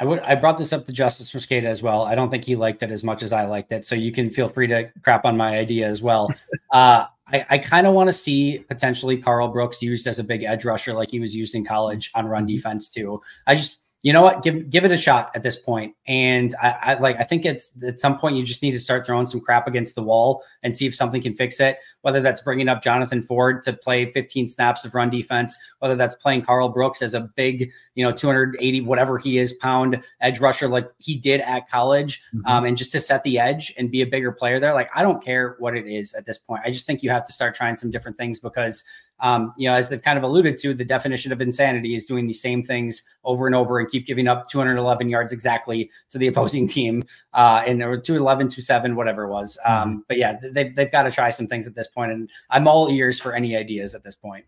I 0.00 0.04
would 0.04 0.20
I 0.20 0.34
brought 0.36 0.58
this 0.58 0.72
up 0.72 0.86
to 0.86 0.92
Justis 0.92 1.34
Mosqueda 1.34 1.64
as 1.64 1.82
well. 1.82 2.02
I 2.02 2.14
don't 2.14 2.30
think 2.30 2.44
he 2.44 2.54
liked 2.54 2.82
it 2.82 2.90
as 2.90 3.02
much 3.02 3.22
as 3.22 3.32
I 3.32 3.46
liked 3.46 3.72
it. 3.72 3.84
So 3.84 3.94
you 3.94 4.12
can 4.12 4.30
feel 4.30 4.48
free 4.48 4.68
to 4.68 4.90
crap 5.02 5.24
on 5.24 5.36
my 5.36 5.58
idea 5.58 5.88
as 5.88 6.02
well. 6.02 6.32
uh, 6.72 7.06
I, 7.30 7.46
I 7.50 7.58
kind 7.58 7.86
of 7.86 7.94
want 7.94 8.08
to 8.08 8.12
see 8.12 8.60
potentially 8.68 9.18
Karl 9.18 9.48
Brooks 9.48 9.82
used 9.82 10.06
as 10.06 10.18
a 10.18 10.24
big 10.24 10.44
edge 10.44 10.64
rusher 10.64 10.94
like 10.94 11.10
he 11.10 11.20
was 11.20 11.34
used 11.34 11.54
in 11.54 11.64
college 11.64 12.10
on 12.14 12.26
run 12.26 12.42
mm-hmm. 12.42 12.56
defense 12.56 12.88
too. 12.90 13.20
I 13.46 13.54
just 13.54 13.78
you 14.02 14.12
know 14.12 14.22
what? 14.22 14.44
Give 14.44 14.70
give 14.70 14.84
it 14.84 14.92
a 14.92 14.96
shot 14.96 15.32
at 15.34 15.42
this 15.42 15.56
point. 15.56 15.96
And 16.06 16.54
I, 16.62 16.68
I, 16.82 16.94
like 16.94 17.18
I 17.18 17.24
think 17.24 17.44
it's 17.44 17.72
at 17.82 17.98
some 17.98 18.16
point 18.16 18.36
you 18.36 18.44
just 18.44 18.62
need 18.62 18.70
to 18.70 18.78
start 18.78 19.04
throwing 19.04 19.26
some 19.26 19.40
crap 19.40 19.66
against 19.66 19.96
the 19.96 20.02
wall 20.02 20.44
and 20.62 20.76
see 20.76 20.86
if 20.86 20.94
something 20.94 21.20
can 21.20 21.34
fix 21.34 21.58
it. 21.58 21.78
Whether 22.02 22.20
that's 22.20 22.40
bringing 22.40 22.68
up 22.68 22.80
Jonathan 22.80 23.22
Ford 23.22 23.64
to 23.64 23.72
play 23.72 24.12
15 24.12 24.46
snaps 24.46 24.84
of 24.84 24.94
run 24.94 25.10
defense, 25.10 25.58
whether 25.80 25.96
that's 25.96 26.14
playing 26.14 26.42
Karl 26.42 26.68
Brooks 26.68 27.02
as 27.02 27.14
a 27.14 27.22
big, 27.34 27.72
you 27.96 28.04
know, 28.04 28.12
280 28.12 28.82
whatever 28.82 29.18
he 29.18 29.36
is 29.36 29.54
pound 29.54 30.00
edge 30.20 30.38
rusher 30.38 30.68
like 30.68 30.88
he 30.98 31.16
did 31.16 31.40
at 31.40 31.68
college, 31.68 32.22
mm-hmm. 32.32 32.46
um, 32.46 32.64
and 32.66 32.76
just 32.76 32.92
to 32.92 33.00
set 33.00 33.24
the 33.24 33.40
edge 33.40 33.74
and 33.78 33.90
be 33.90 34.02
a 34.02 34.06
bigger 34.06 34.30
player 34.30 34.60
there. 34.60 34.74
Like 34.74 34.90
I 34.94 35.02
don't 35.02 35.22
care 35.22 35.56
what 35.58 35.76
it 35.76 35.88
is 35.88 36.14
at 36.14 36.24
this 36.24 36.38
point. 36.38 36.62
I 36.64 36.70
just 36.70 36.86
think 36.86 37.02
you 37.02 37.10
have 37.10 37.26
to 37.26 37.32
start 37.32 37.56
trying 37.56 37.76
some 37.76 37.90
different 37.90 38.16
things 38.16 38.38
because 38.38 38.84
um, 39.20 39.52
you 39.56 39.68
know, 39.68 39.74
as 39.74 39.88
they've 39.88 40.02
kind 40.02 40.18
of 40.18 40.24
alluded 40.24 40.56
to, 40.58 40.74
the 40.74 40.84
definition 40.84 41.32
of 41.32 41.40
insanity 41.40 41.94
is 41.94 42.06
doing 42.06 42.26
the 42.26 42.32
same 42.32 42.62
things 42.62 43.02
over 43.24 43.46
and 43.46 43.54
over 43.54 43.78
and 43.78 43.88
keep 43.90 44.06
giving 44.06 44.28
up 44.28 44.48
211 44.48 45.08
yards 45.08 45.32
exactly 45.32 45.90
to 46.10 46.18
the 46.18 46.26
opposing 46.26 46.68
team, 46.78 47.02
uh, 47.34 47.62
and 47.66 47.82
or 47.82 47.98
211, 47.98 48.48
27, 48.48 48.96
whatever 48.96 49.24
it 49.24 49.30
was. 49.30 49.58
Um, 49.64 49.72
mm-hmm. 49.74 49.98
But 50.08 50.18
yeah, 50.18 50.38
they've 50.52 50.74
they've 50.74 50.92
got 50.92 51.04
to 51.04 51.10
try 51.10 51.30
some 51.30 51.46
things 51.46 51.66
at 51.66 51.74
this 51.74 51.88
point, 51.88 52.12
and 52.12 52.30
I'm 52.50 52.68
all 52.68 52.90
ears 52.90 53.20
for 53.20 53.34
any 53.34 53.56
ideas 53.56 53.94
at 53.94 54.04
this 54.04 54.14
point. 54.14 54.44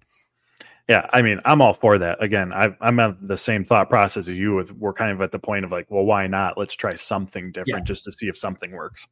Yeah, 0.89 1.07
I 1.13 1.23
mean, 1.23 1.41
I'm 1.45 1.63
all 1.63 1.73
for 1.73 1.99
that. 1.99 2.21
Again, 2.21 2.53
I, 2.53 2.75
am 2.81 2.99
at 2.99 3.25
the 3.25 3.37
same 3.37 3.65
thought 3.65 3.89
process 3.89 4.27
as 4.27 4.37
you. 4.37 4.57
With 4.57 4.73
we're 4.73 4.93
kind 4.93 5.13
of 5.13 5.21
at 5.21 5.31
the 5.31 5.39
point 5.39 5.65
of 5.65 5.71
like, 5.71 5.87
well, 5.89 6.05
why 6.05 6.27
not? 6.27 6.59
Let's 6.59 6.75
try 6.75 6.97
something 6.97 7.53
different 7.53 7.83
yeah. 7.83 7.85
just 7.85 8.05
to 8.05 8.13
see 8.13 8.27
if 8.27 8.37
something 8.37 8.73
works. 8.73 9.07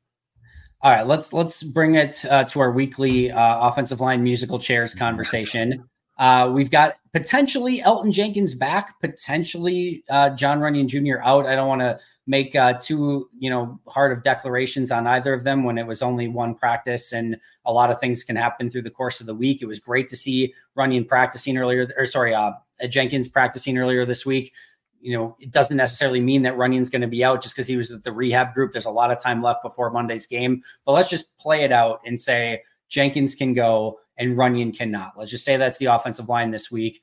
All 0.80 0.92
right, 0.92 1.04
let's 1.04 1.32
let's 1.32 1.64
bring 1.64 1.96
it 1.96 2.24
uh, 2.30 2.44
to 2.44 2.60
our 2.60 2.70
weekly 2.70 3.32
uh, 3.32 3.68
offensive 3.68 4.00
line 4.00 4.22
musical 4.22 4.60
chairs 4.60 4.94
conversation. 4.94 5.88
Uh, 6.16 6.50
we've 6.54 6.70
got 6.70 6.96
potentially 7.12 7.80
Elgton 7.80 8.12
Jenkins 8.12 8.54
back, 8.54 9.00
potentially 9.00 10.04
uh, 10.08 10.30
Jon 10.30 10.60
Runyan 10.60 10.86
Jr. 10.86 11.20
out. 11.20 11.46
I 11.46 11.56
don't 11.56 11.66
want 11.66 11.80
to 11.80 11.98
make 12.28 12.54
uh, 12.54 12.74
too 12.74 13.28
you 13.40 13.50
know 13.50 13.80
hard 13.88 14.12
of 14.12 14.22
declarations 14.22 14.92
on 14.92 15.08
either 15.08 15.34
of 15.34 15.42
them 15.42 15.64
when 15.64 15.78
it 15.78 15.86
was 15.86 16.00
only 16.00 16.28
one 16.28 16.54
practice 16.54 17.12
and 17.12 17.38
a 17.64 17.72
lot 17.72 17.90
of 17.90 17.98
things 17.98 18.22
can 18.22 18.36
happen 18.36 18.70
through 18.70 18.82
the 18.82 18.90
course 18.90 19.18
of 19.18 19.26
the 19.26 19.34
week. 19.34 19.60
It 19.60 19.66
was 19.66 19.80
great 19.80 20.08
to 20.10 20.16
see 20.16 20.54
Runyan 20.76 21.08
practicing 21.08 21.58
earlier, 21.58 21.92
or 21.96 22.06
sorry, 22.06 22.34
uh, 22.34 22.52
Jenkins 22.88 23.26
practicing 23.26 23.78
earlier 23.78 24.06
this 24.06 24.24
week 24.24 24.52
you 25.00 25.16
know, 25.16 25.36
it 25.40 25.50
doesn't 25.50 25.76
necessarily 25.76 26.20
mean 26.20 26.42
that 26.42 26.56
Runyan's 26.56 26.90
going 26.90 27.02
to 27.02 27.08
be 27.08 27.24
out 27.24 27.42
just 27.42 27.54
because 27.54 27.66
he 27.66 27.76
was 27.76 27.90
with 27.90 28.02
the 28.02 28.12
rehab 28.12 28.54
group. 28.54 28.72
There's 28.72 28.86
a 28.86 28.90
lot 28.90 29.10
of 29.10 29.20
time 29.20 29.42
left 29.42 29.62
before 29.62 29.90
Monday's 29.90 30.26
game, 30.26 30.62
but 30.84 30.92
let's 30.92 31.10
just 31.10 31.36
play 31.38 31.62
it 31.62 31.72
out 31.72 32.00
and 32.04 32.20
say 32.20 32.62
Jenkins 32.88 33.34
can 33.34 33.54
go 33.54 34.00
and 34.16 34.36
Runyan 34.36 34.76
cannot. 34.76 35.12
Let's 35.16 35.30
just 35.30 35.44
say 35.44 35.56
that's 35.56 35.78
the 35.78 35.86
offensive 35.86 36.28
line 36.28 36.50
this 36.50 36.70
week. 36.70 37.00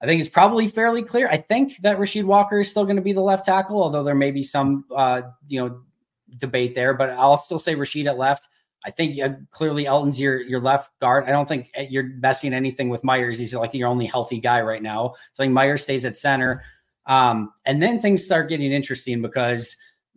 I 0.00 0.06
think 0.06 0.20
it's 0.20 0.30
probably 0.30 0.68
fairly 0.68 1.02
clear. 1.02 1.28
I 1.28 1.38
think 1.38 1.76
that 1.78 1.98
Rasheed 1.98 2.24
Walker 2.24 2.60
is 2.60 2.70
still 2.70 2.84
going 2.84 2.96
to 2.96 3.02
be 3.02 3.12
the 3.12 3.20
left 3.20 3.44
tackle, 3.44 3.82
although 3.82 4.04
there 4.04 4.14
may 4.14 4.30
be 4.30 4.42
some, 4.42 4.84
uh, 4.94 5.22
you 5.48 5.60
know, 5.60 5.80
debate 6.36 6.74
there. 6.74 6.94
But 6.94 7.10
I'll 7.10 7.38
still 7.38 7.58
say 7.58 7.74
Rasheed 7.74 8.06
at 8.06 8.18
left. 8.18 8.48
I 8.84 8.90
think 8.92 9.20
uh, 9.20 9.30
clearly 9.50 9.86
Elgton's 9.86 10.20
your 10.20 10.40
your 10.40 10.60
left 10.60 10.90
guard. 11.00 11.24
I 11.24 11.30
don't 11.30 11.48
think 11.48 11.70
you're 11.90 12.10
messing 12.20 12.54
anything 12.54 12.88
with 12.88 13.02
Myers. 13.02 13.38
He's 13.38 13.54
like 13.54 13.74
your 13.74 13.88
only 13.88 14.06
healthy 14.06 14.38
guy 14.38 14.62
right 14.62 14.82
now. 14.82 15.14
So 15.32 15.42
I 15.42 15.46
think 15.46 15.52
Myers 15.52 15.82
stays 15.82 16.04
at 16.04 16.16
center. 16.16 16.62
Um, 17.08 17.52
and 17.64 17.82
then 17.82 17.98
things 17.98 18.22
start 18.22 18.48
getting 18.48 18.70
interesting 18.70 19.22
because 19.22 19.74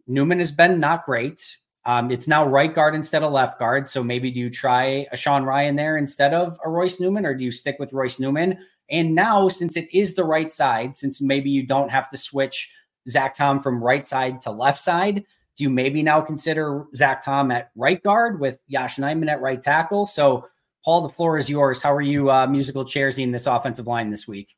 Newman 0.07 0.39
has 0.39 0.51
been 0.51 0.79
not 0.79 1.05
great. 1.05 1.57
Um, 1.85 2.11
it's 2.11 2.27
now 2.27 2.45
right 2.45 2.73
guard 2.73 2.93
instead 2.93 3.23
of 3.23 3.31
left 3.31 3.57
guard. 3.57 3.87
So 3.87 4.03
maybe 4.03 4.29
do 4.29 4.39
you 4.39 4.49
try 4.49 5.07
a 5.11 5.17
Sean 5.17 5.43
Rhyan 5.43 5.77
there 5.77 5.97
instead 5.97 6.33
of 6.33 6.59
a 6.63 6.69
Royce 6.69 6.99
Newman, 6.99 7.25
or 7.25 7.33
do 7.33 7.43
you 7.43 7.51
stick 7.51 7.77
with 7.79 7.93
Royce 7.93 8.19
Newman? 8.19 8.59
And 8.89 9.15
now, 9.15 9.47
since 9.47 9.77
it 9.77 9.87
is 9.93 10.15
the 10.15 10.25
right 10.25 10.51
side, 10.51 10.97
since 10.97 11.21
maybe 11.21 11.49
you 11.49 11.65
don't 11.65 11.89
have 11.89 12.09
to 12.09 12.17
switch 12.17 12.71
Zach 13.09 13.35
Tom 13.35 13.61
from 13.61 13.81
right 13.81 14.05
side 14.05 14.41
to 14.41 14.51
left 14.51 14.81
side, 14.81 15.23
do 15.55 15.63
you 15.63 15.69
maybe 15.69 16.03
now 16.03 16.19
consider 16.19 16.85
Zach 16.93 17.23
Tom 17.23 17.51
at 17.51 17.71
right 17.75 18.03
guard 18.03 18.39
with 18.39 18.61
Yosh 18.67 18.97
Nijman 18.97 19.29
at 19.29 19.41
right 19.41 19.61
tackle? 19.61 20.05
So, 20.07 20.47
Paul, 20.83 21.01
the 21.03 21.13
floor 21.13 21.37
is 21.37 21.49
yours. 21.49 21.81
How 21.81 21.93
are 21.93 22.01
you 22.01 22.29
uh, 22.29 22.47
musical 22.47 22.83
chairsing 22.83 23.31
this 23.31 23.47
offensive 23.47 23.87
line 23.87 24.09
this 24.09 24.27
week? 24.27 24.55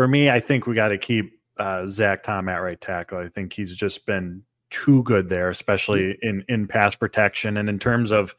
For 0.00 0.08
me, 0.08 0.30
I 0.30 0.40
think 0.40 0.66
we 0.66 0.74
got 0.74 0.88
to 0.88 0.96
keep 0.96 1.38
uh, 1.58 1.86
Zach 1.86 2.22
Tom 2.22 2.48
at 2.48 2.62
right 2.62 2.80
tackle. 2.80 3.18
I 3.18 3.28
think 3.28 3.52
he's 3.52 3.76
just 3.76 4.06
been 4.06 4.42
too 4.70 5.02
good 5.02 5.28
there, 5.28 5.50
especially 5.50 6.16
in 6.22 6.42
in 6.48 6.66
pass 6.66 6.94
protection 6.94 7.58
and 7.58 7.68
in 7.68 7.78
terms 7.78 8.10
of 8.10 8.34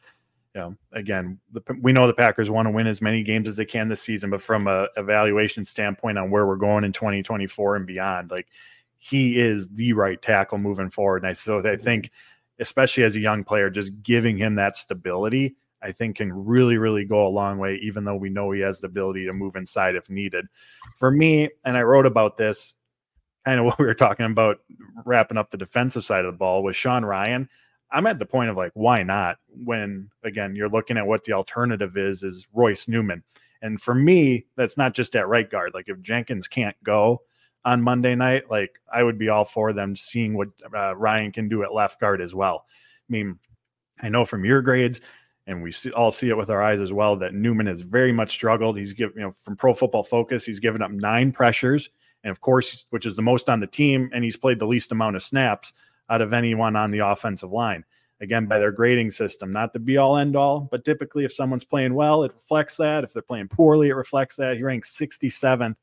you 0.55 0.61
know, 0.61 0.75
again, 0.91 1.37
the, 1.51 1.61
we 1.79 1.93
know 1.93 2.07
the 2.07 2.15
Packers 2.15 2.49
want 2.49 2.65
to 2.65 2.71
win 2.71 2.87
as 2.87 2.99
many 2.99 3.21
games 3.21 3.47
as 3.47 3.57
they 3.57 3.65
can 3.65 3.89
this 3.89 4.01
season, 4.01 4.31
but 4.31 4.41
from 4.41 4.65
a 4.65 4.87
evaluation 4.97 5.63
standpoint 5.63 6.17
on 6.17 6.31
where 6.31 6.47
we're 6.47 6.55
going 6.55 6.83
in 6.83 6.93
2024 6.93 7.75
and 7.75 7.85
beyond, 7.85 8.31
like 8.31 8.47
he 8.97 9.39
is 9.39 9.69
the 9.69 9.93
right 9.93 10.19
tackle 10.19 10.57
moving 10.57 10.89
forward. 10.89 11.21
And 11.21 11.29
I 11.29 11.33
so 11.33 11.61
I 11.63 11.75
think, 11.75 12.09
especially 12.59 13.03
as 13.03 13.15
a 13.15 13.19
young 13.19 13.43
player, 13.43 13.69
just 13.69 13.91
giving 14.01 14.35
him 14.35 14.55
that 14.55 14.77
stability, 14.77 15.57
I 15.81 15.91
think 15.91 16.17
can 16.17 16.31
really, 16.31 16.77
really 16.77 17.05
go 17.05 17.25
a 17.25 17.29
long 17.29 17.57
way, 17.57 17.75
even 17.81 18.03
though 18.03 18.15
we 18.15 18.29
know 18.29 18.51
he 18.51 18.61
has 18.61 18.79
the 18.79 18.87
ability 18.87 19.25
to 19.25 19.33
move 19.33 19.55
inside 19.55 19.95
if 19.95 20.09
needed. 20.09 20.45
For 20.95 21.11
me, 21.11 21.49
and 21.65 21.75
I 21.75 21.81
wrote 21.81 22.05
about 22.05 22.37
this 22.37 22.75
kind 23.45 23.59
of 23.59 23.65
what 23.67 23.79
we 23.79 23.85
were 23.85 23.93
talking 23.93 24.25
about 24.25 24.59
wrapping 25.05 25.37
up 25.37 25.51
the 25.51 25.57
defensive 25.57 26.03
side 26.03 26.25
of 26.25 26.33
the 26.33 26.37
ball 26.37 26.63
with 26.63 26.75
Sean 26.75 27.03
Rhyan. 27.03 27.47
I'm 27.91 28.07
at 28.07 28.19
the 28.19 28.25
point 28.25 28.49
of 28.49 28.57
like, 28.57 28.71
why 28.73 29.03
not? 29.03 29.37
When 29.49 30.09
again, 30.23 30.55
you're 30.55 30.69
looking 30.69 30.97
at 30.97 31.07
what 31.07 31.23
the 31.23 31.33
alternative 31.33 31.97
is, 31.97 32.23
is 32.23 32.47
Royce 32.53 32.87
Newman. 32.87 33.23
And 33.61 33.79
for 33.79 33.93
me, 33.93 34.45
that's 34.55 34.77
not 34.77 34.93
just 34.93 35.15
at 35.15 35.27
right 35.27 35.49
guard. 35.49 35.73
Like 35.73 35.87
if 35.87 36.01
Jenkins 36.01 36.47
can't 36.47 36.75
go 36.83 37.21
on 37.65 37.81
Monday 37.81 38.15
night, 38.15 38.49
like 38.49 38.79
I 38.91 39.03
would 39.03 39.19
be 39.19 39.29
all 39.29 39.45
for 39.45 39.73
them 39.73 39.95
seeing 39.95 40.35
what 40.35 40.49
uh, 40.65 40.95
Rhyan 40.95 41.33
can 41.33 41.47
do 41.47 41.63
at 41.63 41.73
left 41.73 41.99
guard 41.99 42.21
as 42.21 42.33
well. 42.33 42.65
I 42.67 43.11
mean, 43.11 43.37
I 44.01 44.09
know 44.09 44.25
from 44.25 44.45
your 44.45 44.61
grades, 44.61 45.01
and 45.47 45.63
we 45.63 45.71
see, 45.71 45.91
all 45.91 46.11
see 46.11 46.29
it 46.29 46.37
with 46.37 46.49
our 46.49 46.61
eyes 46.61 46.79
as 46.79 46.93
well, 46.93 47.15
that 47.17 47.33
Newman 47.33 47.67
has 47.67 47.81
very 47.81 48.11
much 48.11 48.31
struggled. 48.31 48.77
He's 48.77 48.93
given, 48.93 49.15
you 49.17 49.21
know, 49.23 49.31
from 49.31 49.55
Pro 49.55 49.73
Football 49.73 50.03
Focus, 50.03 50.45
he's 50.45 50.59
given 50.59 50.81
up 50.81 50.91
nine 50.91 51.31
pressures, 51.31 51.89
and 52.23 52.31
of 52.31 52.41
course, 52.41 52.85
which 52.91 53.05
is 53.05 53.15
the 53.15 53.21
most 53.21 53.49
on 53.49 53.59
the 53.59 53.67
team, 53.67 54.09
and 54.13 54.23
he's 54.23 54.37
played 54.37 54.59
the 54.59 54.67
least 54.67 54.91
amount 54.91 55.15
of 55.15 55.23
snaps 55.23 55.73
out 56.09 56.21
of 56.21 56.33
anyone 56.33 56.75
on 56.75 56.91
the 56.91 56.99
offensive 56.99 57.51
line. 57.51 57.83
Again, 58.19 58.45
by 58.45 58.59
their 58.59 58.71
grading 58.71 59.09
system, 59.09 59.51
not 59.51 59.73
the 59.73 59.79
be 59.79 59.97
all 59.97 60.17
end 60.17 60.35
all, 60.35 60.59
but 60.59 60.85
typically 60.85 61.25
if 61.25 61.33
someone's 61.33 61.63
playing 61.63 61.95
well, 61.95 62.23
it 62.23 62.33
reflects 62.33 62.77
that. 62.77 63.03
If 63.03 63.13
they're 63.13 63.23
playing 63.23 63.47
poorly, 63.47 63.89
it 63.89 63.95
reflects 63.95 64.35
that. 64.35 64.57
He 64.57 64.63
ranks 64.63 64.95
67th 64.95 65.75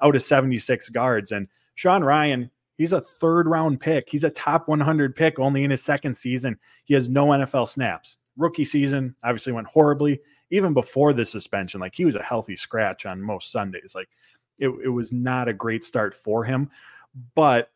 out 0.00 0.16
of 0.16 0.22
76 0.22 0.88
guards. 0.88 1.32
And 1.32 1.46
Sean 1.74 2.00
Rhyan, 2.00 2.48
he's 2.78 2.94
a 2.94 3.02
third 3.02 3.46
round 3.46 3.80
pick. 3.80 4.08
He's 4.08 4.24
a 4.24 4.30
top 4.30 4.66
100 4.66 5.14
pick 5.14 5.38
only 5.38 5.62
in 5.62 5.70
his 5.70 5.82
second 5.82 6.16
season. 6.16 6.58
He 6.84 6.94
has 6.94 7.10
no 7.10 7.26
NFL 7.26 7.68
snaps. 7.68 8.16
Rookie 8.36 8.64
season 8.64 9.14
obviously 9.24 9.52
went 9.52 9.68
horribly. 9.68 10.20
Even 10.50 10.74
before 10.74 11.12
the 11.12 11.24
suspension, 11.24 11.80
like 11.80 11.94
he 11.94 12.04
was 12.04 12.16
a 12.16 12.22
healthy 12.22 12.54
scratch 12.54 13.06
on 13.06 13.20
most 13.20 13.50
Sundays. 13.50 13.92
Like 13.94 14.08
it, 14.58 14.68
it 14.84 14.88
was 14.88 15.12
not 15.12 15.48
a 15.48 15.52
great 15.52 15.84
start 15.84 16.14
for 16.14 16.44
him. 16.44 16.70
But 17.34 17.70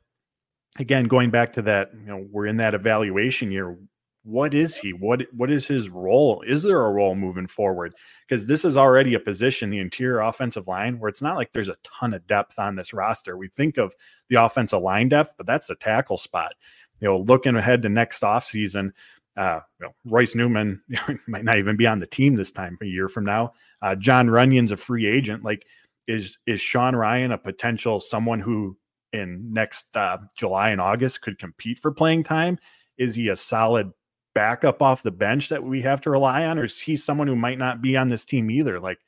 again, 0.78 1.04
going 1.04 1.30
back 1.30 1.52
to 1.54 1.62
that, 1.62 1.90
you 1.94 2.06
know, 2.06 2.26
we're 2.30 2.46
in 2.46 2.58
that 2.58 2.74
evaluation 2.74 3.50
year. 3.50 3.76
What 4.24 4.52
is 4.52 4.76
he? 4.76 4.92
What 4.92 5.22
what 5.32 5.50
is 5.50 5.66
his 5.66 5.88
role? 5.88 6.42
Is 6.46 6.62
there 6.62 6.84
a 6.84 6.90
role 6.90 7.14
moving 7.14 7.46
forward? 7.46 7.94
Because 8.28 8.46
this 8.46 8.64
is 8.64 8.76
already 8.76 9.14
a 9.14 9.20
position, 9.20 9.70
the 9.70 9.78
interior 9.78 10.20
offensive 10.20 10.68
line, 10.68 10.98
where 10.98 11.08
it's 11.08 11.22
not 11.22 11.36
like 11.36 11.52
there's 11.52 11.70
a 11.70 11.78
ton 11.82 12.12
of 12.12 12.26
depth 12.26 12.58
on 12.58 12.76
this 12.76 12.92
roster. 12.92 13.38
We 13.38 13.48
think 13.48 13.78
of 13.78 13.94
the 14.28 14.42
offensive 14.44 14.82
line 14.82 15.08
depth, 15.08 15.34
but 15.38 15.46
that's 15.46 15.68
the 15.68 15.76
tackle 15.76 16.18
spot. 16.18 16.52
You 17.00 17.08
know, 17.08 17.20
looking 17.20 17.56
ahead 17.56 17.80
to 17.82 17.88
next 17.88 18.22
offseason, 18.22 18.92
uh, 19.38 19.60
you 19.78 19.86
know, 19.86 19.92
Royce 20.04 20.34
Newman 20.34 20.82
might 21.28 21.44
not 21.44 21.58
even 21.58 21.76
be 21.76 21.86
on 21.86 22.00
the 22.00 22.06
team 22.06 22.34
this 22.34 22.50
time 22.50 22.76
a 22.82 22.86
year 22.86 23.08
from 23.08 23.24
now. 23.24 23.52
Uh, 23.80 23.94
Jon 23.94 24.26
Runyan's 24.26 24.72
a 24.72 24.76
free 24.76 25.06
agent. 25.06 25.44
Like, 25.44 25.64
is 26.08 26.38
is 26.46 26.60
Sean 26.60 26.94
Rhyan 26.94 27.32
a 27.32 27.38
potential 27.38 28.00
someone 28.00 28.40
who 28.40 28.76
in 29.12 29.52
next 29.52 29.96
uh, 29.96 30.18
July 30.36 30.70
and 30.70 30.80
August 30.80 31.22
could 31.22 31.38
compete 31.38 31.78
for 31.78 31.92
playing 31.92 32.24
time? 32.24 32.58
Is 32.98 33.14
he 33.14 33.28
a 33.28 33.36
solid 33.36 33.92
backup 34.34 34.82
off 34.82 35.02
the 35.02 35.12
bench 35.12 35.50
that 35.50 35.62
we 35.62 35.82
have 35.82 36.00
to 36.00 36.10
rely 36.10 36.44
on, 36.44 36.58
or 36.58 36.64
is 36.64 36.80
he 36.80 36.96
someone 36.96 37.28
who 37.28 37.36
might 37.36 37.58
not 37.58 37.80
be 37.80 37.96
on 37.96 38.08
this 38.08 38.24
team 38.24 38.50
either? 38.50 38.80
Like, 38.80 38.98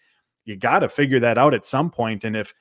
you 0.45 0.57
got 0.57 0.81
to 0.81 0.89
figure 0.89 1.21
that 1.21 1.39
out 1.39 1.55
at 1.55 1.67
some 1.67 1.91
point. 1.91 2.23
And 2.23 2.37
if 2.37 2.55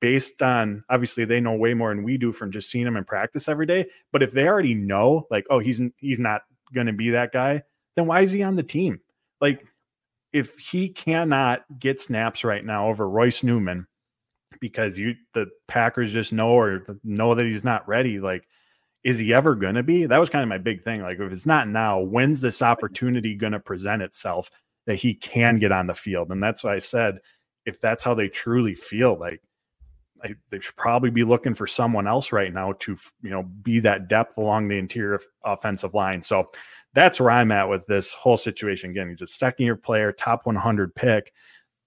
based 0.00 0.40
on 0.42 0.84
obviously 0.88 1.24
they 1.24 1.40
know 1.40 1.56
way 1.56 1.74
more 1.74 1.92
than 1.92 2.04
we 2.04 2.16
do 2.16 2.32
from 2.32 2.52
just 2.52 2.70
seeing 2.70 2.86
him 2.86 2.96
in 2.96 3.04
practice 3.04 3.48
every 3.48 3.66
day, 3.66 3.86
but 4.12 4.22
if 4.22 4.32
they 4.32 4.48
already 4.48 4.74
know, 4.74 5.26
like, 5.30 5.44
oh, 5.50 5.58
he's 5.58 5.82
he's 5.98 6.18
not 6.18 6.42
going 6.72 6.86
to 6.86 6.92
be 6.92 7.10
that 7.10 7.32
guy, 7.32 7.62
then 7.96 8.06
why 8.06 8.20
is 8.20 8.32
he 8.32 8.42
on 8.42 8.56
the 8.56 8.62
team? 8.62 9.00
Like, 9.40 9.66
if 10.32 10.56
he 10.58 10.88
cannot 10.88 11.64
get 11.78 12.00
snaps 12.00 12.42
right 12.42 12.64
now 12.64 12.88
over 12.88 13.08
Royce 13.08 13.42
Newman 13.42 13.86
because 14.60 14.96
you 14.96 15.14
the 15.34 15.50
Packers 15.68 16.12
just 16.12 16.32
know 16.32 16.50
or 16.50 16.86
know 17.04 17.34
that 17.34 17.46
he's 17.46 17.64
not 17.64 17.86
ready. 17.86 18.20
Like, 18.20 18.46
is 19.04 19.18
he 19.18 19.34
ever 19.34 19.54
going 19.54 19.74
to 19.74 19.82
be? 19.82 20.06
That 20.06 20.18
was 20.18 20.30
kind 20.30 20.42
of 20.42 20.48
my 20.48 20.58
big 20.58 20.82
thing. 20.82 21.02
Like, 21.02 21.18
if 21.18 21.32
it's 21.32 21.46
not 21.46 21.68
now, 21.68 22.00
when's 22.00 22.40
this 22.40 22.62
opportunity 22.62 23.34
going 23.34 23.52
to 23.52 23.60
present 23.60 24.00
itself 24.02 24.50
that 24.86 24.96
he 24.96 25.14
can 25.14 25.58
get 25.58 25.72
on 25.72 25.86
the 25.86 25.94
field? 25.94 26.30
And 26.30 26.42
that's 26.42 26.64
why 26.64 26.74
I 26.74 26.78
said, 26.78 27.18
if 27.66 27.80
that's 27.80 28.02
how 28.02 28.14
they 28.14 28.28
truly 28.28 28.74
feel, 28.74 29.18
like 29.18 29.42
I, 30.24 30.34
they 30.50 30.60
should 30.60 30.76
probably 30.76 31.10
be 31.10 31.24
looking 31.24 31.54
for 31.54 31.66
someone 31.66 32.06
else 32.06 32.32
right 32.32 32.52
now 32.52 32.72
to 32.80 32.96
you 33.22 33.30
know 33.30 33.42
be 33.42 33.80
that 33.80 34.08
depth 34.08 34.38
along 34.38 34.68
the 34.68 34.78
interior 34.78 35.20
offensive 35.44 35.94
line. 35.94 36.22
So 36.22 36.50
that's 36.94 37.20
where 37.20 37.30
I'm 37.30 37.52
at 37.52 37.68
with 37.68 37.86
this 37.86 38.12
whole 38.12 38.36
situation. 38.36 38.90
Again, 38.90 39.08
he's 39.08 39.22
a 39.22 39.26
second 39.26 39.64
year 39.64 39.76
player, 39.76 40.12
top 40.12 40.46
100 40.46 40.94
pick 40.94 41.32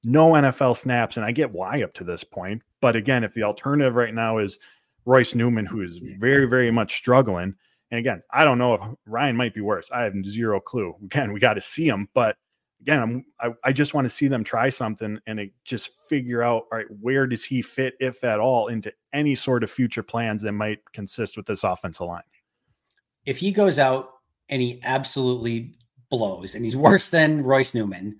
no 0.05 0.33
NFL 0.33 0.77
snaps, 0.77 1.17
and 1.17 1.25
I 1.25 1.31
get 1.31 1.51
why 1.51 1.81
up 1.81 1.93
to 1.95 2.03
this 2.03 2.23
point. 2.23 2.61
But 2.79 2.95
again, 2.95 3.23
if 3.23 3.33
the 3.33 3.43
alternative 3.43 3.95
right 3.95 4.13
now 4.13 4.37
is 4.37 4.59
Royce 5.03 5.35
Newman, 5.35 5.65
who 5.65 5.81
is 5.81 5.97
very, 5.97 6.45
very 6.45 6.71
much 6.71 6.95
struggling, 6.95 7.55
and 7.91 7.99
again, 7.99 8.21
I 8.31 8.45
don't 8.45 8.59
know 8.59 8.75
if 8.75 8.81
Rhyan 9.07 9.35
might 9.35 9.55
be 9.55 9.61
worse. 9.61 9.89
I 9.91 10.03
have 10.03 10.13
zero 10.23 10.59
clue. 10.59 10.95
Again, 11.03 11.33
we 11.33 11.39
got 11.39 11.55
to 11.55 11.61
see 11.61 11.87
him, 11.87 12.07
but 12.13 12.37
again, 12.85 13.01
I'm, 13.01 13.25
I, 13.39 13.53
I 13.63 13.71
just 13.71 13.95
want 13.95 14.05
to 14.05 14.09
see 14.09 14.27
them 14.27 14.43
try 14.43 14.69
something 14.69 15.19
and 15.25 15.39
it, 15.39 15.51
just 15.63 15.91
figure 16.07 16.43
out, 16.43 16.65
all 16.71 16.77
right, 16.77 16.85
where 17.01 17.25
does 17.25 17.43
he 17.43 17.63
fit, 17.63 17.95
if 17.99 18.23
at 18.23 18.39
all, 18.39 18.67
into 18.67 18.93
any 19.11 19.33
sort 19.33 19.63
of 19.63 19.71
future 19.71 20.03
plans 20.03 20.43
that 20.43 20.51
might 20.51 20.79
consist 20.93 21.35
with 21.35 21.47
this 21.47 21.63
offensive 21.63 22.05
line. 22.05 22.21
If 23.25 23.39
he 23.39 23.51
goes 23.51 23.79
out 23.79 24.11
and 24.49 24.61
he 24.61 24.79
absolutely 24.83 25.73
blows 26.11 26.53
and 26.53 26.63
he's 26.63 26.75
worse 26.75 27.09
than 27.09 27.41
Royce 27.41 27.73
Newman, 27.73 28.19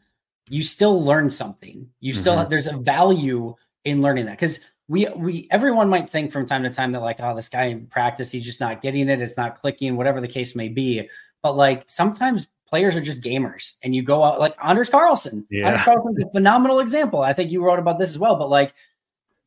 you 0.50 0.64
still 0.64 1.04
learn 1.04 1.30
something. 1.30 1.88
You 2.00 2.14
still 2.14 2.36
mm-hmm. 2.36 2.50
there's 2.50 2.68
a 2.68 2.78
value 2.78 3.54
in 3.84 4.02
learning 4.02 4.26
that 4.26 4.32
because 4.32 4.62
we 4.88 5.08
we 5.16 5.48
everyone 5.52 5.90
might 5.90 6.10
think 6.10 6.32
from 6.32 6.48
time 6.48 6.64
to 6.64 6.72
time 6.72 6.92
that 6.92 7.02
like 7.02 7.20
oh 7.20 7.36
this 7.36 7.50
guy 7.50 7.66
in 7.66 7.88
practice 7.88 8.32
he's 8.32 8.46
just 8.46 8.60
not 8.60 8.82
getting 8.82 9.10
it 9.10 9.22
it's 9.22 9.38
not 9.38 9.60
clicking 9.60 9.96
whatever 9.96 10.22
the 10.22 10.28
case 10.28 10.56
may 10.56 10.70
be 10.70 11.08
but 11.42 11.56
like 11.56 11.84
sometimes 11.88 12.48
players 12.76 12.94
are 12.98 13.02
just 13.02 13.22
gamers 13.22 13.76
and 13.84 13.96
you 13.96 14.04
go 14.04 14.22
out 14.22 14.38
like 14.38 14.54
Anders 14.62 14.90
Carlson 14.90 15.48
yeah. 15.50 15.68
Anders 15.68 15.84
Carlson's 15.84 16.22
a 16.22 16.30
phenomenal 16.32 16.82
example 16.82 17.22
I 17.22 17.32
think 17.32 17.50
you 17.50 17.64
wrote 17.64 17.80
about 17.80 17.98
this 17.98 18.10
as 18.10 18.20
well 18.20 18.36
but 18.36 18.50
like 18.50 18.74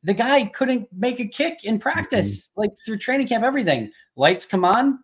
the 0.02 0.14
guy 0.14 0.46
couldn't 0.46 0.88
make 0.96 1.20
a 1.20 1.26
kick 1.26 1.62
in 1.62 1.78
practice 1.78 2.46
mm-hmm. 2.46 2.60
like 2.60 2.70
through 2.82 2.96
training 2.96 3.28
camp 3.28 3.44
everything 3.44 3.90
lights 4.16 4.46
come 4.46 4.64
on 4.64 5.00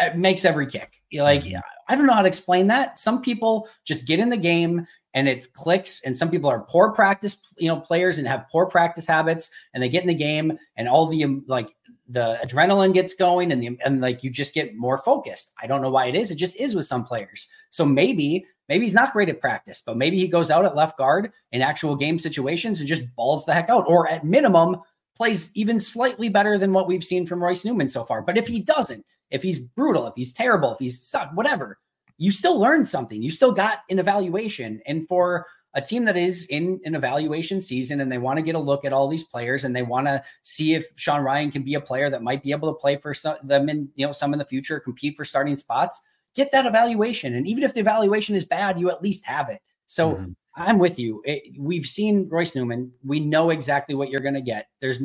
it 0.00 0.16
makes 0.16 0.44
every 0.44 0.66
kick 0.66 1.00
like 1.12 1.44
mm-hmm. 1.44 1.60
I 1.88 1.94
don't 1.94 2.06
know 2.06 2.12
how 2.14 2.22
to 2.22 2.28
explain 2.28 2.66
that 2.66 2.98
some 2.98 3.22
people 3.22 3.68
just 3.84 4.04
get 4.04 4.18
in 4.18 4.30
the 4.30 4.36
game 4.36 4.88
and 5.14 5.28
it 5.28 5.52
clicks 5.52 6.02
and 6.02 6.16
some 6.16 6.28
people 6.28 6.50
are 6.50 6.66
poor 6.68 6.90
practice 6.90 7.40
you 7.56 7.68
know 7.68 7.78
players 7.78 8.18
and 8.18 8.26
have 8.26 8.48
poor 8.50 8.66
practice 8.66 9.06
habits 9.06 9.48
and 9.74 9.80
they 9.80 9.88
get 9.88 10.02
in 10.02 10.08
the 10.08 10.14
game 10.14 10.58
and 10.76 10.88
all 10.88 11.06
the 11.06 11.22
um, 11.22 11.44
like 11.46 11.72
the 12.10 12.38
adrenaline 12.44 12.92
gets 12.92 13.14
going 13.14 13.52
and 13.52 13.62
the 13.62 13.78
and 13.84 14.00
like 14.00 14.24
you 14.24 14.30
just 14.30 14.52
get 14.52 14.76
more 14.76 14.98
focused 14.98 15.52
i 15.62 15.66
don't 15.66 15.80
know 15.80 15.90
why 15.90 16.06
it 16.06 16.14
is 16.14 16.30
it 16.30 16.36
just 16.36 16.56
is 16.56 16.74
with 16.74 16.86
some 16.86 17.04
players 17.04 17.48
so 17.70 17.84
maybe 17.84 18.44
maybe 18.68 18.84
he's 18.84 18.94
not 18.94 19.12
great 19.12 19.28
at 19.28 19.40
practice 19.40 19.80
but 19.84 19.96
maybe 19.96 20.18
he 20.18 20.26
goes 20.26 20.50
out 20.50 20.64
at 20.64 20.76
left 20.76 20.98
guard 20.98 21.32
in 21.52 21.62
actual 21.62 21.94
game 21.94 22.18
situations 22.18 22.80
and 22.80 22.88
just 22.88 23.14
balls 23.14 23.46
the 23.46 23.54
heck 23.54 23.68
out 23.68 23.84
or 23.86 24.08
at 24.08 24.24
minimum 24.24 24.76
plays 25.16 25.50
even 25.54 25.78
slightly 25.78 26.28
better 26.28 26.58
than 26.58 26.72
what 26.72 26.88
we've 26.88 27.04
seen 27.04 27.24
from 27.24 27.42
royce 27.42 27.64
newman 27.64 27.88
so 27.88 28.04
far 28.04 28.22
but 28.22 28.36
if 28.36 28.46
he 28.46 28.60
doesn't 28.60 29.04
if 29.30 29.42
he's 29.42 29.60
brutal 29.60 30.06
if 30.06 30.14
he's 30.16 30.32
terrible 30.32 30.72
if 30.72 30.78
he's 30.78 31.00
suck 31.00 31.30
whatever 31.34 31.78
you 32.20 32.30
still 32.30 32.60
learned 32.60 32.86
something. 32.86 33.22
You 33.22 33.30
still 33.30 33.50
got 33.50 33.78
an 33.88 33.98
evaluation. 33.98 34.82
And 34.84 35.08
for 35.08 35.46
a 35.74 35.80
team 35.80 36.04
that 36.04 36.16
is 36.16 36.46
in 36.46 36.80
an 36.84 36.94
evaluation 36.94 37.60
season 37.60 38.00
and 38.00 38.10
they 38.10 38.18
want 38.18 38.38
to 38.38 38.42
get 38.42 38.54
a 38.54 38.58
look 38.58 38.84
at 38.84 38.92
all 38.92 39.08
these 39.08 39.24
players 39.24 39.64
and 39.64 39.74
they 39.74 39.82
want 39.82 40.06
to 40.06 40.22
see 40.42 40.74
if 40.74 40.90
Sean 40.96 41.22
Rhyan 41.22 41.52
can 41.52 41.62
be 41.62 41.74
a 41.74 41.80
player 41.80 42.10
that 42.10 42.22
might 42.22 42.42
be 42.42 42.50
able 42.50 42.72
to 42.72 42.78
play 42.78 42.96
for 42.96 43.14
some, 43.14 43.36
them 43.42 43.68
in 43.68 43.88
you 43.94 44.06
know 44.06 44.12
some 44.12 44.32
in 44.32 44.38
the 44.38 44.44
future, 44.44 44.80
compete 44.80 45.16
for 45.16 45.24
starting 45.24 45.56
spots. 45.56 46.00
Get 46.34 46.52
that 46.52 46.66
evaluation, 46.66 47.34
and 47.34 47.46
even 47.46 47.64
if 47.64 47.74
the 47.74 47.80
evaluation 47.80 48.36
is 48.36 48.44
bad, 48.44 48.78
you 48.78 48.88
at 48.88 49.02
least 49.02 49.26
have 49.26 49.48
it. 49.48 49.60
So 49.86 50.12
mm-hmm. 50.12 50.32
I'm 50.56 50.78
with 50.78 50.98
you. 50.98 51.22
It, 51.24 51.54
we've 51.58 51.86
seen 51.86 52.28
Royce 52.28 52.54
Newman. 52.54 52.92
We 53.04 53.20
know 53.20 53.50
exactly 53.50 53.94
what 53.94 54.10
you're 54.10 54.20
going 54.20 54.34
to 54.34 54.40
get. 54.40 54.68
There's 54.80 55.00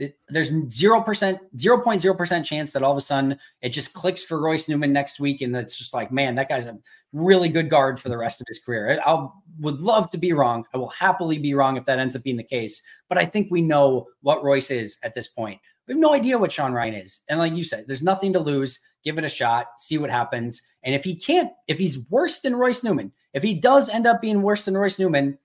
eh, 0.00 0.08
there's 0.28 0.50
zero 0.70 1.02
percent, 1.02 1.38
zero 1.58 1.80
point 1.80 2.00
zero 2.00 2.14
percent 2.14 2.46
chance 2.46 2.72
that 2.72 2.82
all 2.82 2.92
of 2.92 2.98
a 2.98 3.02
sudden 3.02 3.38
it 3.60 3.70
just 3.70 3.92
clicks 3.92 4.22
for 4.22 4.40
Royce 4.40 4.68
Newman 4.68 4.92
next 4.92 5.20
week, 5.20 5.42
and 5.42 5.54
it's 5.54 5.76
just 5.76 5.92
like, 5.92 6.10
man, 6.10 6.34
that 6.36 6.48
guy's 6.48 6.66
a 6.66 6.78
really 7.12 7.48
good 7.48 7.68
guard 7.68 8.00
for 8.00 8.08
the 8.08 8.18
rest 8.18 8.40
of 8.40 8.46
his 8.48 8.58
career. 8.58 9.00
I 9.04 9.26
would 9.60 9.80
love 9.80 10.10
to 10.10 10.18
be 10.18 10.32
wrong. 10.32 10.64
I 10.74 10.78
will 10.78 10.88
happily 10.88 11.38
be 11.38 11.54
wrong 11.54 11.76
if 11.76 11.84
that 11.84 11.98
ends 11.98 12.16
up 12.16 12.22
being 12.22 12.36
the 12.36 12.42
case. 12.42 12.82
But 13.08 13.18
I 13.18 13.26
think 13.26 13.48
we 13.50 13.62
know 13.62 14.06
what 14.22 14.44
Royce 14.44 14.70
is 14.70 14.98
at 15.02 15.14
this 15.14 15.28
point. 15.28 15.60
We 15.86 15.94
have 15.94 16.00
no 16.00 16.14
idea 16.14 16.38
what 16.38 16.52
Sean 16.52 16.72
Rhyan 16.72 17.02
is, 17.02 17.20
and 17.28 17.38
like 17.38 17.54
you 17.54 17.64
said, 17.64 17.84
there's 17.86 18.02
nothing 18.02 18.32
to 18.32 18.40
lose. 18.40 18.80
Give 19.04 19.18
it 19.18 19.24
a 19.24 19.28
shot, 19.28 19.68
see 19.78 19.98
what 19.98 20.10
happens. 20.10 20.62
And 20.82 20.92
if 20.92 21.04
he 21.04 21.14
can't, 21.14 21.52
if 21.68 21.78
he's 21.78 22.08
worse 22.10 22.40
than 22.40 22.56
Royce 22.56 22.82
Newman, 22.82 23.12
if 23.36 23.42
he 23.42 23.52
does 23.52 23.90
end 23.90 24.06
up 24.06 24.22
being 24.22 24.40
worse 24.40 24.64
than 24.64 24.76
Royce 24.76 24.98
Newman, 24.98 25.38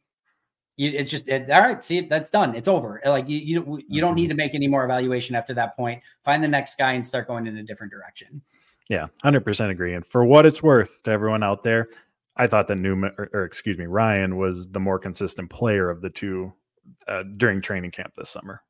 you, 0.78 0.92
it's 0.92 1.12
just 1.12 1.28
it, 1.28 1.50
all 1.50 1.60
right. 1.60 1.84
See, 1.84 2.00
that's 2.00 2.30
done. 2.30 2.56
It's 2.56 2.70
over. 2.70 3.02
Like 3.06 3.28
you, 3.28 3.38
you, 3.38 3.82
you 3.86 4.00
don't 4.00 4.16
need 4.16 4.30
to 4.30 4.34
make 4.34 4.56
any 4.56 4.70
more 4.70 4.86
evaluation 4.86 5.36
after 5.36 5.54
that 5.56 5.76
point. 5.76 6.02
Find 6.24 6.42
the 6.42 6.48
next 6.48 6.78
guy 6.78 6.94
and 6.94 7.06
start 7.06 7.28
going 7.28 7.48
in 7.48 7.58
a 7.58 7.64
different 7.64 7.92
direction. 7.92 8.42
Yeah, 8.90 9.08
hundred 9.22 9.42
percent 9.42 9.72
agree. 9.72 9.94
And 9.94 10.06
for 10.06 10.24
what 10.24 10.46
it's 10.46 10.64
worth 10.64 11.04
to 11.04 11.12
everyone 11.12 11.44
out 11.44 11.64
there, 11.64 11.90
I 12.38 12.48
thought 12.48 12.70
that 12.70 12.78
Newman, 12.78 13.12
or, 13.18 13.30
or 13.34 13.44
excuse 13.44 13.78
me, 13.78 13.86
Rhyan 13.86 14.38
was 14.38 14.70
the 14.70 14.80
more 14.80 14.98
consistent 14.98 15.50
player 15.50 15.90
of 15.90 16.02
the 16.02 16.10
two 16.10 16.54
uh, 17.10 17.24
during 17.36 17.60
training 17.60 17.92
camp 17.92 18.14
this 18.16 18.30
summer. 18.30 18.64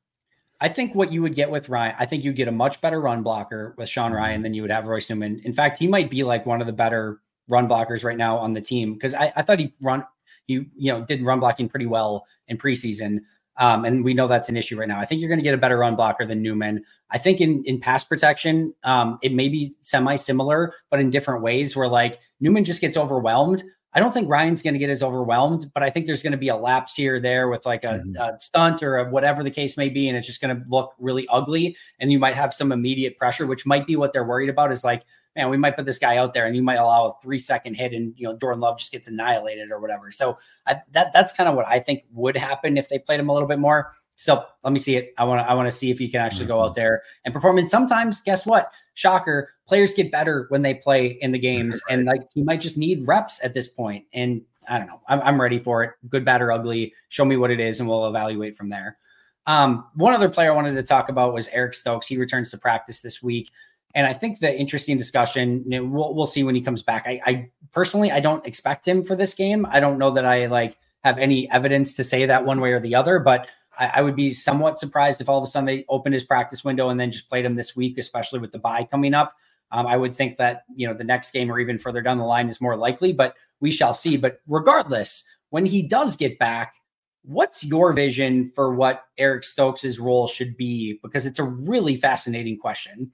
I 0.60 0.68
think 0.68 0.96
what 0.96 1.12
you 1.12 1.22
would 1.22 1.36
get 1.36 1.48
with 1.48 1.68
Rhyan, 1.68 1.94
I 1.96 2.06
think 2.06 2.24
you'd 2.24 2.34
get 2.34 2.48
a 2.48 2.52
much 2.52 2.80
better 2.80 3.00
run 3.00 3.22
blocker 3.22 3.76
with 3.78 3.88
Sean 3.88 4.10
mm-hmm. 4.10 4.42
than 4.42 4.52
you 4.52 4.62
would 4.62 4.72
have 4.72 4.86
Royce 4.86 5.08
Newman. 5.08 5.40
In 5.44 5.52
fact, 5.52 5.78
he 5.78 5.86
might 5.86 6.10
be 6.10 6.24
like 6.24 6.44
one 6.44 6.60
of 6.60 6.66
the 6.66 6.72
better 6.72 7.20
run 7.48 7.68
blockers 7.68 8.04
right 8.04 8.16
now 8.16 8.38
on 8.38 8.52
the 8.52 8.60
team 8.60 8.94
because 8.94 9.14
I, 9.14 9.32
I, 9.36 9.42
thought 9.42 9.58
he 9.58 9.74
run 9.80 10.04
he 10.46 10.66
you 10.76 10.92
know 10.92 11.04
did 11.04 11.24
run 11.24 11.40
blocking 11.40 11.68
pretty 11.68 11.86
well 11.86 12.26
in 12.48 12.58
preseason. 12.58 13.20
Um, 13.58 13.84
and 13.84 14.02
we 14.02 14.14
know 14.14 14.28
that's 14.28 14.48
an 14.48 14.56
issue 14.56 14.78
right 14.78 14.88
now. 14.88 14.98
I 14.98 15.04
think 15.04 15.20
you're 15.20 15.28
going 15.28 15.38
to 15.38 15.44
get 15.44 15.52
a 15.52 15.58
better 15.58 15.76
run 15.76 15.94
blocker 15.94 16.24
than 16.24 16.40
Newman. 16.42 16.84
I 17.10 17.18
think 17.18 17.40
in 17.40 17.62
in 17.66 17.80
pass 17.80 18.02
protection, 18.02 18.74
um, 18.82 19.18
it 19.22 19.34
may 19.34 19.48
be 19.48 19.72
semi 19.82 20.16
similar, 20.16 20.72
but 20.90 21.00
in 21.00 21.10
different 21.10 21.42
ways. 21.42 21.76
Where 21.76 21.88
like 21.88 22.18
Newman 22.40 22.64
just 22.64 22.80
gets 22.80 22.96
overwhelmed. 22.96 23.62
I 23.94 24.00
don't 24.00 24.12
think 24.12 24.28
Rhyan's 24.30 24.62
going 24.62 24.72
to 24.72 24.78
get 24.78 24.88
as 24.88 25.02
overwhelmed, 25.02 25.70
but 25.74 25.82
I 25.82 25.90
think 25.90 26.06
there's 26.06 26.22
going 26.22 26.32
to 26.32 26.38
be 26.38 26.48
a 26.48 26.56
lapse 26.56 26.94
here 26.94 27.20
there 27.20 27.48
with 27.48 27.66
like 27.66 27.84
a, 27.84 28.02
mm-hmm. 28.02 28.16
a 28.16 28.40
stunt 28.40 28.82
or 28.82 28.96
a 28.96 29.10
whatever 29.10 29.44
the 29.44 29.50
case 29.50 29.76
may 29.76 29.90
be, 29.90 30.08
and 30.08 30.16
it's 30.16 30.26
just 30.26 30.40
going 30.40 30.56
to 30.56 30.62
look 30.66 30.94
really 30.98 31.28
ugly. 31.28 31.76
And 32.00 32.10
you 32.10 32.18
might 32.18 32.34
have 32.34 32.54
some 32.54 32.72
immediate 32.72 33.18
pressure, 33.18 33.46
which 33.46 33.66
might 33.66 33.86
be 33.86 33.96
what 33.96 34.14
they're 34.14 34.24
worried 34.24 34.48
about. 34.48 34.72
Is 34.72 34.82
like 34.82 35.02
man, 35.34 35.50
we 35.50 35.56
might 35.56 35.76
put 35.76 35.84
this 35.84 35.98
guy 35.98 36.16
out 36.16 36.34
there 36.34 36.46
and 36.46 36.54
you 36.54 36.62
might 36.62 36.76
allow 36.76 37.06
a 37.06 37.22
three 37.22 37.38
second 37.38 37.74
hit 37.74 37.92
and, 37.92 38.14
you 38.16 38.26
know, 38.26 38.36
Jordan 38.36 38.60
Love 38.60 38.78
just 38.78 38.92
gets 38.92 39.08
annihilated 39.08 39.70
or 39.70 39.80
whatever. 39.80 40.10
So 40.10 40.38
I, 40.66 40.76
that 40.92 41.12
that's 41.12 41.32
kind 41.32 41.48
of 41.48 41.54
what 41.54 41.66
I 41.66 41.78
think 41.78 42.04
would 42.12 42.36
happen 42.36 42.76
if 42.76 42.88
they 42.88 42.98
played 42.98 43.20
him 43.20 43.28
a 43.28 43.32
little 43.32 43.48
bit 43.48 43.58
more. 43.58 43.92
So 44.16 44.44
let 44.62 44.72
me 44.72 44.78
see 44.78 44.96
it. 44.96 45.14
I 45.18 45.24
want 45.24 45.44
to 45.44 45.50
I 45.50 45.54
want 45.54 45.66
to 45.66 45.76
see 45.76 45.90
if 45.90 45.98
he 45.98 46.08
can 46.08 46.20
actually 46.20 46.46
go 46.46 46.60
out 46.60 46.66
mm-hmm. 46.66 46.80
there 46.80 47.02
and 47.24 47.34
perform. 47.34 47.58
And 47.58 47.68
sometimes, 47.68 48.20
guess 48.20 48.46
what? 48.46 48.70
Shocker, 48.94 49.50
players 49.66 49.94
get 49.94 50.12
better 50.12 50.46
when 50.50 50.62
they 50.62 50.74
play 50.74 51.18
in 51.20 51.32
the 51.32 51.38
games, 51.38 51.80
right. 51.88 51.94
and 51.94 52.06
like 52.06 52.22
he 52.34 52.42
might 52.42 52.60
just 52.60 52.78
need 52.78 53.06
reps 53.06 53.42
at 53.42 53.54
this 53.54 53.68
point. 53.68 54.04
And 54.12 54.42
I 54.68 54.78
don't 54.78 54.86
know. 54.86 55.00
I'm, 55.08 55.20
I'm 55.22 55.40
ready 55.40 55.58
for 55.58 55.82
it. 55.82 55.92
Good, 56.08 56.24
bad, 56.24 56.42
or 56.42 56.52
ugly. 56.52 56.94
Show 57.08 57.24
me 57.24 57.36
what 57.36 57.50
it 57.50 57.58
is, 57.58 57.80
and 57.80 57.88
we'll 57.88 58.06
evaluate 58.06 58.56
from 58.56 58.68
there. 58.68 58.98
Um, 59.46 59.86
one 59.96 60.14
other 60.14 60.28
player 60.28 60.52
I 60.52 60.54
wanted 60.54 60.74
to 60.74 60.82
talk 60.84 61.08
about 61.08 61.34
was 61.34 61.48
Eric 61.48 61.74
Stokes. 61.74 62.06
He 62.06 62.16
returns 62.16 62.50
to 62.50 62.58
practice 62.58 63.00
this 63.00 63.22
week. 63.22 63.50
And 63.94 64.06
I 64.06 64.12
think 64.12 64.40
the 64.40 64.54
interesting 64.54 64.96
discussion, 64.96 65.64
you 65.66 65.80
know, 65.80 65.84
we'll, 65.84 66.14
we'll 66.14 66.26
see 66.26 66.44
when 66.44 66.54
he 66.54 66.60
comes 66.60 66.82
back. 66.82 67.04
I, 67.06 67.20
I 67.24 67.50
personally, 67.72 68.10
I 68.10 68.20
don't 68.20 68.46
expect 68.46 68.86
him 68.86 69.04
for 69.04 69.14
this 69.14 69.34
game. 69.34 69.66
I 69.70 69.80
don't 69.80 69.98
know 69.98 70.10
that 70.12 70.24
I 70.24 70.46
like 70.46 70.76
have 71.02 71.18
any 71.18 71.50
evidence 71.50 71.94
to 71.94 72.04
say 72.04 72.26
that 72.26 72.44
one 72.44 72.60
way 72.60 72.72
or 72.72 72.80
the 72.80 72.94
other, 72.94 73.18
but 73.18 73.48
I, 73.78 73.92
I, 73.96 74.02
would 74.02 74.16
be 74.16 74.32
somewhat 74.32 74.78
surprised 74.78 75.20
if 75.20 75.28
all 75.28 75.38
of 75.38 75.44
a 75.44 75.46
sudden 75.46 75.66
they 75.66 75.84
opened 75.88 76.14
his 76.14 76.24
practice 76.24 76.64
window 76.64 76.90
and 76.90 76.98
then 76.98 77.10
just 77.10 77.28
played 77.28 77.44
him 77.44 77.56
this 77.56 77.74
week, 77.74 77.98
especially 77.98 78.38
with 78.38 78.52
the 78.52 78.58
bye 78.58 78.84
coming 78.84 79.14
up. 79.14 79.34
Um, 79.72 79.86
I 79.86 79.96
would 79.96 80.14
think 80.14 80.36
that, 80.36 80.64
you 80.76 80.86
know, 80.86 80.94
the 80.94 81.04
next 81.04 81.32
game 81.32 81.50
or 81.50 81.58
even 81.58 81.78
further 81.78 82.02
down 82.02 82.18
the 82.18 82.24
line 82.24 82.48
is 82.48 82.60
more 82.60 82.76
likely, 82.76 83.12
but 83.12 83.34
we 83.60 83.70
shall 83.70 83.94
see. 83.94 84.16
But 84.16 84.40
regardless, 84.46 85.24
when 85.50 85.66
he 85.66 85.82
does 85.82 86.16
get 86.16 86.38
back, 86.38 86.74
what's 87.22 87.64
your 87.64 87.92
vision 87.92 88.52
for 88.54 88.74
what 88.74 89.04
Eric 89.16 89.44
Stokes' 89.44 89.98
role 89.98 90.28
should 90.28 90.56
be? 90.56 90.98
Because 91.02 91.24
it's 91.24 91.38
a 91.38 91.44
really 91.44 91.96
fascinating 91.96 92.58
question. 92.58 93.12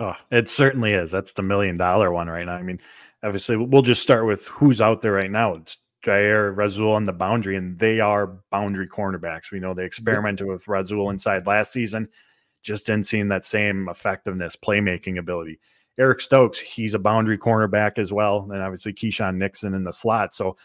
Oh, 0.00 0.14
it 0.30 0.48
certainly 0.48 0.92
is. 0.92 1.10
That's 1.10 1.32
the 1.32 1.42
million 1.42 1.76
dollar 1.76 2.10
one 2.12 2.28
right 2.28 2.46
now. 2.46 2.54
I 2.54 2.62
mean, 2.62 2.80
obviously, 3.22 3.56
we'll 3.56 3.82
just 3.82 4.02
start 4.02 4.26
with 4.26 4.46
who's 4.46 4.80
out 4.80 5.02
there 5.02 5.12
right 5.12 5.30
now. 5.30 5.54
It's 5.54 5.78
Jaire 6.04 6.56
Rasul 6.56 6.92
on 6.92 7.04
the 7.04 7.12
boundary, 7.12 7.56
and 7.56 7.78
they 7.78 8.00
are 8.00 8.38
boundary 8.50 8.88
cornerbacks. 8.88 9.50
We 9.50 9.60
know 9.60 9.74
they 9.74 9.84
experimented 9.84 10.46
with 10.46 10.68
Rasul 10.68 11.10
inside 11.10 11.46
last 11.46 11.72
season, 11.72 12.08
just 12.62 12.86
didn't 12.86 13.06
see 13.06 13.22
that 13.22 13.44
same 13.44 13.88
effectiveness, 13.88 14.56
playmaking 14.56 15.18
ability. 15.18 15.60
Eric 15.98 16.20
Stokes, 16.20 16.58
he's 16.58 16.94
a 16.94 16.98
boundary 16.98 17.38
cornerback 17.38 17.98
as 17.98 18.12
well, 18.12 18.48
and 18.50 18.62
obviously 18.62 18.92
Keisean 18.92 19.36
Nixon 19.36 19.74
in 19.74 19.84
the 19.84 19.92
slot. 19.92 20.34
So, 20.34 20.56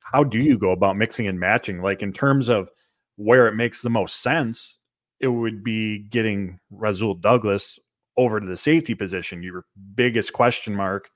how 0.00 0.22
do 0.22 0.38
you 0.38 0.58
go 0.58 0.70
about 0.70 0.96
mixing 0.96 1.26
and 1.26 1.40
matching? 1.40 1.82
Like 1.82 2.02
in 2.02 2.12
terms 2.12 2.48
of 2.48 2.70
where 3.16 3.48
it 3.48 3.54
makes 3.54 3.82
the 3.82 3.90
most 3.90 4.22
sense, 4.22 4.78
it 5.18 5.28
would 5.28 5.64
be 5.64 6.00
getting 6.00 6.60
Rasul 6.70 7.14
Douglas 7.14 7.78
over 8.16 8.40
to 8.40 8.46
the 8.46 8.56
safety 8.56 8.94
position, 8.94 9.42
your 9.42 9.64
biggest 9.94 10.32
question 10.32 10.74
mark 10.74 11.08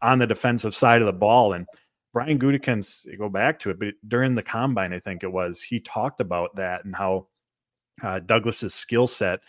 on 0.00 0.18
the 0.18 0.26
defensive 0.26 0.74
side 0.74 1.00
of 1.00 1.06
the 1.06 1.12
ball. 1.12 1.52
And 1.52 1.66
Brian 2.12 2.38
Gutekunst, 2.38 3.18
go 3.18 3.28
back 3.28 3.58
to 3.60 3.70
it, 3.70 3.78
but 3.78 3.94
during 4.06 4.34
the 4.34 4.42
combine, 4.42 4.92
I 4.92 4.98
think 4.98 5.22
it 5.22 5.32
was, 5.32 5.62
he 5.62 5.80
talked 5.80 6.20
about 6.20 6.54
that 6.56 6.84
and 6.84 6.94
how 6.94 7.28
uh, 8.02 8.18
Douglas's 8.20 8.74
skill 8.74 9.06
set, 9.06 9.40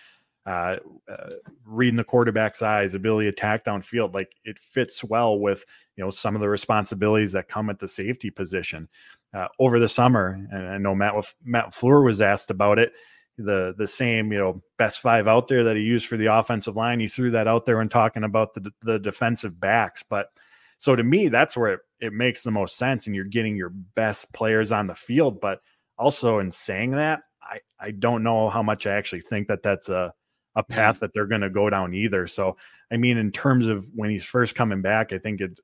uh, 0.46 0.78
uh, 1.10 1.30
reading 1.66 1.96
the 1.96 2.04
quarterback's 2.04 2.62
eyes, 2.62 2.96
ability 2.96 3.26
to 3.26 3.30
attack 3.30 3.66
downfield, 3.66 4.14
like 4.14 4.32
it 4.44 4.60
fits 4.60 5.04
well 5.04 5.40
with 5.40 5.66
you 5.96 6.04
know 6.04 6.10
some 6.10 6.36
of 6.36 6.42
the 6.42 6.50
responsibilities 6.50 7.32
that 7.32 7.48
come 7.48 7.70
at 7.70 7.80
the 7.80 7.88
safety 7.88 8.30
position. 8.30 8.90
Uh, 9.34 9.48
over 9.58 9.80
the 9.80 9.88
summer, 9.88 10.46
and 10.52 10.68
I 10.68 10.78
know 10.78 10.94
Matt 10.94 11.14
Matt 11.44 11.72
LaFleur 11.72 12.04
was 12.04 12.22
asked 12.22 12.52
about 12.52 12.78
it 12.78 12.92
the 13.38 13.74
the 13.78 13.88
same 13.88 14.32
you 14.32 14.38
know 14.38 14.62
best 14.78 15.02
five 15.02 15.28
out 15.28 15.48
there 15.48 15.64
that 15.64 15.76
he 15.76 15.82
used 15.82 16.06
for 16.06 16.18
the 16.18 16.34
offensive 16.34 16.76
line. 16.76 17.00
He 17.00 17.08
threw 17.08 17.32
that 17.32 17.48
out 17.48 17.66
there 17.66 17.78
when 17.78 17.90
talking 17.90 18.24
about 18.24 18.54
the 18.54 18.72
the 18.82 19.00
defensive 19.00 19.60
backs. 19.60 20.04
But 20.04 20.28
so 20.78 20.96
to 20.96 21.04
me, 21.04 21.30
that's 21.30 21.58
where 21.58 21.74
it, 21.74 21.80
it 22.00 22.14
makes 22.14 22.44
the 22.44 22.52
most 22.52 22.78
sense, 22.78 23.08
and 23.08 23.16
you're 23.16 23.26
getting 23.26 23.56
your 23.56 23.70
best 23.70 24.34
players 24.34 24.72
on 24.72 24.88
the 24.88 24.96
field. 24.96 25.42
But 25.42 25.62
also 25.98 26.40
in 26.40 26.52
saying 26.52 26.92
that, 26.92 27.24
I 27.42 27.60
I 27.80 27.92
don't 27.92 28.24
know 28.24 28.50
how 28.50 28.64
much 28.64 28.86
I 28.86 28.94
actually 28.94 29.22
think 29.22 29.48
that 29.48 29.64
that's 29.64 29.90
a 29.90 30.14
a 30.56 30.64
path 30.64 31.00
that 31.00 31.14
they're 31.14 31.26
going 31.26 31.42
to 31.42 31.50
go 31.50 31.70
down 31.70 31.94
either. 31.94 32.28
So 32.28 32.58
I 32.92 32.98
mean, 32.98 33.18
in 33.18 33.32
terms 33.32 33.68
of 33.68 33.90
when 33.96 34.10
he's 34.10 34.26
first 34.26 34.56
coming 34.56 34.82
back, 34.82 35.12
I 35.12 35.18
think 35.18 35.42
it 35.42 35.60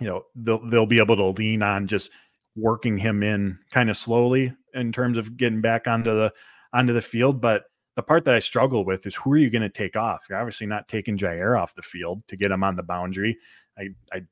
you 0.00 0.06
know 0.06 0.22
they'll 0.34 0.66
they'll 0.68 0.86
be 0.86 0.98
able 0.98 1.16
to 1.16 1.26
lean 1.26 1.62
on 1.62 1.86
just 1.86 2.10
working 2.56 2.98
him 2.98 3.22
in 3.22 3.58
kind 3.70 3.90
of 3.90 3.96
slowly 3.96 4.52
in 4.74 4.92
terms 4.92 5.18
of 5.18 5.36
getting 5.36 5.60
back 5.60 5.86
onto 5.86 6.10
the 6.10 6.32
onto 6.72 6.92
the 6.92 7.02
field. 7.02 7.40
But 7.40 7.64
the 7.96 8.02
part 8.02 8.24
that 8.24 8.34
I 8.34 8.38
struggle 8.38 8.84
with 8.84 9.06
is 9.06 9.14
who 9.16 9.32
are 9.32 9.38
you 9.38 9.50
going 9.50 9.62
to 9.62 9.68
take 9.68 9.96
off? 9.96 10.26
You're 10.28 10.38
obviously 10.38 10.66
not 10.66 10.88
taking 10.88 11.18
Jaire 11.18 11.58
off 11.58 11.74
the 11.74 11.82
field 11.82 12.22
to 12.28 12.36
get 12.36 12.50
him 12.50 12.62
on 12.62 12.76
the 12.76 12.82
boundary. 12.82 13.38
I, 13.78 13.88
I 14.12 14.22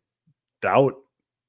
doubt 0.62 0.95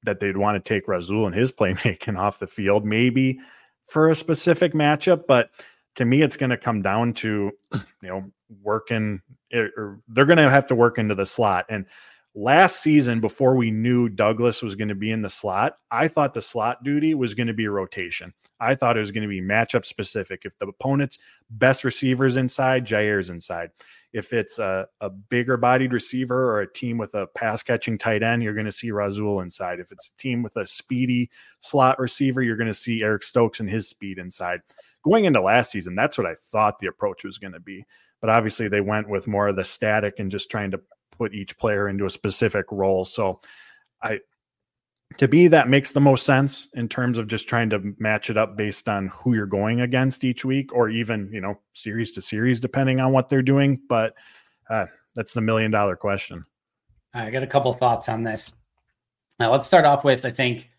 that 0.04 0.20
they'd 0.20 0.36
want 0.36 0.62
to 0.62 0.68
take 0.68 0.88
Rasul 0.88 1.26
and 1.26 1.34
his 1.34 1.52
playmaking 1.52 2.18
off 2.18 2.38
the 2.38 2.46
field, 2.46 2.84
maybe 2.84 3.40
for 3.84 4.10
a 4.10 4.14
specific 4.14 4.72
matchup. 4.72 5.26
But 5.26 5.50
to 5.96 6.04
me, 6.04 6.22
it's 6.22 6.36
going 6.36 6.50
to 6.50 6.56
come 6.56 6.80
down 6.80 7.12
to, 7.14 7.52
you 7.74 7.82
know, 8.02 8.24
working, 8.62 9.20
or 9.52 9.60
er, 9.60 9.70
er, 9.76 10.00
they're 10.08 10.26
going 10.26 10.38
to 10.38 10.50
have 10.50 10.66
to 10.68 10.74
work 10.74 10.98
into 10.98 11.14
the 11.14 11.26
slot. 11.26 11.66
And 11.68 11.86
last 12.34 12.80
season 12.80 13.20
before 13.20 13.56
we 13.56 13.70
knew 13.70 14.08
Douglas 14.08 14.62
was 14.62 14.74
going 14.74 14.88
to 14.88 14.94
be 14.94 15.10
in 15.10 15.22
the 15.22 15.28
slot, 15.28 15.74
I 15.90 16.06
thought 16.06 16.34
the 16.34 16.42
slot 16.42 16.84
duty 16.84 17.14
was 17.14 17.34
going 17.34 17.48
to 17.48 17.54
be 17.54 17.66
rotation. 17.66 18.32
I 18.60 18.74
thought 18.74 18.96
it 18.96 19.00
was 19.00 19.10
going 19.10 19.22
to 19.22 19.28
be 19.28 19.40
matchup 19.40 19.84
specific. 19.84 20.42
If 20.44 20.56
the 20.58 20.68
opponent's 20.68 21.18
best 21.50 21.82
receivers 21.82 22.36
inside, 22.36 22.86
Jaire's 22.86 23.30
inside. 23.30 23.70
If 24.12 24.32
it's 24.32 24.58
a, 24.58 24.86
a 25.00 25.10
bigger 25.10 25.56
bodied 25.56 25.92
receiver 25.92 26.52
or 26.52 26.60
a 26.60 26.72
team 26.72 26.98
with 26.98 27.14
a 27.14 27.26
pass 27.28 27.62
catching 27.62 27.98
tight 27.98 28.22
end, 28.22 28.42
you're 28.42 28.54
going 28.54 28.66
to 28.66 28.72
see 28.72 28.90
Rasul 28.90 29.40
inside. 29.40 29.80
If 29.80 29.92
it's 29.92 30.10
a 30.10 30.16
team 30.16 30.42
with 30.42 30.56
a 30.56 30.66
speedy 30.66 31.30
slot 31.60 31.98
receiver, 31.98 32.42
you're 32.42 32.56
going 32.56 32.66
to 32.66 32.74
see 32.74 33.02
Eric 33.02 33.22
Stokes 33.22 33.60
and 33.60 33.70
his 33.70 33.88
speed 33.88 34.18
inside. 34.18 34.60
Going 35.04 35.24
into 35.24 35.40
last 35.40 35.72
season, 35.72 35.94
that's 35.94 36.18
what 36.18 36.26
I 36.26 36.34
thought 36.34 36.78
the 36.78 36.88
approach 36.88 37.24
was 37.24 37.38
going 37.38 37.52
to 37.54 37.60
be. 37.60 37.84
But 38.20 38.30
obviously, 38.30 38.68
they 38.68 38.82
went 38.82 39.08
with 39.08 39.26
more 39.26 39.48
of 39.48 39.56
the 39.56 39.64
static 39.64 40.18
and 40.18 40.30
just 40.30 40.50
trying 40.50 40.72
to 40.72 40.80
put 41.20 41.34
each 41.34 41.58
player 41.58 41.86
into 41.86 42.06
a 42.06 42.10
specific 42.10 42.64
role. 42.72 43.04
So 43.04 43.40
I 44.02 44.20
to 45.18 45.28
be 45.28 45.48
that 45.48 45.68
makes 45.68 45.92
the 45.92 46.00
most 46.00 46.24
sense 46.24 46.68
in 46.74 46.88
terms 46.88 47.18
of 47.18 47.26
just 47.26 47.46
trying 47.46 47.68
to 47.68 47.94
match 47.98 48.30
it 48.30 48.38
up 48.38 48.56
based 48.56 48.88
on 48.88 49.08
who 49.08 49.34
you're 49.34 49.44
going 49.44 49.82
against 49.82 50.24
each 50.24 50.46
week 50.46 50.74
or 50.74 50.88
even 50.88 51.28
you 51.30 51.42
know 51.42 51.58
series 51.74 52.12
to 52.12 52.22
series 52.22 52.58
depending 52.58 53.00
on 53.00 53.12
what 53.12 53.28
they're 53.28 53.42
doing. 53.42 53.78
But 53.86 54.14
uh, 54.70 54.86
that's 55.14 55.34
the 55.34 55.42
million 55.42 55.70
dollar 55.70 55.94
question. 55.94 56.46
I 57.12 57.30
got 57.30 57.42
a 57.42 57.46
couple 57.46 57.74
thoughts 57.74 58.08
on 58.08 58.22
this. 58.22 58.52
Now 59.38 59.52
let's 59.52 59.66
start 59.66 59.84
off 59.84 60.04
with 60.04 60.24
i 60.24 60.30
think 60.30 60.70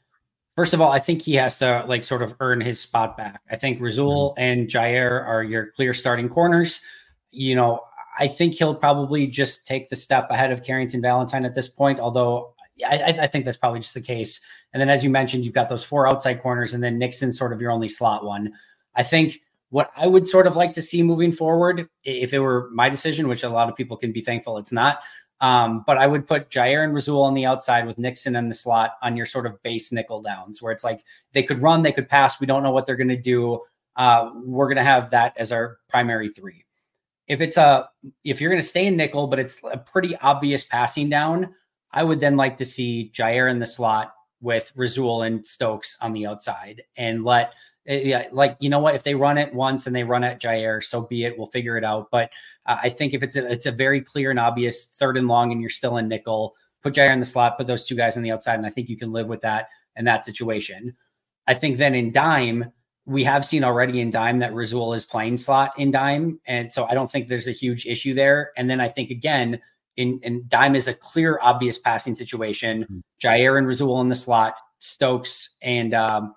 first 0.55 0.73
of 0.73 0.81
all 0.81 0.91
i 0.91 0.99
think 0.99 1.21
he 1.21 1.33
has 1.35 1.59
to 1.59 1.83
like 1.87 2.03
sort 2.03 2.21
of 2.23 2.35
earn 2.39 2.61
his 2.61 2.79
spot 2.79 3.15
back. 3.15 3.41
I 3.51 3.57
think 3.57 3.79
Rasul 3.79 4.31
mm-hmm. 4.31 4.41
and 4.41 4.67
jaire 4.67 5.23
are 5.23 5.43
your 5.43 5.67
clear 5.67 5.93
starting 5.93 6.29
corners. 6.29 6.81
You 7.29 7.55
know 7.55 7.81
I 8.21 8.27
think 8.27 8.53
he'll 8.53 8.75
probably 8.75 9.25
just 9.25 9.65
take 9.65 9.89
the 9.89 9.95
step 9.95 10.29
ahead 10.29 10.51
of 10.51 10.63
Carrington 10.63 11.01
Valentine 11.01 11.43
at 11.43 11.55
this 11.55 11.67
point, 11.67 11.99
although 11.99 12.53
I, 12.87 13.15
I, 13.19 13.25
think 13.25 13.45
that's 13.45 13.57
probably 13.57 13.79
just 13.79 13.95
the 13.95 14.01
case. 14.01 14.39
And 14.71 14.79
then, 14.79 14.89
as 14.89 15.03
you 15.03 15.09
mentioned, 15.09 15.43
you've 15.43 15.55
got 15.55 15.69
those 15.69 15.83
four 15.83 16.07
outside 16.07 16.39
corners, 16.39 16.75
and 16.75 16.83
then 16.83 16.99
Nixon 16.99 17.31
sort 17.31 17.51
of 17.51 17.59
your 17.59 17.71
only 17.71 17.87
slot 17.87 18.23
one. 18.23 18.53
I 18.95 19.01
think 19.01 19.39
what 19.69 19.89
I 19.97 20.05
would 20.05 20.27
sort 20.27 20.45
of 20.45 20.55
like 20.55 20.73
to 20.73 20.83
see 20.83 21.01
moving 21.01 21.31
forward, 21.31 21.89
if 22.03 22.31
it 22.31 22.37
were 22.37 22.69
my 22.71 22.89
decision, 22.89 23.27
which 23.27 23.41
a 23.41 23.49
lot 23.49 23.69
of 23.69 23.75
people 23.75 23.97
can 23.97 24.11
be 24.11 24.21
thankful 24.21 24.59
it's 24.59 24.71
not, 24.71 24.99
um, 25.39 25.83
but 25.87 25.97
I 25.97 26.05
would 26.05 26.27
put 26.27 26.51
Jaire 26.51 26.83
and 26.83 26.93
Rasul 26.93 27.23
on 27.23 27.33
the 27.33 27.47
outside 27.47 27.87
with 27.87 27.97
Nixon 27.97 28.35
in 28.35 28.49
the 28.49 28.53
slot 28.53 28.97
on 29.01 29.17
your 29.17 29.25
sort 29.25 29.47
of 29.47 29.63
base 29.63 29.91
nickel 29.91 30.21
downs, 30.21 30.61
where 30.61 30.71
it's 30.71 30.83
like 30.83 31.03
they 31.31 31.41
could 31.41 31.59
run, 31.59 31.81
they 31.81 31.91
could 31.91 32.07
pass. 32.07 32.39
We 32.39 32.45
don't 32.45 32.61
know 32.61 32.71
what 32.71 32.85
they're 32.85 32.95
going 32.95 33.07
to 33.07 33.17
do. 33.17 33.61
Uh, 33.95 34.29
we're 34.35 34.67
going 34.67 34.77
to 34.77 34.83
have 34.83 35.09
that 35.09 35.33
as 35.37 35.51
our 35.51 35.79
primary 35.89 36.29
three. 36.29 36.65
If 37.31 37.39
it's 37.39 37.55
a 37.55 37.89
if 38.25 38.41
you're 38.41 38.49
going 38.49 38.61
to 38.61 38.67
stay 38.67 38.87
in 38.87 38.97
nickel, 38.97 39.27
but 39.27 39.39
it's 39.39 39.61
a 39.63 39.77
pretty 39.77 40.17
obvious 40.17 40.65
passing 40.65 41.09
down, 41.09 41.55
I 41.93 42.03
would 42.03 42.19
then 42.19 42.35
like 42.35 42.57
to 42.57 42.65
see 42.65 43.09
Jaire 43.13 43.49
in 43.49 43.59
the 43.59 43.65
slot 43.65 44.13
with 44.41 44.73
Rasul 44.75 45.21
and 45.21 45.47
Stokes 45.47 45.95
on 46.01 46.11
the 46.11 46.25
outside 46.25 46.81
and 46.97 47.23
let 47.23 47.53
eh, 47.87 48.01
yeah, 48.03 48.27
like 48.33 48.57
you 48.59 48.69
know 48.69 48.79
what 48.79 48.95
if 48.95 49.03
they 49.03 49.15
run 49.15 49.37
it 49.37 49.53
once 49.53 49.87
and 49.87 49.95
they 49.95 50.03
run 50.03 50.25
at 50.25 50.41
Jaire, 50.41 50.83
so 50.83 51.03
be 51.03 51.23
it. 51.23 51.37
We'll 51.37 51.47
figure 51.47 51.77
it 51.77 51.85
out. 51.85 52.09
But 52.11 52.31
uh, 52.65 52.79
I 52.83 52.89
think 52.89 53.13
if 53.13 53.23
it's 53.23 53.37
a, 53.37 53.49
it's 53.49 53.65
a 53.65 53.71
very 53.71 54.01
clear 54.01 54.29
and 54.29 54.39
obvious 54.39 54.83
third 54.83 55.15
and 55.15 55.29
long, 55.29 55.53
and 55.53 55.61
you're 55.61 55.69
still 55.69 55.95
in 55.95 56.09
nickel, 56.09 56.53
put 56.83 56.93
Jaire 56.93 57.13
in 57.13 57.21
the 57.21 57.25
slot, 57.25 57.57
put 57.57 57.65
those 57.65 57.85
two 57.85 57.95
guys 57.95 58.17
on 58.17 58.23
the 58.23 58.31
outside, 58.31 58.55
and 58.55 58.65
I 58.65 58.71
think 58.71 58.89
you 58.89 58.97
can 58.97 59.13
live 59.13 59.27
with 59.27 59.39
that 59.43 59.69
in 59.95 60.03
that 60.03 60.25
situation. 60.25 60.97
I 61.47 61.53
think 61.53 61.77
then 61.77 61.95
in 61.95 62.11
dime, 62.11 62.73
we 63.05 63.23
have 63.23 63.45
seen 63.45 63.63
already 63.63 63.99
in 63.99 64.09
dime 64.09 64.39
that 64.39 64.53
Rasul 64.53 64.93
is 64.93 65.05
playing 65.05 65.37
slot 65.37 65.73
in 65.77 65.91
dime, 65.91 66.39
and 66.45 66.71
so 66.71 66.85
I 66.85 66.93
don't 66.93 67.11
think 67.11 67.27
there's 67.27 67.47
a 67.47 67.51
huge 67.51 67.85
issue 67.85 68.13
there. 68.13 68.51
And 68.55 68.69
then 68.69 68.79
I 68.79 68.87
think 68.87 69.09
again 69.09 69.59
in, 69.97 70.19
in 70.23 70.45
dime 70.47 70.75
is 70.75 70.87
a 70.87 70.93
clear, 70.93 71.39
obvious 71.41 71.77
passing 71.77 72.15
situation. 72.15 72.83
Mm-hmm. 72.83 72.99
Jaire 73.21 73.57
and 73.57 73.67
Rasul 73.67 74.01
in 74.01 74.09
the 74.09 74.15
slot, 74.15 74.55
Stokes 74.79 75.55
and 75.61 75.93
um, 75.93 76.33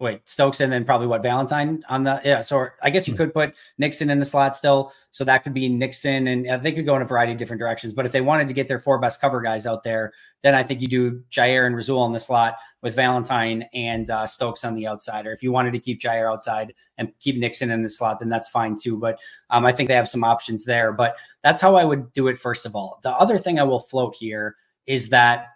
wait, 0.00 0.22
Stokes 0.24 0.60
and 0.60 0.72
then 0.72 0.84
probably 0.84 1.06
what 1.06 1.22
Valentine 1.22 1.84
on 1.88 2.04
the 2.04 2.20
yeah. 2.24 2.40
So 2.40 2.68
I 2.82 2.88
guess 2.88 3.06
you 3.06 3.12
hmm. 3.12 3.18
could 3.18 3.34
put 3.34 3.54
Nixon 3.78 4.10
in 4.10 4.18
the 4.18 4.24
slot 4.24 4.56
still. 4.56 4.92
So 5.10 5.24
that 5.24 5.44
could 5.44 5.52
be 5.52 5.68
Nixon, 5.68 6.26
and 6.26 6.48
uh, 6.48 6.56
they 6.56 6.72
could 6.72 6.86
go 6.86 6.96
in 6.96 7.02
a 7.02 7.04
variety 7.04 7.32
of 7.32 7.38
different 7.38 7.60
directions. 7.60 7.92
But 7.92 8.06
if 8.06 8.12
they 8.12 8.20
wanted 8.20 8.48
to 8.48 8.54
get 8.54 8.66
their 8.66 8.78
four 8.78 8.98
best 8.98 9.20
cover 9.20 9.40
guys 9.40 9.66
out 9.66 9.84
there, 9.84 10.12
then 10.42 10.54
I 10.54 10.62
think 10.62 10.80
you 10.80 10.88
do 10.88 11.22
Jaire 11.30 11.66
and 11.66 11.76
Rasul 11.76 12.04
in 12.06 12.12
the 12.12 12.20
slot 12.20 12.56
with 12.82 12.94
Valentine 12.94 13.66
and 13.74 14.08
uh, 14.08 14.26
Stokes 14.26 14.64
on 14.64 14.74
the 14.74 14.86
outside. 14.86 15.26
Or 15.26 15.32
if 15.32 15.42
you 15.42 15.52
wanted 15.52 15.72
to 15.72 15.78
keep 15.78 16.00
Jaire 16.00 16.32
outside 16.32 16.74
and 16.96 17.12
keep 17.20 17.36
Nixon 17.36 17.70
in 17.70 17.82
the 17.82 17.90
slot, 17.90 18.20
then 18.20 18.30
that's 18.30 18.48
fine 18.48 18.76
too. 18.80 18.96
But 18.96 19.18
um, 19.50 19.66
I 19.66 19.72
think 19.72 19.88
they 19.88 19.96
have 19.96 20.08
some 20.08 20.24
options 20.24 20.64
there. 20.64 20.92
But 20.92 21.16
that's 21.42 21.60
how 21.60 21.74
I 21.76 21.84
would 21.84 22.12
do 22.14 22.28
it. 22.28 22.38
First 22.38 22.64
of 22.64 22.74
all, 22.74 23.00
the 23.02 23.10
other 23.10 23.36
thing 23.36 23.58
I 23.58 23.64
will 23.64 23.80
float 23.80 24.16
here 24.16 24.56
is 24.86 25.10
that 25.10 25.48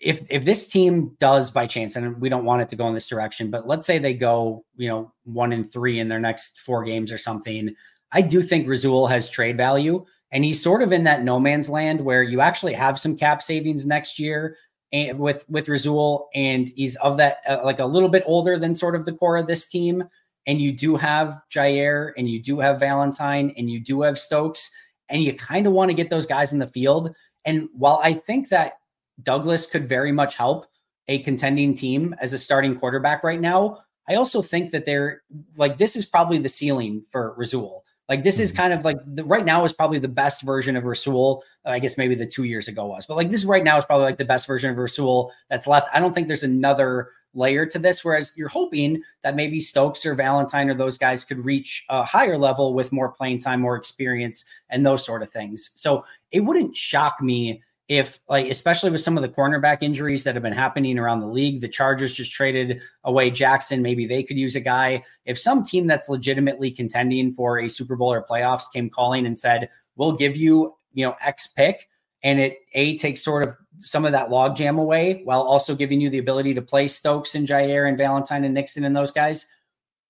if 0.00 0.22
if 0.28 0.44
this 0.44 0.68
team 0.68 1.16
does 1.20 1.50
by 1.50 1.66
chance, 1.66 1.96
and 1.96 2.20
we 2.20 2.28
don't 2.28 2.44
want 2.44 2.62
it 2.62 2.68
to 2.70 2.76
go 2.76 2.86
in 2.88 2.94
this 2.94 3.08
direction, 3.08 3.50
but 3.50 3.66
let's 3.66 3.86
say 3.86 3.98
they 3.98 4.14
go, 4.14 4.64
you 4.76 4.88
know, 4.88 5.12
one 5.24 5.52
and 5.52 5.70
three 5.70 6.00
in 6.00 6.08
their 6.08 6.20
next 6.20 6.60
four 6.60 6.84
games 6.84 7.10
or 7.10 7.18
something, 7.18 7.74
I 8.12 8.22
do 8.22 8.42
think 8.42 8.68
Rasul 8.68 9.06
has 9.06 9.28
trade 9.28 9.56
value, 9.56 10.04
and 10.30 10.44
he's 10.44 10.62
sort 10.62 10.82
of 10.82 10.92
in 10.92 11.04
that 11.04 11.24
no 11.24 11.40
man's 11.40 11.68
land 11.68 12.00
where 12.00 12.22
you 12.22 12.40
actually 12.40 12.74
have 12.74 13.00
some 13.00 13.16
cap 13.16 13.42
savings 13.42 13.86
next 13.86 14.18
year 14.18 14.56
and 14.92 15.18
with 15.18 15.48
with 15.48 15.68
Rasul, 15.68 16.28
and 16.34 16.70
he's 16.76 16.96
of 16.96 17.16
that 17.16 17.38
uh, 17.48 17.60
like 17.64 17.80
a 17.80 17.86
little 17.86 18.08
bit 18.08 18.22
older 18.26 18.58
than 18.58 18.74
sort 18.74 18.94
of 18.94 19.04
the 19.04 19.12
core 19.12 19.36
of 19.36 19.46
this 19.46 19.66
team, 19.66 20.04
and 20.46 20.60
you 20.60 20.72
do 20.72 20.96
have 20.96 21.38
Jaire, 21.50 22.12
and 22.16 22.28
you 22.28 22.40
do 22.42 22.60
have 22.60 22.80
Valentine, 22.80 23.52
and 23.56 23.70
you 23.70 23.80
do 23.80 24.02
have 24.02 24.18
Stokes, 24.18 24.70
and 25.08 25.22
you 25.22 25.34
kind 25.34 25.66
of 25.66 25.72
want 25.72 25.88
to 25.90 25.94
get 25.94 26.10
those 26.10 26.26
guys 26.26 26.52
in 26.52 26.58
the 26.58 26.66
field. 26.66 27.14
And 27.44 27.68
while 27.72 28.00
I 28.02 28.12
think 28.12 28.48
that 28.50 28.74
Douglas 29.22 29.66
could 29.66 29.88
very 29.88 30.12
much 30.12 30.36
help 30.36 30.66
a 31.08 31.20
contending 31.20 31.74
team 31.74 32.14
as 32.20 32.32
a 32.32 32.38
starting 32.38 32.78
quarterback 32.78 33.22
right 33.22 33.40
now. 33.40 33.78
I 34.08 34.14
also 34.14 34.42
think 34.42 34.70
that 34.72 34.84
they're 34.84 35.22
like 35.56 35.78
this 35.78 35.96
is 35.96 36.06
probably 36.06 36.38
the 36.38 36.48
ceiling 36.48 37.04
for 37.10 37.34
Rasul. 37.36 37.84
Like 38.08 38.22
this 38.22 38.38
is 38.38 38.52
mm-hmm. 38.52 38.62
kind 38.62 38.72
of 38.72 38.84
like 38.84 38.98
the 39.04 39.24
right 39.24 39.44
now 39.44 39.64
is 39.64 39.72
probably 39.72 39.98
the 39.98 40.08
best 40.08 40.42
version 40.42 40.76
of 40.76 40.84
Rasul. 40.84 41.42
I 41.64 41.78
guess 41.78 41.98
maybe 41.98 42.14
the 42.14 42.26
two 42.26 42.44
years 42.44 42.68
ago 42.68 42.86
was, 42.86 43.06
but 43.06 43.16
like 43.16 43.30
this 43.30 43.44
right 43.44 43.64
now 43.64 43.78
is 43.78 43.84
probably 43.84 44.04
like 44.04 44.18
the 44.18 44.24
best 44.24 44.46
version 44.46 44.70
of 44.70 44.78
Rasul 44.78 45.32
that's 45.50 45.66
left. 45.66 45.88
I 45.92 46.00
don't 46.00 46.14
think 46.14 46.28
there's 46.28 46.42
another 46.44 47.10
layer 47.34 47.66
to 47.66 47.78
this. 47.78 48.04
Whereas 48.04 48.32
you're 48.36 48.48
hoping 48.48 49.02
that 49.22 49.36
maybe 49.36 49.60
Stokes 49.60 50.06
or 50.06 50.14
Valentine 50.14 50.70
or 50.70 50.74
those 50.74 50.98
guys 50.98 51.24
could 51.24 51.44
reach 51.44 51.84
a 51.88 52.04
higher 52.04 52.38
level 52.38 52.74
with 52.74 52.92
more 52.92 53.10
playing 53.10 53.40
time, 53.40 53.60
more 53.60 53.76
experience, 53.76 54.44
and 54.70 54.84
those 54.84 55.04
sort 55.04 55.22
of 55.22 55.30
things. 55.30 55.70
So 55.74 56.04
it 56.32 56.40
wouldn't 56.40 56.76
shock 56.76 57.20
me 57.20 57.62
if 57.88 58.18
like 58.28 58.48
especially 58.48 58.90
with 58.90 59.00
some 59.00 59.16
of 59.16 59.22
the 59.22 59.28
cornerback 59.28 59.78
injuries 59.80 60.24
that 60.24 60.34
have 60.34 60.42
been 60.42 60.52
happening 60.52 60.98
around 60.98 61.20
the 61.20 61.26
league 61.26 61.60
the 61.60 61.68
chargers 61.68 62.14
just 62.14 62.32
traded 62.32 62.80
away 63.04 63.30
jackson. 63.30 63.82
Maybe 63.82 64.06
they 64.06 64.22
could 64.22 64.36
use 64.36 64.56
a 64.56 64.60
guy. 64.60 65.04
If 65.24 65.38
some 65.38 65.64
team 65.64 65.86
that's 65.86 66.08
legitimately 66.08 66.72
contending 66.72 67.32
for 67.32 67.60
a 67.60 67.68
super 67.68 67.94
bowl 67.94 68.12
or 68.12 68.24
playoffs 68.24 68.72
came 68.72 68.90
calling 68.90 69.26
and 69.26 69.38
said 69.38 69.68
we'll 69.94 70.12
give 70.12 70.36
you 70.36 70.74
you 70.92 71.06
know 71.06 71.14
x 71.20 71.46
pick 71.46 71.88
and 72.22 72.40
it 72.40 72.58
a 72.72 72.96
takes 72.98 73.22
sort 73.22 73.42
of 73.42 73.54
some 73.84 74.04
of 74.04 74.12
that 74.12 74.30
logjam 74.30 74.80
away 74.80 75.20
while 75.24 75.42
also 75.42 75.74
giving 75.74 76.00
you 76.00 76.10
the 76.10 76.18
ability 76.18 76.54
to 76.54 76.62
play 76.62 76.88
stokes 76.88 77.34
and 77.34 77.46
jaire 77.46 77.88
and 77.88 77.98
valentine 77.98 78.44
and 78.44 78.54
nixon 78.54 78.84
and 78.84 78.96
those 78.96 79.10
guys 79.10 79.46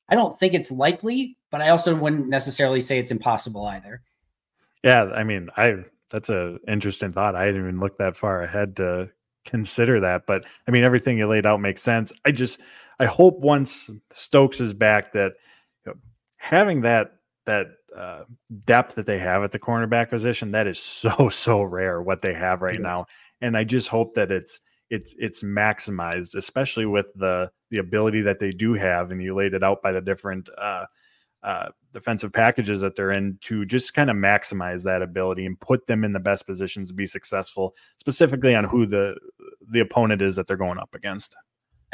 i 0.09 0.14
don't 0.14 0.39
think 0.39 0.55
it's 0.55 0.70
likely 0.70 1.37
but 1.51 1.61
i 1.61 1.68
also 1.68 1.95
wouldn't 1.95 2.29
necessarily 2.29 2.81
say 2.81 2.99
it's 2.99 3.11
impossible 3.11 3.66
either. 3.66 4.03
Yeah 4.85 5.05
i 5.05 5.24
mean 5.24 5.51
i 5.57 5.85
that's 6.11 6.30
a 6.30 6.59
interesting 6.68 7.12
thought. 7.12 7.34
I 7.34 7.46
didn't 7.46 7.62
even 7.62 7.80
look 7.80 7.96
that 7.96 8.16
far 8.16 8.42
ahead 8.42 8.76
to 8.76 9.11
consider 9.44 10.00
that. 10.00 10.22
But 10.26 10.44
I 10.66 10.70
mean, 10.70 10.84
everything 10.84 11.18
you 11.18 11.26
laid 11.26 11.46
out 11.46 11.61
makes 11.61 11.82
sense. 11.82 12.12
I 12.24 12.32
just 12.32 12.61
I 12.98 13.07
hope 13.07 13.38
once 13.40 13.90
Stokes 14.11 14.61
is 14.61 14.74
back 14.74 15.12
that 15.12 15.32
you 15.84 15.92
know, 15.92 15.98
having 16.36 16.82
that 16.82 17.12
that 17.46 17.66
uh, 17.96 18.24
depth 18.66 18.96
that 18.96 19.07
they 19.07 19.18
have 19.18 19.42
at 19.42 19.52
the 19.52 19.59
cornerback 19.59 20.11
position 20.11 20.50
that 20.50 20.66
is 20.66 20.78
so 20.82 21.28
so 21.28 21.62
rare 21.62 22.02
what 22.02 22.22
they 22.22 22.34
have 22.34 22.62
right 22.62 22.80
now. 22.80 23.04
And 23.40 23.57
I 23.57 23.64
just 23.64 23.88
hope 23.88 24.14
that 24.14 24.30
it's 24.30 24.61
it's 24.90 25.14
it's 25.18 25.42
maximized, 25.42 26.34
especially 26.34 26.86
with 26.86 27.09
the 27.16 27.50
the 27.70 27.78
ability 27.78 28.22
that 28.22 28.38
they 28.38 28.50
do 28.52 28.74
have. 28.74 29.11
And 29.11 29.22
you 29.22 29.34
laid 29.34 29.54
it 29.54 29.62
out 29.62 29.82
by 29.82 29.92
the 29.92 30.00
different. 30.00 30.48
Uh, 30.57 30.86
uh, 31.47 31.68
defensive 31.92 32.32
packages 32.32 32.80
that 32.80 32.97
they're 32.97 33.12
in 33.12 33.38
to 33.40 33.64
just 33.64 33.94
kind 33.94 34.11
of 34.11 34.16
maximize 34.16 34.82
that 34.82 35.01
ability 35.01 35.47
and 35.47 35.59
put 35.61 35.86
them 35.86 36.03
in 36.03 36.12
the 36.12 36.18
best 36.18 36.44
positions 36.44 36.88
to 36.88 36.94
be 36.94 37.07
successful, 37.07 37.74
specifically 37.97 38.55
on 38.55 38.64
who 38.64 38.84
the 38.84 39.16
the 39.70 39.80
opponent 39.80 40.20
is 40.20 40.34
that 40.36 40.49
they're 40.49 40.57
going 40.57 40.78
up 40.78 40.92
against. 40.92 41.36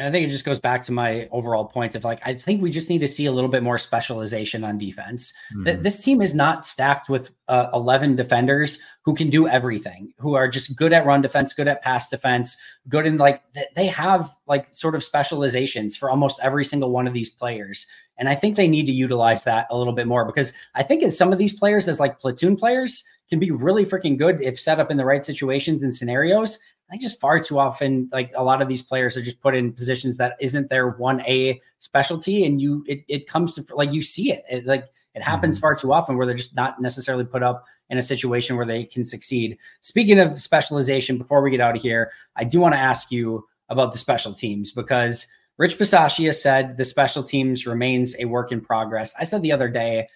And 0.03 0.09
I 0.09 0.11
think 0.11 0.26
it 0.26 0.32
just 0.32 0.44
goes 0.44 0.59
back 0.59 0.82
to 0.84 0.92
my 0.92 1.28
overall 1.30 1.64
point 1.64 1.94
of 1.94 2.03
like, 2.03 2.18
I 2.26 2.34
think 2.34 2.61
we 2.61 2.72
just 2.72 2.90
need 2.90 3.03
to 3.03 3.09
see 3.09 3.26
a 3.26 3.30
little 3.30 3.48
bit 3.48 3.62
more 3.62 3.78
specialization 3.78 4.64
on 4.64 4.76
defense. 4.76 5.32
Mm-hmm. 5.55 5.80
This 5.80 6.00
team 6.03 6.20
is 6.20 6.34
not 6.34 6.66
stacked 6.66 7.09
with 7.09 7.30
uh, 7.46 7.68
11 7.72 8.16
defenders 8.16 8.80
who 9.05 9.14
can 9.14 9.30
do 9.30 9.46
everything, 9.46 10.12
who 10.18 10.34
are 10.34 10.48
just 10.48 10.76
good 10.76 10.92
at 10.92 11.07
run 11.07 11.22
defense, 11.22 11.55
good 11.55 11.68
at 11.68 11.82
pass 11.82 12.09
defense, 12.09 12.57
good 12.88 13.07
in 13.07 13.16
like, 13.16 13.44
they 13.76 13.86
have 13.86 14.28
like 14.48 14.74
sort 14.74 14.96
of 14.96 15.05
specializations 15.05 15.96
for 15.96 16.11
almost 16.11 16.40
every 16.42 16.64
single 16.64 16.90
one 16.90 17.07
of 17.07 17.14
these 17.14 17.30
players. 17.30 17.86
And 18.18 18.28
I 18.28 18.34
think 18.34 18.57
they 18.57 18.66
need 18.66 18.86
to 18.86 18.92
utilize 18.92 19.44
that 19.44 19.68
a 19.70 19.78
little 19.78 19.92
bit 19.92 20.09
more 20.09 20.24
because 20.24 20.53
I 20.74 20.82
think 20.82 21.05
in 21.05 21.12
some 21.12 21.32
of 21.32 21.38
these 21.38 21.57
players, 21.57 21.86
as 21.86 22.00
like 22.00 22.18
platoon 22.18 22.57
players, 22.57 23.05
can 23.32 23.38
be 23.38 23.50
really 23.50 23.86
freaking 23.86 24.18
good 24.18 24.42
if 24.42 24.61
set 24.61 24.78
up 24.78 24.90
in 24.90 24.98
the 24.98 25.05
right 25.07 25.24
situations 25.24 25.82
and 25.82 25.96
scenarios. 25.96 26.59
I 26.93 26.97
think 26.97 27.05
just 27.05 27.20
far 27.20 27.40
too 27.40 27.59
often, 27.59 28.11
like 28.12 28.32
a 28.36 28.45
lot 28.45 28.61
of 28.61 28.68
these 28.68 28.82
players 28.82 29.16
are 29.16 29.22
just 29.22 29.40
put 29.40 29.55
in 29.55 29.72
positions 29.72 30.18
that 30.18 30.36
isn't 30.40 30.68
their 30.68 30.90
one 30.90 31.22
A 31.22 31.59
specialty, 31.78 32.45
and 32.45 32.61
you 32.61 32.84
it, 32.86 33.03
it 33.09 33.26
comes 33.26 33.55
to 33.55 33.64
like 33.74 33.95
you 33.95 34.03
see 34.03 34.30
it, 34.30 34.45
it 34.51 34.66
like 34.66 34.84
it 35.14 35.22
happens 35.22 35.57
mm-hmm. 35.57 35.62
far 35.62 35.74
too 35.74 35.90
often 35.90 36.18
where 36.18 36.26
they're 36.26 36.34
just 36.34 36.55
not 36.55 36.82
necessarily 36.82 37.24
put 37.24 37.43
up 37.43 37.64
in 37.88 37.97
a 37.97 38.03
situation 38.03 38.57
where 38.57 38.66
they 38.66 38.84
can 38.84 39.07
succeed. 39.07 39.57
Speaking 39.80 40.18
of 40.18 40.43
specialization, 40.43 41.16
before 41.16 41.40
we 41.40 41.51
get 41.51 41.62
out 41.62 41.76
of 41.76 41.80
here, 41.80 42.12
I 42.36 42.45
do 42.45 42.61
want 42.61 42.74
to 42.74 42.78
ask 42.78 43.11
you 43.11 43.47
about 43.70 43.93
the 43.93 43.99
special 43.99 44.34
teams 44.34 44.70
because 44.70 45.26
Rich 45.57 45.78
Bisaccia 45.78 46.34
said 46.34 46.76
the 46.76 46.84
special 46.84 47.22
teams 47.22 47.66
remains 47.66 48.14
a 48.18 48.26
work 48.26 48.53
in 48.53 48.61
progress. 48.61 49.14
I 49.18 49.24
said 49.24 49.40
the 49.40 49.53
other 49.53 49.70
day, 49.70 50.09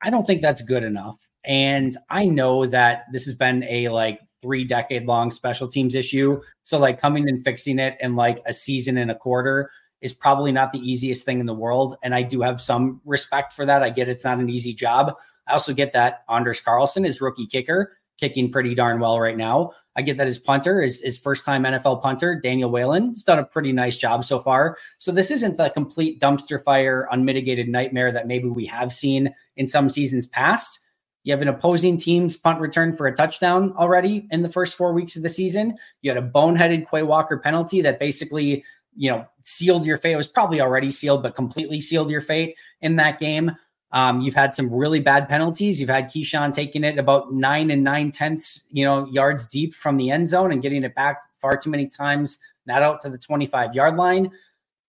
I 0.00 0.10
don't 0.10 0.24
think 0.24 0.40
that's 0.40 0.62
good 0.62 0.84
enough. 0.84 1.28
And 1.44 1.96
I 2.10 2.26
know 2.26 2.64
that 2.66 3.06
this 3.10 3.24
has 3.24 3.34
been 3.34 3.64
a 3.64 3.88
like 3.88 4.20
three 4.46 4.64
decade 4.64 5.06
long 5.06 5.30
special 5.30 5.66
teams 5.66 5.96
issue. 5.96 6.40
So 6.62 6.78
like 6.78 7.00
coming 7.00 7.28
and 7.28 7.42
fixing 7.44 7.80
it 7.80 7.96
in 8.00 8.14
like 8.14 8.40
a 8.46 8.52
season 8.52 8.96
and 8.96 9.10
a 9.10 9.14
quarter 9.14 9.70
is 10.00 10.12
probably 10.12 10.52
not 10.52 10.72
the 10.72 10.78
easiest 10.78 11.24
thing 11.24 11.40
in 11.40 11.46
the 11.46 11.54
world. 11.54 11.96
And 12.04 12.14
I 12.14 12.22
do 12.22 12.42
have 12.42 12.60
some 12.60 13.00
respect 13.04 13.52
for 13.52 13.66
that. 13.66 13.82
I 13.82 13.90
get 13.90 14.08
it's 14.08 14.24
not 14.24 14.38
an 14.38 14.48
easy 14.48 14.72
job. 14.72 15.14
I 15.48 15.52
also 15.52 15.72
get 15.72 15.92
that 15.94 16.24
Anders 16.28 16.60
Carlson 16.60 17.04
is 17.04 17.20
rookie 17.20 17.46
kicker, 17.46 17.96
kicking 18.18 18.52
pretty 18.52 18.74
darn 18.74 19.00
well 19.00 19.18
right 19.18 19.36
now. 19.36 19.72
I 19.96 20.02
get 20.02 20.16
that 20.18 20.26
his 20.26 20.38
punter 20.38 20.80
is 20.80 21.00
his 21.00 21.18
first 21.18 21.44
time 21.44 21.64
NFL 21.64 22.02
punter, 22.02 22.38
Daniel 22.38 22.70
Whelan, 22.70 23.10
has 23.10 23.24
done 23.24 23.38
a 23.38 23.44
pretty 23.44 23.72
nice 23.72 23.96
job 23.96 24.24
so 24.24 24.38
far. 24.38 24.76
So 24.98 25.10
this 25.10 25.30
isn't 25.30 25.56
the 25.56 25.70
complete 25.70 26.20
dumpster 26.20 26.62
fire, 26.62 27.08
unmitigated 27.10 27.68
nightmare 27.68 28.12
that 28.12 28.28
maybe 28.28 28.48
we 28.48 28.66
have 28.66 28.92
seen 28.92 29.34
in 29.56 29.66
some 29.66 29.88
seasons 29.88 30.26
past. 30.26 30.85
You 31.26 31.32
have 31.32 31.42
an 31.42 31.48
opposing 31.48 31.96
team's 31.96 32.36
punt 32.36 32.60
return 32.60 32.96
for 32.96 33.08
a 33.08 33.16
touchdown 33.16 33.74
already 33.76 34.28
in 34.30 34.42
the 34.42 34.48
first 34.48 34.76
four 34.76 34.92
weeks 34.92 35.16
of 35.16 35.24
the 35.24 35.28
season. 35.28 35.76
You 36.00 36.12
had 36.12 36.22
a 36.22 36.26
boneheaded 36.26 36.88
Quay 36.88 37.02
Walker 37.02 37.36
penalty 37.36 37.80
that 37.80 37.98
basically, 37.98 38.62
you 38.94 39.10
know, 39.10 39.26
sealed 39.40 39.84
your 39.84 39.98
fate. 39.98 40.12
It 40.12 40.16
was 40.16 40.28
probably 40.28 40.60
already 40.60 40.92
sealed, 40.92 41.24
but 41.24 41.34
completely 41.34 41.80
sealed 41.80 42.10
your 42.10 42.20
fate 42.20 42.54
in 42.80 42.94
that 42.96 43.18
game. 43.18 43.50
Um, 43.90 44.20
you've 44.20 44.36
had 44.36 44.54
some 44.54 44.72
really 44.72 45.00
bad 45.00 45.28
penalties. 45.28 45.80
You've 45.80 45.90
had 45.90 46.10
Keisean 46.10 46.54
taking 46.54 46.84
it 46.84 46.96
about 46.96 47.32
nine 47.32 47.72
and 47.72 47.82
nine 47.82 48.12
tenths, 48.12 48.64
you 48.70 48.84
know, 48.84 49.06
yards 49.06 49.48
deep 49.48 49.74
from 49.74 49.96
the 49.96 50.12
end 50.12 50.28
zone 50.28 50.52
and 50.52 50.62
getting 50.62 50.84
it 50.84 50.94
back 50.94 51.22
far 51.40 51.56
too 51.56 51.70
many 51.70 51.88
times, 51.88 52.38
not 52.66 52.82
out 52.82 53.00
to 53.00 53.10
the 53.10 53.18
25 53.18 53.74
yard 53.74 53.96
line. 53.96 54.30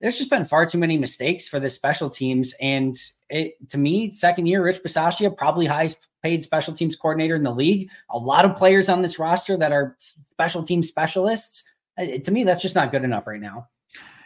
There's 0.02 0.20
just 0.20 0.30
been 0.30 0.46
far 0.46 0.68
too 0.68 0.78
many 0.78 1.00
mistakes 1.00 1.48
for 1.48 1.60
the 1.60 1.70
special 1.72 2.12
teams. 2.12 2.54
And 2.62 2.96
it, 3.28 3.56
to 3.70 3.80
me, 3.80 4.12
second 4.12 4.46
year, 4.46 4.64
Rich 4.64 4.84
Bisaccia, 4.84 5.36
probably 5.36 5.66
highest 5.66 6.06
paid 6.28 6.44
special 6.44 6.74
teams 6.74 6.96
coordinator 6.96 7.36
in 7.36 7.44
the 7.44 7.54
league. 7.54 7.90
A 8.10 8.18
lot 8.18 8.44
of 8.44 8.58
players 8.58 8.90
on 8.90 9.02
this 9.02 9.18
roster 9.18 9.56
that 9.56 9.72
are 9.72 9.96
special 10.32 10.62
team 10.62 10.84
specialists. 10.84 11.72
To 11.98 12.32
me, 12.32 12.44
that's 12.44 12.62
just 12.62 12.76
not 12.76 12.92
good 12.92 13.06
enough 13.06 13.26
right 13.28 13.40
now. 13.40 13.70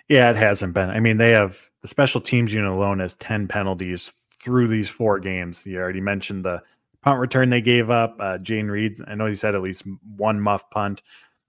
Yeah, 0.10 0.32
it 0.32 0.36
hasn't 0.36 0.74
been. 0.74 0.90
I 0.90 1.00
mean, 1.00 1.18
they 1.18 1.30
have 1.30 1.70
the 1.82 1.88
special 1.88 2.20
teams 2.20 2.54
unit 2.54 2.72
alone 2.72 3.00
has 3.00 3.14
10 3.16 3.48
penalties 3.48 4.14
through 4.40 4.68
these 4.68 4.90
four 4.90 5.20
games. 5.20 5.64
You 5.64 5.78
already 5.78 6.02
mentioned 6.02 6.44
the 6.44 6.62
punt 7.04 7.20
return 7.20 7.52
they 7.52 7.62
gave 7.62 7.92
up. 7.92 8.18
Uh, 8.20 8.40
Jayden 8.40 8.70
Reed, 8.70 8.98
I 9.08 9.14
know 9.14 9.28
he's 9.28 9.44
had 9.44 9.54
at 9.54 9.62
least 9.62 9.84
one 10.18 10.42
muff 10.42 10.70
punt. 10.72 11.04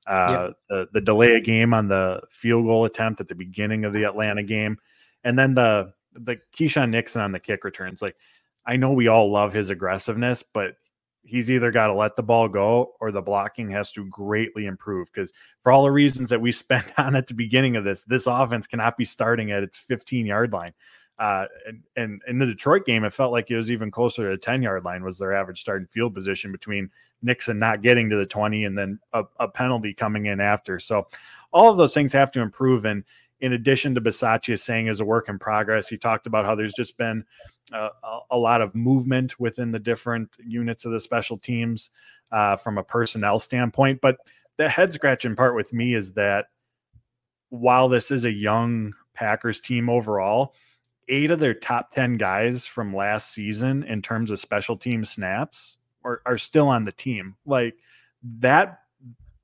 Uh, 0.07 0.49
yep. 0.49 0.57
the, 0.69 0.89
the 0.93 1.01
delay 1.01 1.33
a 1.33 1.41
game 1.41 1.73
on 1.73 1.89
the 1.89 2.21
field 2.29 2.67
goal 2.67 2.85
attempt 2.85 3.21
at 3.21 3.29
the 3.29 3.35
beginning 3.35 3.85
of 3.87 3.95
the 3.95 4.05
Atlanta 4.05 4.43
game. 4.43 4.77
And 5.25 5.39
then 5.39 5.55
the 5.55 5.95
the 6.15 6.37
Keisean 6.55 6.91
Nixon 6.91 7.23
on 7.23 7.33
the 7.33 7.41
kick 7.41 7.65
returns. 7.65 8.03
Like 8.03 8.17
I 8.67 8.77
know 8.77 8.93
we 8.93 9.09
all 9.09 9.31
love 9.31 9.53
his 9.53 9.71
aggressiveness, 9.71 10.43
but 10.43 10.77
he's 11.25 11.51
either 11.51 11.71
got 11.71 11.87
to 11.87 11.95
let 11.95 12.17
the 12.17 12.23
ball 12.23 12.49
go 12.49 12.95
or 13.01 13.13
the 13.13 13.23
blocking 13.23 13.71
has 13.71 13.93
to 13.93 14.05
greatly 14.07 14.67
improve 14.67 15.11
because 15.13 15.33
for 15.61 15.71
all 15.71 15.85
the 15.85 15.91
reasons 15.91 16.31
that 16.31 16.41
we 16.41 16.53
spent 16.53 16.93
on 16.99 17.15
at 17.15 17.27
the 17.27 17.35
beginning 17.35 17.77
of 17.77 17.85
this 17.85 18.05
this 18.05 18.27
offense 18.27 18.67
cannot 18.67 18.97
be 18.97 19.05
starting 19.05 19.53
at 19.53 19.63
its 19.63 19.79
15 19.79 20.27
yard 20.27 20.53
line. 20.53 20.73
Uh, 21.19 21.47
and, 21.67 21.83
and 21.97 22.23
in 22.27 22.39
the 22.39 22.47
detroit 22.47 22.85
game 22.87 23.05
it 23.05 23.13
felt 23.13 23.33
like 23.33 23.51
it 23.51 23.57
was 23.57 23.71
even 23.71 23.91
closer 23.91 24.25
to 24.25 24.37
the 24.37 24.41
10 24.41 24.63
yard 24.63 24.85
line 24.85 25.05
was 25.05 25.19
their 25.19 25.33
average 25.33 25.61
starting 25.61 25.87
field 25.87 26.15
position 26.15 26.51
between 26.51 26.91
nixon 27.23 27.59
not 27.59 27.83
getting 27.83 28.11
to 28.11 28.17
the 28.17 28.27
20 28.27 28.65
and 28.65 28.77
then 28.77 28.99
a, 29.13 29.23
a 29.39 29.47
penalty 29.47 29.95
coming 29.95 30.27
in 30.27 30.41
after. 30.41 30.79
So 30.79 31.07
all 31.53 31.71
of 31.71 31.77
those 31.77 31.95
things 31.95 32.13
have 32.13 32.33
to 32.33 32.41
improve 32.41 32.85
and 32.85 33.05
in 33.43 33.53
addition 33.53 33.93
to 33.97 34.01
Bisaccia 34.01 34.59
saying 34.59 34.87
is 34.87 35.01
a 35.01 35.05
work 35.05 35.29
in 35.29 35.37
progress, 35.37 35.89
he 35.89 35.99
talked 35.99 36.29
about 36.29 36.47
how 36.47 36.55
there's 36.55 36.73
just 36.73 36.97
been 36.97 37.25
a 38.31 38.37
lot 38.37 38.63
of 38.63 38.75
movement 38.75 39.39
within 39.41 39.73
the 39.73 39.79
different 39.79 40.37
units 40.47 40.85
of 40.85 40.93
the 40.93 41.01
special 41.01 41.37
teams 41.37 41.91
uh, 42.31 42.55
from 42.55 42.79
a 42.79 42.85
personnel 42.85 43.39
standpoint. 43.41 44.01
But 44.01 44.19
the 44.59 44.69
head 44.69 44.93
scratching 44.93 45.35
part 45.35 45.57
with 45.57 45.73
me 45.73 45.95
is 45.95 46.13
that 46.13 46.47
while 47.49 47.89
this 47.89 48.11
is 48.13 48.25
a 48.25 48.33
young 48.33 48.95
Packers 49.13 49.61
team 49.61 49.91
overall, 49.91 50.55
eight 51.09 51.33
of 51.33 51.41
their 51.41 51.55
top 51.55 51.91
10 51.91 52.19
guys 52.19 52.65
from 52.65 52.95
last 52.95 53.33
season 53.33 53.83
in 53.85 54.03
terms 54.03 54.31
of 54.31 54.39
special 54.39 54.77
team 54.77 55.05
snaps 55.05 55.79
are, 56.05 56.23
are 56.27 56.39
still 56.39 56.69
on 56.69 56.85
the 56.85 56.93
team. 56.93 57.35
Like 57.45 57.75
that 58.39 58.82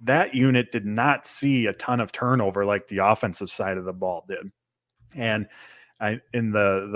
that 0.01 0.35
unit 0.35 0.71
did 0.71 0.87
not 0.87 1.27
see 1.27 1.67
a 1.67 1.73
ton 1.73 2.01
of 2.01 2.13
turnover 2.13 2.65
like 2.65 2.87
the 2.87 2.99
offensive 2.99 3.51
side 3.51 3.79
of 3.79 3.85
the 3.85 3.93
ball 3.93 4.25
did. 4.29 4.51
And 5.15 5.49
I, 6.01 6.21
in 6.33 6.53
the 6.53 6.89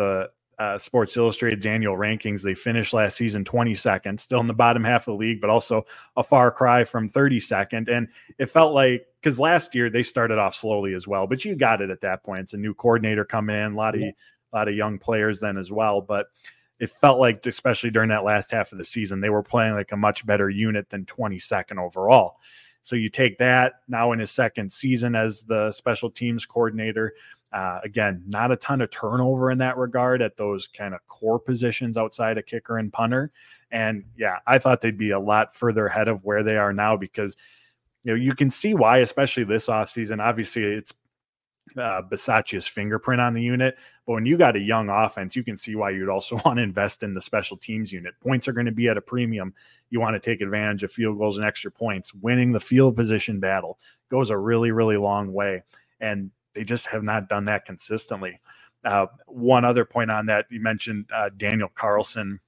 the 0.59 0.63
uh, 0.63 0.79
Sports 0.79 1.17
Illustrated's 1.17 1.67
annual 1.67 1.97
rankings, 1.97 2.43
they 2.43 2.55
finished 2.55 2.93
last 2.93 3.17
season 3.17 3.43
22nd, 3.43 4.21
still 4.21 4.39
in 4.39 4.47
the 4.47 4.55
bottom 4.55 4.85
half 4.85 5.09
of 5.09 5.15
the 5.15 5.19
league, 5.19 5.41
but 5.41 5.51
also 5.51 5.85
a 6.17 6.23
far 6.23 6.53
cry 6.53 6.85
from 6.85 7.09
32nd. 7.09 7.91
And 7.91 8.07
it 8.39 8.47
felt 8.47 8.73
like 8.73 9.07
because 9.21 9.41
last 9.41 9.75
year 9.75 9.91
they 9.91 10.05
started 10.05 10.39
off 10.39 10.55
slowly 10.55 10.95
as 10.95 11.09
well, 11.09 11.27
but 11.27 11.45
you 11.45 11.57
got 11.57 11.81
it 11.81 11.91
at 11.91 12.03
that 12.03 12.23
point. 12.23 12.43
It's 12.43 12.55
a 12.55 12.59
new 12.59 12.75
coordinator 12.75 13.25
coming 13.25 13.57
in, 13.57 13.73
a 13.73 13.77
lot 13.77 13.95
of 13.95 14.03
yeah. 14.03 14.11
a 14.53 14.57
lot 14.57 14.69
of 14.69 14.75
young 14.75 14.99
players 14.99 15.41
then 15.41 15.57
as 15.57 15.73
well, 15.73 16.01
but 16.01 16.27
it 16.79 16.91
felt 16.91 17.19
like 17.19 17.45
especially 17.47 17.91
during 17.91 18.11
that 18.11 18.25
last 18.25 18.51
half 18.51 18.73
of 18.73 18.79
the 18.79 18.85
season 18.85 19.21
they 19.21 19.31
were 19.31 19.43
playing 19.43 19.75
like 19.75 19.93
a 19.93 19.97
much 19.97 20.27
better 20.27 20.51
unit 20.51 20.91
than 20.91 21.05
22nd 21.07 21.79
overall 21.79 22.39
so 22.83 22.97
you 22.97 23.09
take 23.09 23.39
that 23.39 23.75
now 23.89 24.13
in 24.13 24.19
his 24.19 24.31
second 24.31 24.71
season 24.71 25.15
as 25.15 25.45
the 25.45 25.71
special 25.73 26.11
teams 26.11 26.45
coordinator. 26.45 27.15
Uh, 27.53 27.81
again, 27.85 28.23
not 28.27 28.51
a 28.51 28.57
ton 28.57 28.81
of 28.81 28.91
turnover 28.91 29.51
in 29.51 29.59
that 29.59 29.77
regard 29.77 30.23
at 30.23 30.37
those 30.37 30.67
kind 30.67 30.95
of 30.95 31.07
core 31.07 31.39
positions 31.39 31.97
outside 31.97 32.39
of 32.39 32.47
kicker 32.47 32.79
and 32.79 32.93
punter. 32.93 33.31
And 33.71 34.05
yeah, 34.17 34.39
I 34.47 34.59
thought 34.59 34.81
they'd 34.81 34.97
be 34.97 35.11
a 35.11 35.21
lot 35.21 35.55
further 35.55 35.87
ahead 35.87 36.09
of 36.09 36.25
where 36.25 36.43
they 36.43 36.57
are 36.57 36.73
now 36.73 36.97
because 36.97 37.37
you 38.05 38.13
know 38.13 38.17
you 38.17 38.35
can 38.35 38.51
see 38.51 38.75
why, 38.75 38.99
especially 38.99 39.45
this 39.45 39.67
offseason. 39.67 40.21
Obviously, 40.21 40.65
it's 40.65 40.93
uh, 41.77 42.03
Bisaccia's 42.03 42.67
fingerprint 42.67 43.21
on 43.21 43.35
the 43.35 43.43
unit. 43.43 43.77
But 44.07 44.15
when 44.15 44.27
you 44.27 44.37
got 44.37 44.57
a 44.57 44.61
young 44.61 44.89
offense, 44.89 45.37
you 45.37 45.45
can 45.45 45.57
see 45.57 45.75
why 45.75 45.91
you'd 45.91 46.09
also 46.09 46.37
want 46.45 46.59
to 46.59 46.63
invest 46.63 47.03
in 47.03 47.15
the 47.15 47.21
special 47.21 47.57
teams 47.57 47.93
unit. 47.93 48.15
Points 48.21 48.49
are 48.49 48.53
going 48.53 48.67
to 48.67 48.73
be 48.73 48.89
at 48.89 48.97
a 48.97 49.03
premium. 49.03 49.55
You 49.91 50.01
want 50.01 50.15
to 50.15 50.21
take 50.21 50.41
advantage 50.41 50.83
of 50.83 50.93
field 50.93 51.19
goals 51.19 51.39
and 51.39 51.47
extra 51.47 51.71
points. 51.71 52.15
Winning 52.15 52.53
the 52.53 52.61
field 52.61 52.97
position 52.97 53.41
battle 53.41 53.79
goes 54.11 54.31
a 54.31 54.39
really, 54.39 54.71
really 54.71 54.97
long 54.97 55.33
way. 55.33 55.63
And 56.01 56.31
they 56.55 56.65
just 56.65 56.87
have 56.89 57.03
not 57.03 57.29
done 57.29 57.47
that 57.47 57.65
consistently. 57.65 58.41
Uh, 58.85 59.07
one 59.27 59.65
other 59.65 59.85
point 59.85 60.11
on 60.11 60.27
that, 60.27 60.47
you 60.51 60.61
mentioned 60.61 61.07
uh, 61.15 61.31
Daniel 61.37 61.71
Carlson 61.75 62.41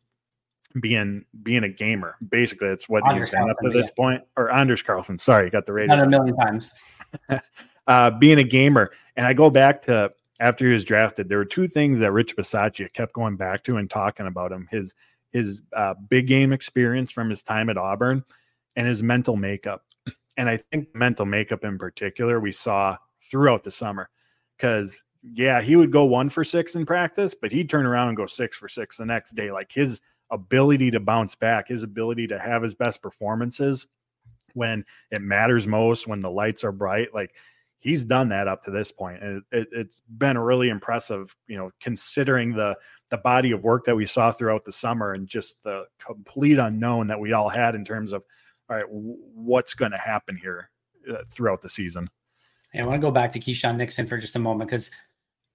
being 0.80 1.24
being 1.42 1.64
a 1.64 1.68
gamer. 1.68 2.16
Basically, 2.28 2.68
it's 2.68 2.88
what 2.88 3.06
Anders 3.06 3.30
he's 3.30 3.30
been 3.30 3.48
up 3.48 3.56
to 3.62 3.70
this 3.70 3.90
yeah. 3.90 4.02
point. 4.02 4.22
Or 4.36 4.50
Anders 4.50 4.82
Carlson, 4.82 5.18
sorry, 5.18 5.50
got 5.50 5.66
the 5.66 5.72
radio. 5.72 5.94
a 5.96 6.06
million 6.08 6.36
times. 6.36 6.72
uh, 7.86 8.10
being 8.10 8.38
a 8.38 8.44
gamer. 8.44 8.90
And 9.16 9.26
I 9.26 9.32
go 9.32 9.50
back 9.50 9.82
to 9.82 10.12
after 10.40 10.66
he 10.66 10.72
was 10.72 10.84
drafted, 10.84 11.28
there 11.28 11.38
were 11.38 11.44
two 11.44 11.68
things 11.68 11.98
that 12.00 12.12
Rich 12.12 12.36
Bisaccia 12.36 12.92
kept 12.92 13.12
going 13.12 13.36
back 13.36 13.62
to 13.64 13.76
and 13.76 13.88
talking 13.88 14.26
about 14.26 14.52
him 14.52 14.68
his 14.70 14.94
his 15.30 15.62
uh, 15.72 15.94
big 16.08 16.28
game 16.28 16.52
experience 16.52 17.10
from 17.10 17.28
his 17.28 17.42
time 17.42 17.68
at 17.68 17.76
Auburn 17.76 18.24
and 18.76 18.86
his 18.86 19.02
mental 19.02 19.36
makeup. 19.36 19.84
And 20.36 20.48
I 20.48 20.56
think 20.56 20.94
mental 20.94 21.26
makeup 21.26 21.64
in 21.64 21.76
particular 21.78 22.40
we 22.40 22.52
saw 22.52 22.96
throughout 23.20 23.64
the 23.64 23.70
summer 23.70 24.10
because 24.56 25.02
yeah, 25.32 25.60
he 25.60 25.74
would 25.74 25.90
go 25.90 26.04
one 26.04 26.28
for 26.28 26.44
six 26.44 26.76
in 26.76 26.84
practice, 26.84 27.34
but 27.34 27.50
he'd 27.50 27.70
turn 27.70 27.86
around 27.86 28.08
and 28.08 28.16
go 28.16 28.26
six 28.26 28.56
for 28.56 28.68
six 28.68 28.98
the 28.98 29.06
next 29.06 29.32
day. 29.32 29.50
Like 29.50 29.72
his 29.72 30.00
ability 30.30 30.90
to 30.90 31.00
bounce 31.00 31.34
back, 31.34 31.68
his 31.68 31.82
ability 31.82 32.26
to 32.28 32.38
have 32.38 32.62
his 32.62 32.74
best 32.74 33.00
performances 33.00 33.86
when 34.52 34.84
it 35.10 35.22
matters 35.22 35.66
most, 35.66 36.06
when 36.06 36.20
the 36.20 36.30
lights 36.30 36.62
are 36.62 36.72
bright, 36.72 37.14
like 37.14 37.34
he's 37.84 38.02
done 38.02 38.30
that 38.30 38.48
up 38.48 38.62
to 38.62 38.70
this 38.70 38.90
point, 38.90 39.22
and 39.22 39.42
it, 39.52 39.68
has 39.76 40.00
been 40.08 40.36
really 40.36 40.70
impressive. 40.70 41.36
You 41.46 41.58
know, 41.58 41.70
considering 41.80 42.52
the 42.52 42.76
the 43.10 43.18
body 43.18 43.52
of 43.52 43.62
work 43.62 43.84
that 43.84 43.94
we 43.94 44.06
saw 44.06 44.32
throughout 44.32 44.64
the 44.64 44.72
summer 44.72 45.12
and 45.12 45.28
just 45.28 45.62
the 45.62 45.84
complete 46.04 46.58
unknown 46.58 47.06
that 47.06 47.20
we 47.20 47.32
all 47.32 47.48
had 47.48 47.76
in 47.76 47.84
terms 47.84 48.12
of, 48.12 48.24
all 48.68 48.76
right, 48.76 48.86
what's 48.88 49.74
going 49.74 49.92
to 49.92 49.98
happen 49.98 50.36
here 50.36 50.70
uh, 51.08 51.18
throughout 51.30 51.60
the 51.60 51.68
season. 51.68 52.10
And 52.72 52.82
I 52.82 52.88
want 52.88 53.00
to 53.00 53.06
go 53.06 53.12
back 53.12 53.30
to 53.32 53.38
Keisean 53.38 53.76
Nixon 53.76 54.06
for 54.06 54.18
just 54.18 54.34
a 54.34 54.40
moment 54.40 54.68
because 54.68 54.90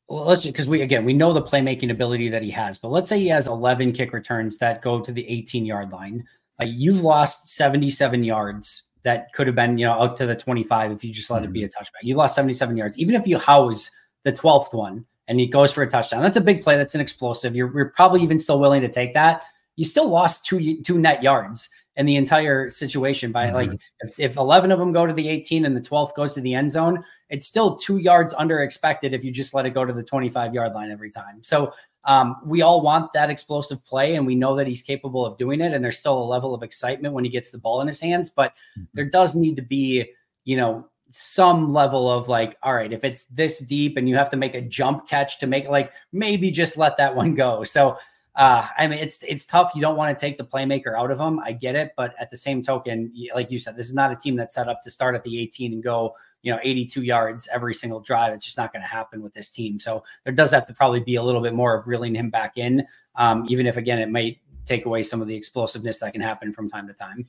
let's 0.08 0.46
because 0.46 0.68
we 0.68 0.82
again 0.82 1.04
we 1.04 1.14
know 1.14 1.34
the 1.34 1.42
playmaking 1.42 1.92
ability 1.92 2.30
that 2.30 2.44
he 2.44 2.52
has, 2.52 2.78
but 2.78 2.90
let's 2.90 3.10
say 3.10 3.20
he 3.20 3.28
has 3.28 3.48
11 3.48 3.92
kick 3.92 4.14
returns 4.14 4.58
that 4.60 4.82
go 4.82 5.02
to 5.02 5.12
the 5.12 5.28
18 5.28 5.66
yard 5.66 5.92
line. 5.92 6.26
You've 6.62 7.02
lost 7.02 7.48
77 7.56 8.24
yards 8.26 8.89
that 9.10 9.34
could 9.34 9.47
have 9.47 9.55
been, 9.55 9.80
you 9.80 9.88
know, 9.88 9.93
out 9.93 10.16
to 10.18 10.28
the 10.28 10.36
25 10.36 10.91
if 10.91 11.03
you 11.03 11.12
just 11.12 11.32
let 11.32 11.41
mm-hmm. 11.41 11.49
it 11.49 11.53
be 11.53 11.64
a 11.64 11.68
mm-hmm. 11.68 11.82
touchback. 11.82 12.03
You 12.03 12.16
lost 12.16 12.36
77 12.36 12.78
yards. 12.78 12.99
Even 12.99 13.16
if 13.16 13.26
you 13.26 13.39
house 13.39 13.89
the 14.24 14.32
12th 14.32 14.72
one 14.72 15.03
and 15.28 15.39
he 15.39 15.47
goes 15.47 15.72
for 15.72 15.82
a 15.82 15.89
touchdown, 15.89 16.22
that's 16.22 16.38
a 16.38 16.41
big 16.41 16.62
play. 16.62 16.78
That's 16.78 16.93
an 16.93 17.01
explosive. 17.01 17.55
You're, 17.55 17.76
you're 17.76 17.89
probably 17.89 18.22
even 18.22 18.38
still 18.38 18.60
willing 18.60 18.82
to 18.82 18.88
take 18.88 19.16
that. 19.16 19.41
You 19.78 19.86
still 19.86 20.07
lost 20.07 20.45
two 20.45 20.82
two 20.84 20.99
net 20.99 21.24
yards 21.24 21.70
in 21.95 22.05
the 22.05 22.18
entire 22.18 22.70
situation. 22.70 23.32
By 23.32 23.47
mm-hmm. 23.47 23.55
like, 23.55 23.82
if, 24.01 24.20
if 24.20 24.38
11 24.38 24.72
of 24.72 24.78
them 24.78 24.91
go 24.91 25.07
to 25.07 25.14
the 25.14 25.28
18 25.28 25.66
and 25.66 25.76
the 25.76 25.82
12th 25.82 26.14
goes 26.14 26.36
to 26.36 26.41
the 26.41 26.53
end 26.53 26.70
zone, 26.70 27.03
it's 27.30 27.47
still 27.47 27.76
two 27.76 27.97
yards 27.97 28.34
under 28.38 28.62
expected 28.62 29.14
if 29.14 29.24
you 29.24 29.32
just 29.32 29.53
let 29.53 29.66
it 29.66 29.72
go 29.72 29.86
to 29.86 29.93
the 29.93 30.03
25 30.03 30.53
yard 30.53 30.74
line 30.74 30.91
every 30.91 31.10
time. 31.10 31.39
So 31.41 31.74
um, 32.10 32.38
we 32.43 32.64
all 32.64 32.82
want 32.82 33.14
that 33.14 33.30
explosive 33.30 33.86
play, 33.86 34.16
and 34.16 34.26
we 34.26 34.34
know 34.34 34.55
that 34.55 34.66
he's 34.66 34.82
capable 34.82 35.24
of 35.24 35.38
doing 35.38 35.62
it. 35.62 35.74
And 35.74 35.84
there's 35.84 35.99
still 35.99 36.18
a 36.20 36.26
level 36.26 36.55
of 36.55 36.64
excitement 36.64 37.14
when 37.14 37.24
he 37.24 37.30
gets 37.30 37.51
the 37.51 37.60
ball 37.60 37.82
in 37.82 37.88
his 37.88 37.99
hands, 37.99 38.32
but 38.32 38.53
mm-hmm. 38.76 38.86
there 38.95 39.05
does 39.05 39.36
need 39.36 39.55
to 39.57 39.62
be, 39.62 40.12
you 40.43 40.57
know, 40.57 40.89
some 41.12 41.72
level 41.72 42.10
of 42.10 42.28
like, 42.28 42.57
all 42.64 42.74
right, 42.74 42.91
if 42.91 43.03
it's 43.03 43.26
this 43.26 43.60
deep 43.60 43.95
and 43.95 44.10
you 44.10 44.16
have 44.16 44.32
to 44.32 44.38
make 44.38 44.55
a 44.55 44.62
jump 44.62 45.07
catch 45.07 45.39
to 45.39 45.45
make 45.45 45.70
like 45.70 45.93
maybe 46.12 46.49
just 46.49 46.78
let 46.78 46.97
that 46.97 47.16
one 47.16 47.36
go. 47.36 47.64
So 47.64 47.99
uh, 48.36 48.68
I 48.78 48.88
mean, 48.88 49.00
it's 49.00 49.24
it's 49.24 49.46
tough. 49.46 49.72
You 49.76 49.82
don't 49.82 49.98
want 49.98 50.18
to 50.18 50.20
take 50.20 50.38
the 50.38 50.46
playmaker 50.46 50.98
out 50.98 51.12
of 51.12 51.20
him. 51.20 51.40
I 51.40 51.52
get 51.52 51.76
it, 51.76 51.92
but 51.98 52.14
at 52.20 52.30
the 52.30 52.38
same 52.38 52.62
token, 52.62 53.12
like 53.34 53.52
you 53.52 53.60
said, 53.60 53.76
this 53.76 53.88
is 53.88 53.96
not 53.96 54.12
a 54.12 54.16
team 54.16 54.36
that's 54.36 54.56
set 54.56 54.68
up 54.68 54.82
to 54.84 54.92
start 54.92 55.16
at 55.16 55.24
the 55.24 55.40
18 55.40 55.74
and 55.74 55.84
go, 55.84 56.16
you 56.42 56.52
know, 56.52 56.60
82 56.64 57.04
yards 57.04 57.50
every 57.52 57.74
single 57.74 58.00
drive. 58.00 58.34
It's 58.34 58.46
just 58.46 58.58
not 58.58 58.72
going 58.72 58.82
to 58.82 58.88
happen 58.88 59.22
with 59.22 59.34
this 59.34 59.50
team. 59.50 59.80
So 59.80 60.04
there 60.24 60.34
does 60.34 60.52
have 60.52 60.66
to 60.68 60.74
probably 60.74 61.02
be 61.02 61.16
a 61.16 61.24
little 61.24 61.42
bit 61.42 61.54
more 61.54 61.76
of 61.76 61.88
reeling 61.88 62.16
him 62.16 62.30
back 62.30 62.58
in, 62.58 62.86
um, 63.16 63.46
even 63.50 63.68
if 63.68 63.78
again 63.78 64.00
it 64.00 64.10
might 64.10 64.40
take 64.66 64.86
away 64.86 65.04
some 65.04 65.22
of 65.22 65.28
the 65.28 65.36
explosiveness 65.36 66.00
that 66.00 66.14
can 66.14 66.22
happen 66.22 66.54
from 66.54 66.70
time 66.70 66.88
to 66.88 66.94
time. 66.94 67.28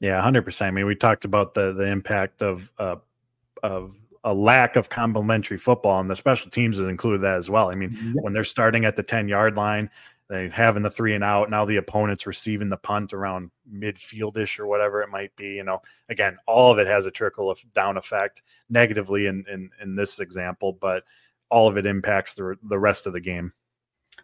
Yeah, 0.00 0.22
hundred 0.22 0.42
percent. 0.44 0.68
I 0.68 0.70
mean, 0.70 0.86
we 0.86 0.94
talked 0.94 1.24
about 1.24 1.54
the 1.54 1.72
the 1.72 1.86
impact 1.86 2.40
of 2.40 2.72
uh, 2.78 2.96
of 3.62 3.96
a 4.24 4.32
lack 4.32 4.76
of 4.76 4.88
complementary 4.88 5.58
football, 5.58 6.00
and 6.00 6.08
the 6.08 6.16
special 6.16 6.50
teams 6.50 6.78
has 6.78 6.86
included 6.86 7.20
that 7.22 7.36
as 7.36 7.50
well. 7.50 7.70
I 7.70 7.74
mean, 7.74 7.90
mm-hmm. 7.90 8.12
when 8.20 8.32
they're 8.32 8.44
starting 8.44 8.84
at 8.84 8.96
the 8.96 9.02
ten 9.02 9.28
yard 9.28 9.56
line, 9.56 9.90
they 10.28 10.48
having 10.50 10.82
the 10.82 10.90
three 10.90 11.14
and 11.14 11.24
out. 11.24 11.50
Now 11.50 11.64
the 11.64 11.76
opponent's 11.76 12.26
receiving 12.26 12.68
the 12.68 12.76
punt 12.76 13.12
around 13.12 13.50
midfieldish 13.72 14.58
or 14.58 14.66
whatever 14.66 15.02
it 15.02 15.08
might 15.08 15.34
be. 15.36 15.54
You 15.54 15.64
know, 15.64 15.80
again, 16.08 16.36
all 16.46 16.70
of 16.70 16.78
it 16.78 16.86
has 16.86 17.06
a 17.06 17.10
trickle 17.10 17.50
of 17.50 17.60
down 17.74 17.96
effect 17.96 18.42
negatively 18.68 19.26
in 19.26 19.44
in, 19.50 19.70
in 19.80 19.96
this 19.96 20.20
example, 20.20 20.76
but 20.80 21.04
all 21.50 21.68
of 21.68 21.76
it 21.78 21.86
impacts 21.86 22.34
the 22.34 22.56
the 22.64 22.78
rest 22.78 23.06
of 23.06 23.12
the 23.12 23.20
game. 23.20 23.52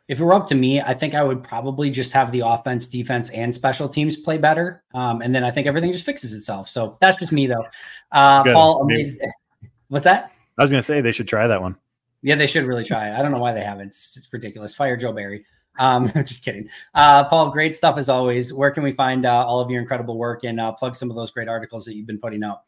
If 0.06 0.20
it 0.20 0.24
were 0.24 0.34
up 0.34 0.46
to 0.48 0.54
me, 0.54 0.82
I 0.82 0.92
think 0.92 1.14
I 1.14 1.24
would 1.24 1.42
probably 1.42 1.88
just 1.88 2.12
have 2.12 2.30
the 2.30 2.40
offense, 2.40 2.88
defense, 2.88 3.30
and 3.30 3.54
special 3.54 3.88
teams 3.88 4.18
play 4.18 4.36
better, 4.36 4.82
um, 4.92 5.22
and 5.22 5.34
then 5.34 5.44
I 5.44 5.50
think 5.50 5.66
everything 5.66 5.92
just 5.92 6.04
fixes 6.04 6.34
itself. 6.34 6.68
So 6.68 6.98
that's 7.00 7.18
just 7.18 7.32
me, 7.32 7.46
though. 7.46 7.64
Uh, 8.12 8.44
Paul. 8.44 8.86
What's 9.88 10.04
that? 10.04 10.32
I 10.58 10.62
was 10.62 10.70
going 10.70 10.80
to 10.80 10.86
say 10.86 11.00
they 11.00 11.12
should 11.12 11.28
try 11.28 11.46
that 11.46 11.62
one. 11.62 11.76
Yeah, 12.22 12.36
they 12.36 12.46
should 12.46 12.64
really 12.64 12.84
try 12.84 13.08
it. 13.08 13.18
I 13.18 13.22
don't 13.22 13.32
know 13.32 13.38
why 13.38 13.52
they 13.52 13.62
haven't. 13.62 13.88
It's, 13.88 14.16
it's 14.16 14.32
ridiculous. 14.32 14.74
Fire 14.74 14.96
Joe 14.96 15.12
Barry. 15.12 15.44
Um, 15.78 16.10
just 16.16 16.44
kidding. 16.44 16.68
Uh, 16.94 17.24
Paul, 17.24 17.50
great 17.50 17.74
stuff 17.74 17.98
as 17.98 18.08
always. 18.08 18.52
Where 18.52 18.70
can 18.70 18.82
we 18.82 18.92
find 18.92 19.26
uh, 19.26 19.46
all 19.46 19.60
of 19.60 19.70
your 19.70 19.80
incredible 19.80 20.18
work 20.18 20.44
and 20.44 20.60
uh, 20.60 20.72
plug 20.72 20.96
some 20.96 21.10
of 21.10 21.16
those 21.16 21.30
great 21.30 21.48
articles 21.48 21.84
that 21.84 21.94
you've 21.94 22.06
been 22.06 22.20
putting 22.20 22.44
out? 22.44 22.62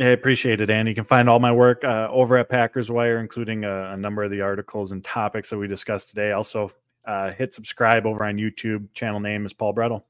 I 0.00 0.08
appreciate 0.08 0.62
it, 0.62 0.70
and 0.70 0.88
you 0.88 0.94
can 0.94 1.04
find 1.04 1.28
all 1.28 1.38
my 1.38 1.52
work 1.52 1.84
uh, 1.84 2.08
over 2.10 2.38
at 2.38 2.48
Packers 2.48 2.90
Wire, 2.90 3.18
including 3.18 3.64
a, 3.64 3.92
a, 3.92 3.96
number 3.98 4.22
of 4.22 4.30
the 4.30 4.40
articles 4.40 4.92
and 4.92 5.04
topics 5.04 5.50
that 5.50 5.58
we 5.58 5.68
discussed 5.68 6.08
today. 6.08 6.32
Also, 6.32 6.70
uh, 7.04 7.32
hit 7.32 7.52
subscribe 7.52 8.06
over 8.06 8.24
on 8.24 8.36
YouTube. 8.36 8.88
Channel 8.94 9.20
name 9.20 9.44
is 9.44 9.52
Paul 9.52 9.74
Bretl. 9.74 10.02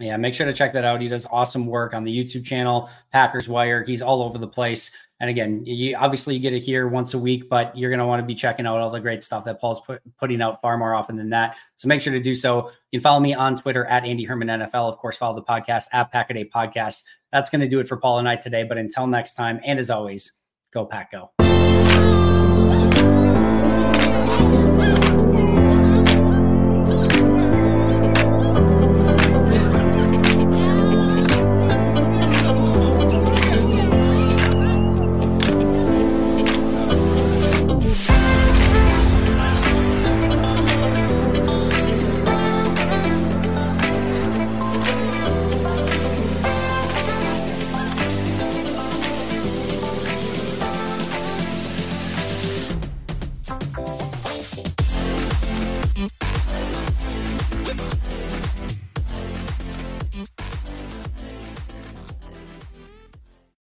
Yeah, 0.00 0.16
make 0.16 0.32
sure 0.32 0.46
to 0.46 0.54
check 0.54 0.72
that 0.72 0.84
out. 0.84 1.00
He 1.00 1.08
does 1.08 1.26
awesome 1.30 1.66
work 1.66 1.92
on 1.92 2.02
the 2.02 2.16
YouTube 2.16 2.44
channel, 2.44 2.88
Packers 3.12 3.48
Wire. 3.48 3.84
He's 3.84 4.00
all 4.00 4.22
over 4.22 4.38
the 4.38 4.48
place. 4.48 4.90
And 5.20 5.28
again, 5.30 5.64
you, 5.64 5.94
obviously 5.96 6.34
you 6.34 6.40
get 6.40 6.52
it 6.52 6.60
here 6.60 6.88
once 6.88 7.14
a 7.14 7.18
week, 7.18 7.48
but 7.48 7.76
you're 7.76 7.90
going 7.90 8.00
to 8.00 8.06
want 8.06 8.20
to 8.20 8.26
be 8.26 8.34
checking 8.34 8.66
out 8.66 8.80
all 8.80 8.90
the 8.90 9.00
great 9.00 9.22
stuff 9.22 9.44
that 9.44 9.60
Paul's 9.60 9.80
put, 9.80 10.00
putting 10.18 10.42
out 10.42 10.60
far 10.60 10.76
more 10.78 10.94
often 10.94 11.14
than 11.14 11.30
that. 11.30 11.56
So 11.76 11.86
make 11.86 12.00
sure 12.00 12.12
to 12.12 12.20
do 12.20 12.34
so. 12.34 12.72
You 12.90 12.98
can 12.98 13.02
follow 13.02 13.20
me 13.20 13.34
on 13.34 13.56
Twitter 13.56 13.84
at 13.84 14.04
Andy 14.04 14.24
Herman 14.24 14.48
NFL. 14.48 14.88
Of 14.88 14.98
course, 14.98 15.16
follow 15.16 15.36
the 15.36 15.44
podcast 15.44 15.88
at 15.92 16.10
Pack-A-Day 16.10 16.46
Podcast. 16.46 17.04
That's 17.30 17.50
going 17.50 17.60
to 17.60 17.68
do 17.68 17.78
it 17.78 17.86
for 17.86 17.98
Paul 17.98 18.18
and 18.18 18.28
I 18.28 18.36
today. 18.36 18.64
But 18.64 18.78
until 18.78 19.06
next 19.06 19.34
time, 19.34 19.60
and 19.64 19.78
as 19.78 19.90
always, 19.90 20.32
go 20.72 20.86
Pack 20.86 21.12
Go. 21.12 21.41